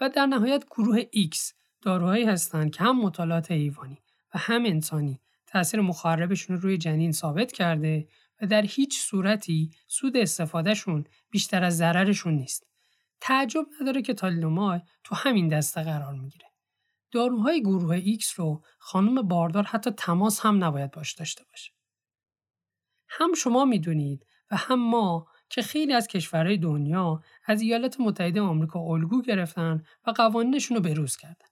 و 0.00 0.08
در 0.08 0.26
نهایت 0.26 0.64
گروه 0.70 1.02
X 1.02 1.52
داروهایی 1.82 2.24
هستند 2.24 2.70
که 2.70 2.84
هم 2.84 3.00
مطالعات 3.00 3.50
حیوانی 3.50 4.02
و 4.34 4.38
هم 4.38 4.64
انسانی 4.64 5.20
تاثیر 5.46 5.80
مخربشون 5.80 6.56
رو 6.56 6.62
روی 6.62 6.78
جنین 6.78 7.12
ثابت 7.12 7.52
کرده 7.52 8.08
و 8.42 8.46
در 8.46 8.62
هیچ 8.62 8.98
صورتی 8.98 9.70
سود 9.86 10.16
استفادهشون 10.16 11.04
بیشتر 11.30 11.64
از 11.64 11.76
ضررشون 11.76 12.34
نیست. 12.34 12.66
تعجب 13.20 13.66
نداره 13.80 14.02
که 14.02 14.14
تالیدومای 14.14 14.80
تو 15.04 15.14
همین 15.14 15.48
دسته 15.48 15.82
قرار 15.82 16.14
می‌گیره. 16.14 16.46
داروهای 17.10 17.60
گروه 17.60 18.00
X 18.00 18.26
رو 18.34 18.62
خانم 18.78 19.22
باردار 19.22 19.64
حتی 19.64 19.90
تماس 19.90 20.40
هم 20.40 20.64
نباید 20.64 20.90
باش 20.90 21.12
داشته 21.12 21.44
باشه. 21.44 21.72
هم 23.08 23.34
شما 23.34 23.64
می‌دونید 23.64 24.26
و 24.50 24.56
هم 24.56 24.90
ما 24.90 25.26
که 25.48 25.62
خیلی 25.62 25.92
از 25.92 26.08
کشورهای 26.08 26.56
دنیا 26.56 27.22
از 27.46 27.62
ایالات 27.62 28.00
متحده 28.00 28.40
آمریکا 28.40 28.80
الگو 28.80 29.22
گرفتن 29.22 29.84
و 30.06 30.10
قوانینشون 30.10 30.76
رو 30.76 30.82
بروز 30.82 31.16
کردن. 31.16 31.46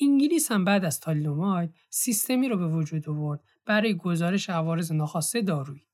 انگلیس 0.00 0.52
هم 0.52 0.64
بعد 0.64 0.84
از 0.84 1.00
تالیدوماید 1.00 1.74
سیستمی 1.90 2.48
رو 2.48 2.56
به 2.56 2.68
وجود 2.68 3.08
آورد 3.08 3.40
برای 3.66 3.96
گزارش 3.96 4.50
عوارض 4.50 4.92
ناخواسته 4.92 5.42
دارویی 5.42 5.86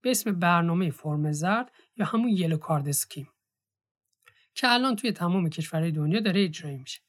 به 0.00 0.10
اسم 0.10 0.38
برنامه 0.38 0.90
فرم 0.90 1.32
زرد 1.32 1.72
یا 1.96 2.06
همون 2.06 2.28
یلو 2.28 2.56
کارد 2.56 2.88
اسکیم 2.88 3.28
که 4.54 4.72
الان 4.72 4.96
توی 4.96 5.12
تمام 5.12 5.48
کشورهای 5.48 5.92
دنیا 5.92 6.20
داره 6.20 6.44
اجرایی 6.44 6.76
میشه. 6.76 7.00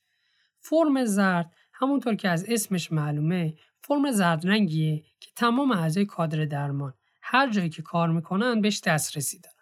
فرم 0.59 1.05
زرد 1.05 1.53
همونطور 1.73 2.15
که 2.15 2.29
از 2.29 2.45
اسمش 2.47 2.91
معلومه 2.91 3.57
فرم 3.81 4.11
زرد 4.11 4.47
رنگیه 4.47 5.03
که 5.19 5.31
تمام 5.35 5.71
اعضای 5.71 6.05
کادر 6.05 6.45
درمان 6.45 6.93
هر 7.31 7.49
جایی 7.49 7.69
که 7.69 7.81
کار 7.81 8.09
می‌کنن 8.09 8.61
بهش 8.61 8.81
دسترسی 8.85 9.39
دارن. 9.39 9.55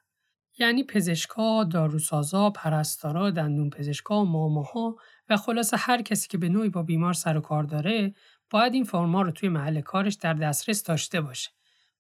یعنی 0.59 0.83
پزشکا، 0.83 1.63
داروسازا، 1.63 2.49
پرستارا، 2.49 3.31
دندون 3.31 3.69
پزشکا، 3.69 4.23
ماماها 4.23 4.95
و 5.29 5.37
خلاصه 5.37 5.77
هر 5.77 6.01
کسی 6.01 6.27
که 6.27 6.37
به 6.37 6.49
نوعی 6.49 6.69
با 6.69 6.83
بیمار 6.83 7.13
سر 7.13 7.37
و 7.37 7.41
کار 7.41 7.63
داره 7.63 8.13
باید 8.49 8.73
این 8.73 8.83
فرما 8.83 9.21
رو 9.21 9.31
توی 9.31 9.49
محل 9.49 9.81
کارش 9.81 10.13
در 10.13 10.33
دسترس 10.33 10.83
داشته 10.83 11.21
باشه. 11.21 11.49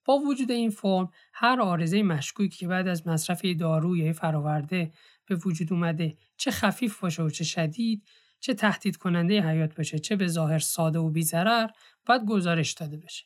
با 0.05 0.17
وجود 0.17 0.51
این 0.51 0.69
فرم 0.69 1.09
هر 1.33 1.61
آرزه 1.61 2.03
مشکوکی 2.03 2.57
که 2.57 2.67
بعد 2.67 2.87
از 2.87 3.07
مصرف 3.07 3.45
دارو 3.45 3.97
یا 3.97 4.13
فراورده 4.13 4.91
به 5.25 5.35
وجود 5.35 5.73
اومده 5.73 6.17
چه 6.37 6.51
خفیف 6.51 6.99
باشه 6.99 7.23
و 7.23 7.29
چه 7.29 7.43
شدید 7.43 8.03
چه 8.39 8.53
تهدید 8.53 8.97
کننده 8.97 9.41
حیات 9.41 9.75
باشه 9.75 9.99
چه 9.99 10.15
به 10.15 10.27
ظاهر 10.27 10.59
ساده 10.59 10.99
و 10.99 11.09
بیضرر 11.09 11.67
باید 12.05 12.25
گزارش 12.25 12.71
داده 12.71 12.97
بشه 12.97 13.25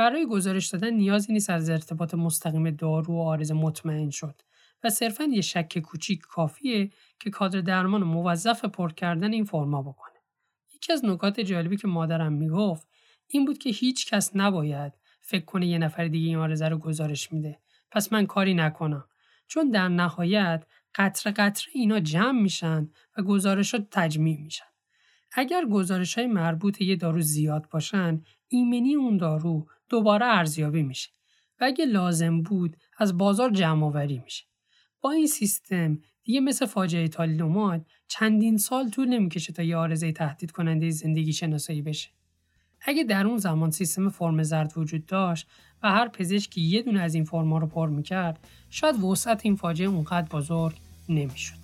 برای 0.00 0.26
گزارش 0.26 0.66
دادن 0.66 0.90
نیازی 0.90 1.32
نیست 1.32 1.50
از 1.50 1.70
ارتباط 1.70 2.14
مستقیم 2.14 2.70
دارو 2.70 3.14
و 3.14 3.18
آرزه 3.18 3.54
مطمئن 3.54 4.10
شد 4.10 4.42
و 4.84 4.90
صرفا 4.90 5.24
یه 5.24 5.40
شک 5.40 5.78
کوچیک 5.78 6.20
کافیه 6.20 6.90
که 7.18 7.30
کادر 7.30 7.60
درمان 7.60 8.02
موظف 8.02 8.64
پر 8.64 8.92
کردن 8.92 9.32
این 9.32 9.44
فرما 9.44 9.82
بکنه. 9.82 10.14
یکی 10.74 10.92
از 10.92 11.04
نکات 11.04 11.40
جالبی 11.40 11.76
که 11.76 11.88
مادرم 11.88 12.32
می‌گفت 12.32 12.88
این 13.26 13.44
بود 13.44 13.58
که 13.58 13.70
هیچ 13.70 14.06
کس 14.06 14.30
نباید 14.34 14.92
فکر 15.20 15.44
کنه 15.44 15.66
یه 15.66 15.78
نفر 15.78 16.08
دیگه 16.08 16.28
این 16.28 16.38
آرزه 16.38 16.68
رو 16.68 16.78
گزارش 16.78 17.32
میده. 17.32 17.58
پس 17.90 18.12
من 18.12 18.26
کاری 18.26 18.54
نکنم. 18.54 19.04
چون 19.46 19.70
در 19.70 19.88
نهایت 19.88 20.66
قطره 20.94 21.32
قطره 21.32 21.68
اینا 21.72 22.00
جمع 22.00 22.40
میشن 22.40 22.90
و 23.16 23.22
گزارشات 23.22 23.86
تجمیع 23.90 24.40
میشن. 24.40 24.64
اگر 25.32 25.64
گزارش 25.64 26.18
های 26.18 26.26
مربوط 26.26 26.80
یه 26.80 26.96
دارو 26.96 27.20
زیاد 27.20 27.68
باشن 27.70 28.22
ایمنی 28.52 28.94
اون 28.94 29.16
دارو 29.16 29.66
دوباره 29.88 30.26
ارزیابی 30.26 30.82
میشه 30.82 31.10
و 31.60 31.64
اگه 31.64 31.84
لازم 31.84 32.42
بود 32.42 32.76
از 32.98 33.18
بازار 33.18 33.50
جمع 33.50 33.86
آوری 33.86 34.18
میشه. 34.24 34.44
با 35.00 35.10
این 35.10 35.26
سیستم 35.26 35.98
دیگه 36.24 36.40
مثل 36.40 36.66
فاجعه 36.66 37.08
تالیدومات 37.08 37.86
چندین 38.08 38.56
سال 38.56 38.90
طول 38.90 39.08
نمی‌کشه 39.08 39.52
تا 39.52 39.62
یه 39.62 39.76
آرزه 39.76 40.12
تهدید 40.12 40.50
کننده 40.50 40.90
زندگی 40.90 41.32
شناسایی 41.32 41.82
بشه. 41.82 42.08
اگه 42.80 43.04
در 43.04 43.26
اون 43.26 43.38
زمان 43.38 43.70
سیستم 43.70 44.08
فرم 44.08 44.42
زرد 44.42 44.72
وجود 44.76 45.06
داشت 45.06 45.46
و 45.82 45.90
هر 45.90 46.08
پزشکی 46.08 46.60
یه 46.60 46.82
دونه 46.82 47.00
از 47.00 47.14
این 47.14 47.24
فرما 47.24 47.58
رو 47.58 47.66
پر 47.66 47.88
می‌کرد 47.88 48.48
شاید 48.70 49.04
وسعت 49.04 49.40
این 49.44 49.56
فاجعه 49.56 49.88
اونقدر 49.88 50.28
بزرگ 50.28 50.76
نمی‌شد 51.08 51.59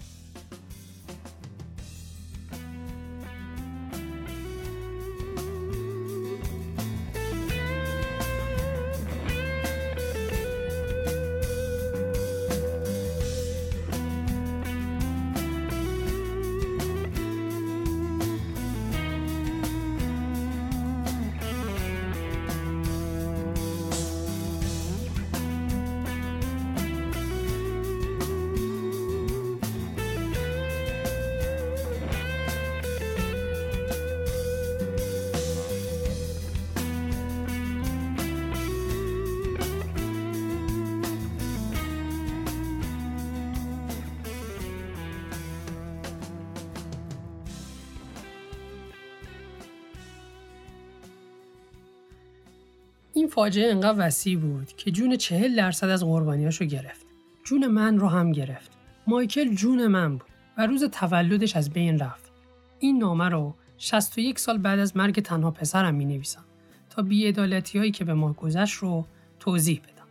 این 53.26 53.34
فاجعه 53.34 53.70
انقدر 53.70 54.06
وسیع 54.06 54.38
بود 54.38 54.72
که 54.76 54.90
جون 54.90 55.16
چهل 55.16 55.56
درصد 55.56 55.88
از 55.88 56.04
قربانیاشو 56.04 56.64
گرفت. 56.64 57.06
جون 57.44 57.66
من 57.66 57.98
رو 57.98 58.08
هم 58.08 58.32
گرفت. 58.32 58.70
مایکل 59.06 59.54
جون 59.54 59.86
من 59.86 60.16
بود 60.16 60.28
و 60.58 60.66
روز 60.66 60.84
تولدش 60.84 61.56
از 61.56 61.70
بین 61.70 61.98
رفت. 61.98 62.32
این 62.78 62.98
نامه 62.98 63.28
رو 63.28 63.54
61 63.78 64.38
سال 64.38 64.58
بعد 64.58 64.78
از 64.78 64.96
مرگ 64.96 65.22
تنها 65.22 65.50
پسرم 65.50 65.94
می 65.94 66.04
نویسم 66.04 66.44
تا 66.90 67.02
بیعدالتی 67.02 67.78
هایی 67.78 67.90
که 67.90 68.04
به 68.04 68.14
ما 68.14 68.32
گذشت 68.32 68.74
رو 68.74 69.06
توضیح 69.40 69.80
بدم. 69.80 70.06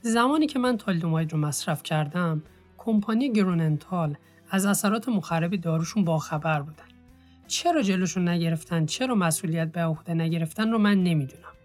زمانی 0.00 0.46
که 0.46 0.58
من 0.58 0.76
تالدوماید 0.76 1.32
رو 1.32 1.38
مصرف 1.38 1.82
کردم، 1.82 2.42
کمپانی 2.78 3.32
گروننتال 3.32 4.16
از 4.50 4.66
اثرات 4.66 5.08
مخرب 5.08 5.56
داروشون 5.56 6.04
باخبر 6.04 6.62
بودن. 6.62 6.84
چرا 7.46 7.82
جلوشون 7.82 8.28
نگرفتن، 8.28 8.86
چرا 8.86 9.14
مسئولیت 9.14 9.72
به 9.72 9.84
عهده 9.84 10.14
نگرفتن 10.14 10.70
رو 10.70 10.78
من 10.78 11.02
نمی‌دونم. 11.02 11.55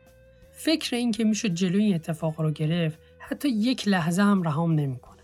فکر 0.63 0.95
این 0.95 1.11
که 1.11 1.23
می‌شد 1.23 1.47
جلوی 1.47 1.83
این 1.83 1.95
اتفاق 1.95 2.41
رو 2.41 2.51
گرفت 2.51 2.99
حتی 3.19 3.49
یک 3.49 3.87
لحظه 3.87 4.21
هم 4.21 4.43
رهام 4.43 4.71
نمی‌کنه. 4.71 5.21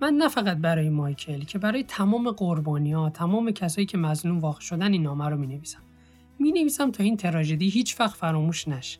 من 0.00 0.14
نه 0.14 0.28
فقط 0.28 0.56
برای 0.56 0.88
مایکل 0.88 1.44
که 1.44 1.58
برای 1.58 1.82
تمام 1.82 2.30
قربانی 2.30 2.92
ها 2.92 3.10
تمام 3.10 3.50
کسایی 3.50 3.86
که 3.86 3.98
مظلوم 3.98 4.38
واقع 4.38 4.60
شدن 4.60 4.92
این 4.92 5.02
نامه 5.02 5.28
رو 5.28 5.36
می 5.36 5.46
نویسم. 5.46 5.82
می 6.38 6.52
نویسم 6.52 6.90
تا 6.90 7.04
این 7.04 7.16
تراژدی 7.16 7.68
هیچ 7.68 8.00
وقت 8.00 8.16
فراموش 8.16 8.68
نشه. 8.68 8.98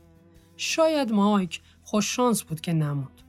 شاید 0.56 1.12
مایک 1.12 1.60
خوش 1.82 2.16
شانس 2.16 2.42
بود 2.42 2.60
که 2.60 2.72
نموند. 2.72 3.22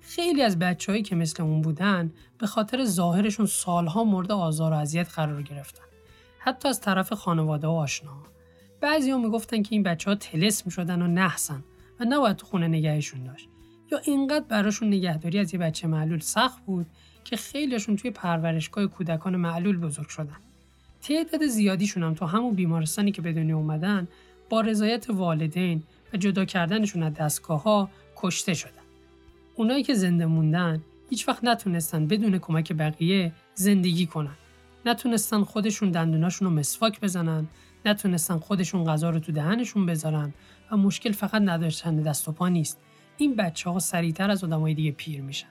خیلی 0.00 0.42
از 0.42 0.58
بچههایی 0.58 1.02
که 1.02 1.16
مثل 1.16 1.42
اون 1.42 1.62
بودن 1.62 2.12
به 2.38 2.46
خاطر 2.46 2.84
ظاهرشون 2.84 3.46
سالها 3.46 4.04
مورد 4.04 4.32
آزار 4.32 4.72
و 4.72 4.76
اذیت 4.76 5.08
قرار 5.08 5.42
گرفتن. 5.42 5.84
حتی 6.38 6.68
از 6.68 6.80
طرف 6.80 7.12
خانواده 7.12 7.66
و 7.66 7.70
آشناها. 7.70 8.35
بعضی 8.80 9.10
ها 9.10 9.18
می‌گفتن 9.18 9.62
که 9.62 9.68
این 9.72 9.82
بچه 9.82 10.10
ها 10.10 10.16
تلس 10.16 10.66
می‌شدن 10.66 11.02
و 11.02 11.06
نحسن 11.06 11.64
و 12.00 12.04
نباید 12.08 12.36
تو 12.36 12.46
خونه 12.46 12.68
نگهشون 12.68 13.24
داشت. 13.24 13.48
یا 13.92 13.98
اینقدر 13.98 14.44
براشون 14.48 14.88
نگهداری 14.88 15.38
از 15.38 15.54
یه 15.54 15.60
بچه 15.60 15.88
معلول 15.88 16.18
سخت 16.18 16.64
بود 16.66 16.86
که 17.24 17.36
خیلیشون 17.36 17.96
توی 17.96 18.10
پرورشگاه 18.10 18.86
کودکان 18.86 19.36
معلول 19.36 19.78
بزرگ 19.78 20.08
شدن. 20.08 20.36
تعداد 21.02 21.46
زیادیشون 21.46 22.02
هم 22.02 22.14
تو 22.14 22.26
همون 22.26 22.54
بیمارستانی 22.54 23.12
که 23.12 23.22
به 23.22 23.32
دنیا 23.32 23.56
اومدن 23.56 24.08
با 24.50 24.60
رضایت 24.60 25.10
والدین 25.10 25.82
و 26.14 26.16
جدا 26.16 26.44
کردنشون 26.44 27.02
از 27.02 27.14
دستگاه 27.14 27.62
ها 27.62 27.90
کشته 28.16 28.54
شدن. 28.54 28.82
اونایی 29.54 29.82
که 29.82 29.94
زنده 29.94 30.26
موندن 30.26 30.82
هیچ 31.10 31.28
وقت 31.28 31.44
نتونستن 31.44 32.06
بدون 32.06 32.38
کمک 32.38 32.72
بقیه 32.72 33.32
زندگی 33.54 34.06
کنن. 34.06 34.36
نتونستن 34.86 35.44
خودشون 35.44 35.90
دندوناشون 35.90 36.48
رو 36.48 36.54
مسواک 36.54 37.00
بزنن 37.00 37.46
نتونستن 37.86 38.38
خودشون 38.38 38.84
غذا 38.84 39.10
رو 39.10 39.18
تو 39.18 39.32
دهنشون 39.32 39.86
بذارن 39.86 40.34
و 40.70 40.76
مشکل 40.76 41.12
فقط 41.12 41.42
نداشتن 41.44 41.96
دست 41.96 42.28
و 42.28 42.32
پا 42.32 42.48
نیست. 42.48 42.80
این 43.16 43.36
بچه 43.36 43.70
ها 43.70 43.78
سریعتر 43.78 44.30
از 44.30 44.44
آدمای 44.44 44.74
دیگه 44.74 44.90
پیر 44.90 45.22
میشن. 45.22 45.48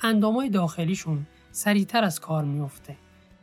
اندامای 0.00 0.50
داخلیشون 0.50 1.26
سریعتر 1.50 2.04
از 2.04 2.20
کار 2.20 2.44
میفته 2.44 2.96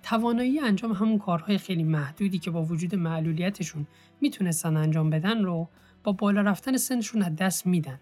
توانایی 0.04 0.60
انجام 0.60 0.92
همون 0.92 1.18
کارهای 1.18 1.58
خیلی 1.58 1.84
محدودی 1.84 2.40
که 2.40 2.52
با 2.52 2.64
وجود 2.64 2.96
معلولیتشون 2.96 3.88
می‌تونستن 4.22 4.78
انجام 4.78 5.10
بدن 5.10 5.44
رو 5.44 5.70
با 6.04 6.12
بالا 6.12 6.42
رفتن 6.42 6.78
سنشون 6.78 7.22
از 7.22 7.36
دست 7.36 7.68
میدن. 7.68 8.00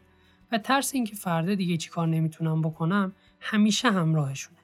و 0.51 0.57
ترس 0.57 0.93
اینکه 0.93 1.15
فردا 1.15 1.55
دیگه 1.55 1.77
چی 1.77 1.89
کار 1.89 2.07
نمی‌تونم 2.07 2.61
بکنم 2.61 3.13
همیشه 3.39 3.91
همراهشونه. 3.91 4.57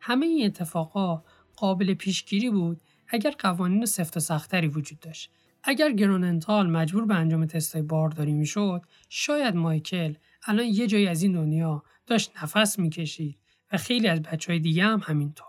همه 0.00 0.26
این 0.26 0.46
اتفاقا 0.46 1.22
قابل 1.56 1.94
پیشگیری 1.94 2.50
بود 2.50 2.80
اگر 3.08 3.30
قوانین 3.30 3.86
سفت 3.86 4.16
و 4.16 4.20
سختری 4.20 4.68
وجود 4.68 5.00
داشت. 5.00 5.30
اگر 5.62 5.92
گروننتال 5.92 6.70
مجبور 6.70 7.06
به 7.06 7.14
انجام 7.14 7.46
تستای 7.46 7.82
بارداری 7.82 8.32
می‌شد، 8.32 8.82
شاید 9.08 9.54
مایکل 9.54 10.14
الان 10.46 10.66
یه 10.66 10.86
جایی 10.86 11.06
از 11.06 11.22
این 11.22 11.32
دنیا 11.32 11.82
داشت 12.06 12.32
نفس 12.42 12.78
می‌کشید 12.78 13.38
و 13.72 13.76
خیلی 13.76 14.08
از 14.08 14.22
بچه 14.22 14.52
های 14.52 14.60
دیگه 14.60 14.84
هم 14.84 15.00
همینطور. 15.04 15.46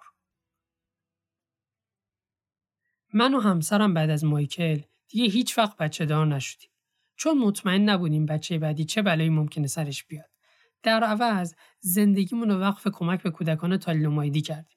من 3.13 3.33
و 3.33 3.39
همسرم 3.39 3.93
بعد 3.93 4.09
از 4.09 4.23
مایکل 4.23 4.79
دیگه 5.07 5.25
هیچ 5.25 5.57
وقت 5.57 5.77
بچه 5.77 6.05
دار 6.05 6.27
نشدیم. 6.27 6.69
چون 7.15 7.37
مطمئن 7.37 7.81
نبودیم 7.89 8.25
بچه 8.25 8.57
بعدی 8.57 8.85
چه 8.85 9.01
بلایی 9.01 9.29
ممکنه 9.29 9.67
سرش 9.67 10.03
بیاد. 10.03 10.29
در 10.83 11.03
عوض 11.03 11.55
زندگیمون 11.79 12.49
رو 12.49 12.59
وقف 12.59 12.87
کمک 12.87 13.23
به 13.23 13.31
کودکان 13.31 13.77
تالیلومایدی 13.77 14.41
کردیم. 14.41 14.74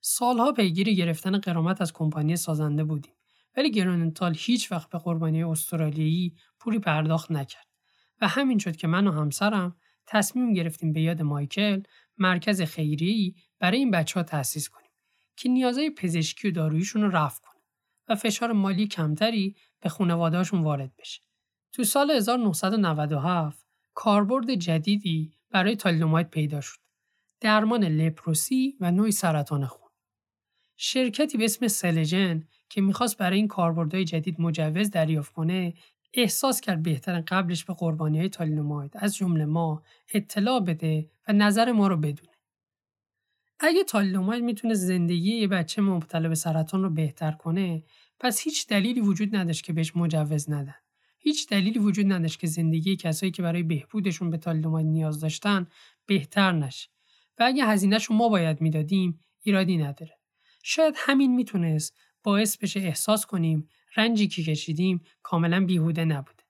سالها 0.00 0.52
پیگیری 0.52 0.96
گرفتن 0.96 1.38
قرامت 1.38 1.80
از 1.80 1.92
کمپانی 1.92 2.36
سازنده 2.36 2.84
بودیم. 2.84 3.12
ولی 3.56 3.70
گراننتال 3.70 4.34
هیچ 4.38 4.72
وقت 4.72 4.90
به 4.90 4.98
قربانی 4.98 5.44
استرالیایی 5.44 6.36
پولی 6.60 6.78
پرداخت 6.78 7.30
نکرد. 7.30 7.66
و 8.20 8.28
همین 8.28 8.58
شد 8.58 8.76
که 8.76 8.86
من 8.86 9.06
و 9.06 9.12
همسرم 9.12 9.76
تصمیم 10.06 10.52
گرفتیم 10.52 10.92
به 10.92 11.00
یاد 11.00 11.22
مایکل 11.22 11.82
مرکز 12.18 12.62
خیریه‌ای 12.62 13.34
برای 13.58 13.78
این 13.78 13.90
بچه 13.90 14.20
ها 14.20 14.24
تأسیس 14.24 14.68
کنیم 14.68 14.90
که 15.36 15.48
نیازهای 15.48 15.90
پزشکی 15.90 16.48
و 16.48 16.50
داروییشون 16.50 17.02
رو 17.02 17.08
رفع 17.08 17.40
کنه 17.42 17.62
و 18.08 18.14
فشار 18.14 18.52
مالی 18.52 18.86
کمتری 18.86 19.56
به 19.80 19.88
خانواده‌هاشون 19.88 20.60
وارد 20.60 20.96
بشه. 20.98 21.22
تو 21.72 21.84
سال 21.84 22.10
1997 22.10 23.66
کاربرد 23.94 24.54
جدیدی 24.54 25.32
برای 25.50 25.76
تالیدوماید 25.76 26.30
پیدا 26.30 26.60
شد. 26.60 26.78
درمان 27.40 27.84
لپروسی 27.84 28.76
و 28.80 28.90
نوعی 28.90 29.12
سرطان 29.12 29.66
خون. 29.66 29.85
شرکتی 30.76 31.38
به 31.38 31.44
اسم 31.44 31.68
سلجن 31.68 32.44
که 32.68 32.80
می‌خواست 32.80 33.18
برای 33.18 33.36
این 33.36 33.48
کاربردهای 33.48 34.04
جدید 34.04 34.40
مجوز 34.40 34.90
دریافت 34.90 35.32
کنه 35.32 35.74
احساس 36.14 36.60
کرد 36.60 36.82
بهتر 36.82 37.20
قبلش 37.20 37.64
به 37.64 37.74
قربانی 37.74 38.18
های 38.18 38.28
تالینوماید 38.28 38.92
از 38.94 39.16
جمله 39.16 39.44
ما 39.44 39.82
اطلاع 40.14 40.60
بده 40.60 41.10
و 41.28 41.32
نظر 41.32 41.72
ما 41.72 41.88
رو 41.88 41.96
بدونه. 41.96 42.32
اگه 43.60 43.84
تالینوماید 43.84 44.44
می‌تونه 44.44 44.74
زندگی 44.74 45.36
یه 45.36 45.48
بچه 45.48 45.82
مبتلا 45.82 46.28
به 46.28 46.34
سرطان 46.34 46.82
رو 46.82 46.90
بهتر 46.90 47.32
کنه 47.32 47.84
پس 48.20 48.40
هیچ 48.40 48.66
دلیلی 48.66 49.00
وجود 49.00 49.36
نداشت 49.36 49.64
که 49.64 49.72
بهش 49.72 49.96
مجوز 49.96 50.50
ندن. 50.50 50.74
هیچ 51.18 51.48
دلیلی 51.48 51.78
وجود 51.78 52.12
نداشت 52.12 52.40
که 52.40 52.46
زندگی 52.46 52.96
کسایی 52.96 53.32
که 53.32 53.42
برای 53.42 53.62
بهبودشون 53.62 54.30
به 54.30 54.36
تالینوماید 54.36 54.86
نیاز 54.86 55.20
داشتن 55.20 55.66
بهتر 56.06 56.52
نشه. 56.52 56.88
و 57.38 57.42
اگه 57.42 57.66
هزینهش 57.66 58.10
ما 58.10 58.28
باید 58.28 58.60
می‌دادیم 58.60 59.20
ایرادی 59.42 59.76
نداره. 59.76 60.15
شاید 60.68 60.94
همین 60.96 61.34
می‌تونست 61.34 61.96
باعث 62.22 62.56
بشه 62.56 62.80
احساس 62.80 63.26
کنیم 63.26 63.68
رنجی 63.96 64.28
که 64.28 64.42
کشیدیم 64.42 65.00
کاملا 65.22 65.64
بیهوده 65.64 66.04
نبوده. 66.04 66.42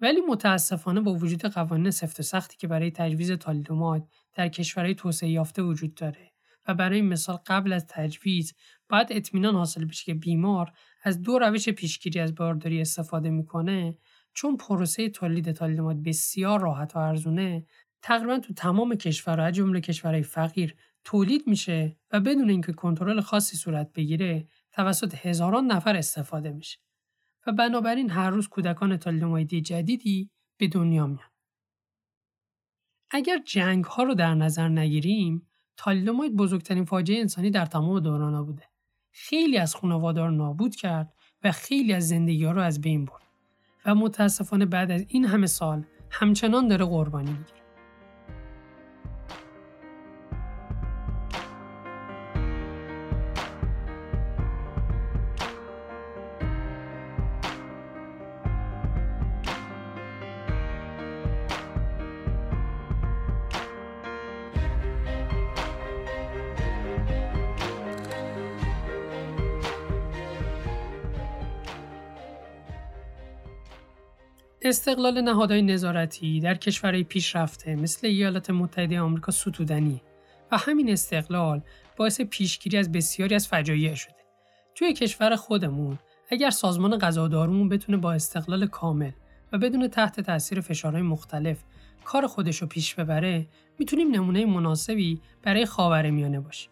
ولی 0.00 0.20
متاسفانه 0.20 1.00
با 1.00 1.14
وجود 1.14 1.44
قوانین 1.44 1.90
سفت 1.90 2.20
و 2.20 2.22
سختی 2.22 2.56
که 2.56 2.66
برای 2.66 2.90
تجویز 2.90 3.32
تالیدومات 3.32 4.08
در 4.34 4.48
کشورهای 4.48 4.94
توسعه 4.94 5.28
یافته 5.30 5.62
وجود 5.62 5.94
داره 5.94 6.32
و 6.66 6.74
برای 6.74 7.02
مثال 7.02 7.38
قبل 7.46 7.72
از 7.72 7.86
تجویز 7.86 8.54
باید 8.88 9.08
اطمینان 9.10 9.54
حاصل 9.54 9.84
بشه 9.84 10.04
که 10.04 10.14
بیمار 10.14 10.72
از 11.02 11.22
دو 11.22 11.38
روش 11.38 11.68
پیشگیری 11.68 12.20
از 12.20 12.34
بارداری 12.34 12.80
استفاده 12.80 13.30
می‌کنه 13.30 13.98
چون 14.34 14.56
پروسه 14.56 15.08
تولید 15.08 15.52
تالیدومات 15.52 15.96
بسیار 15.96 16.60
راحت 16.60 16.96
و 16.96 16.98
ارزونه 16.98 17.66
تقریبا 18.02 18.38
تو 18.38 18.54
تمام 18.54 18.94
کشورها 18.94 19.50
جمله 19.50 19.80
کشورهای 19.80 20.22
فقیر 20.22 20.74
تولید 21.08 21.46
میشه 21.46 21.96
و 22.12 22.20
بدون 22.20 22.50
اینکه 22.50 22.72
کنترل 22.72 23.20
خاصی 23.20 23.56
صورت 23.56 23.92
بگیره 23.92 24.48
توسط 24.72 25.14
هزاران 25.14 25.66
نفر 25.66 25.96
استفاده 25.96 26.52
میشه 26.52 26.78
و 27.46 27.52
بنابراین 27.52 28.10
هر 28.10 28.30
روز 28.30 28.48
کودکان 28.48 28.96
تالیدومایدی 28.96 29.60
جدیدی 29.60 30.30
به 30.56 30.68
دنیا 30.68 31.06
میان. 31.06 31.28
اگر 33.10 33.38
جنگ 33.46 33.84
ها 33.84 34.02
رو 34.02 34.14
در 34.14 34.34
نظر 34.34 34.68
نگیریم 34.68 35.46
تالیدوماید 35.76 36.36
بزرگترین 36.36 36.84
فاجعه 36.84 37.20
انسانی 37.20 37.50
در 37.50 37.66
تمام 37.66 38.00
دوران 38.00 38.44
بوده. 38.44 38.64
خیلی 39.12 39.58
از 39.58 39.74
خانواده 39.74 40.20
رو 40.20 40.30
نابود 40.30 40.76
کرد 40.76 41.12
و 41.44 41.52
خیلی 41.52 41.92
از 41.92 42.08
زندگی 42.08 42.44
ها 42.44 42.52
رو 42.52 42.62
از 42.62 42.80
بین 42.80 43.04
برد 43.04 43.22
و 43.86 43.94
متاسفانه 43.94 44.66
بعد 44.66 44.90
از 44.90 45.04
این 45.08 45.24
همه 45.24 45.46
سال 45.46 45.84
همچنان 46.10 46.68
داره 46.68 46.84
قربانی 46.84 47.30
می‌گیره. 47.30 47.57
استقلال 74.68 75.20
نهادهای 75.20 75.62
نظارتی 75.62 76.40
در 76.40 76.54
کشورهای 76.54 77.04
پیشرفته 77.04 77.76
مثل 77.76 78.06
ایالات 78.06 78.50
متحده 78.50 79.00
آمریکا 79.00 79.32
ستودنی 79.32 80.00
و 80.52 80.56
همین 80.58 80.90
استقلال 80.90 81.60
باعث 81.96 82.20
پیشگیری 82.20 82.78
از 82.78 82.92
بسیاری 82.92 83.34
از 83.34 83.48
فجایع 83.48 83.94
شده. 83.94 84.14
توی 84.74 84.92
کشور 84.92 85.36
خودمون 85.36 85.98
اگر 86.30 86.50
سازمان 86.50 86.98
غذا 86.98 87.28
دارومون 87.28 87.68
بتونه 87.68 87.98
با 87.98 88.12
استقلال 88.12 88.66
کامل 88.66 89.10
و 89.52 89.58
بدون 89.58 89.88
تحت 89.88 90.20
تاثیر 90.20 90.60
فشارهای 90.60 91.02
مختلف 91.02 91.58
کار 92.04 92.26
خودش 92.26 92.62
رو 92.62 92.66
پیش 92.68 92.94
ببره 92.94 93.46
می‌تونیم 93.78 94.10
نمونه 94.10 94.46
مناسبی 94.46 95.20
برای 95.42 95.66
خاورمیانه 95.66 96.40
باشیم. 96.40 96.70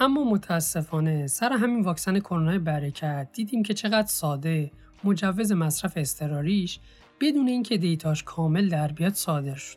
اما 0.00 0.24
متاسفانه 0.24 1.26
سر 1.26 1.52
همین 1.52 1.80
واکسن 1.80 2.18
کرونا 2.18 2.58
برکت 2.58 3.28
دیدیم 3.32 3.62
که 3.62 3.74
چقدر 3.74 4.06
ساده 4.06 4.70
مجوز 5.04 5.52
مصرف 5.52 5.92
استراریش 5.96 6.80
بدون 7.20 7.48
اینکه 7.48 7.78
دیتاش 7.78 8.22
کامل 8.22 8.68
در 8.68 8.92
بیاد 8.92 9.14
صادر 9.14 9.54
شد. 9.54 9.76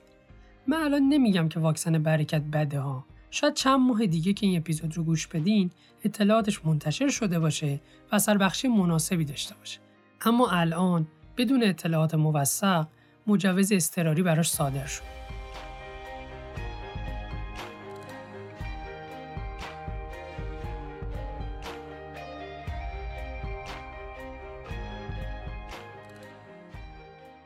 من 0.67 0.77
الان 0.77 1.01
نمیگم 1.01 1.49
که 1.49 1.59
واکسن 1.59 2.03
برکت 2.03 2.41
بده 2.41 2.79
ها. 2.79 3.05
شاید 3.31 3.53
چند 3.53 3.79
ماه 3.79 4.05
دیگه 4.05 4.33
که 4.33 4.45
این 4.45 4.57
اپیزود 4.57 4.97
رو 4.97 5.03
گوش 5.03 5.27
بدین 5.27 5.71
اطلاعاتش 6.03 6.65
منتشر 6.65 7.09
شده 7.09 7.39
باشه 7.39 7.79
و 8.11 8.15
اثر 8.15 8.37
بخشی 8.37 8.67
مناسبی 8.67 9.25
داشته 9.25 9.55
باشه. 9.55 9.79
اما 10.21 10.49
الان 10.49 11.07
بدون 11.37 11.63
اطلاعات 11.63 12.15
موثق 12.15 12.87
مجوز 13.27 13.71
استراری 13.71 14.23
براش 14.23 14.49
صادر 14.49 14.85
شد. 14.85 15.20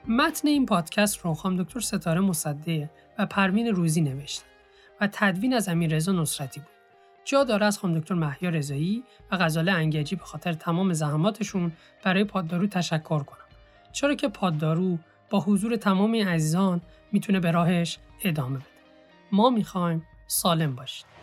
متن 0.08 0.47
این 0.47 0.66
پادکست 0.66 1.18
رو 1.18 1.34
خانم 1.34 1.64
دکتر 1.64 1.80
ستاره 1.80 2.22
مصدیه 2.22 2.89
و 3.20 3.26
پروین 3.26 3.68
روزی 3.68 4.01
نوشتن 4.01 4.45
و 5.01 5.10
تدوین 5.12 5.53
از 5.53 5.70
امیر 5.70 5.95
رضا 5.95 6.12
نصرتی 6.12 6.60
بود. 6.60 6.70
جا 7.26 7.43
داره 7.43 7.66
از 7.66 7.80
خانم 7.80 7.99
دکتر 7.99 8.16
محیا 8.16 8.49
رضایی 8.49 9.03
و 9.32 9.38
غزاله 9.38 9.72
انگجی 9.72 10.16
به 10.16 10.24
خاطر 10.24 10.53
تمام 10.53 10.93
زحماتشون 10.93 11.72
برای 12.03 12.24
پاددارو 12.24 12.68
تشکر 12.68 13.24
کنم. 13.24 13.45
چرا 13.91 14.16
که 14.16 14.28
پاددارو 14.28 14.97
با 15.30 15.39
حضور 15.39 15.76
تمام 15.76 16.16
عزیزان 16.16 16.82
می‌تونه 17.12 17.39
به 17.39 17.51
راهش 17.51 17.99
ادامه 18.24 18.58
بده. 18.58 18.66
ما 19.32 19.49
می‌خوایم 19.49 20.08
سالم 20.28 20.76
باشید. 20.76 21.14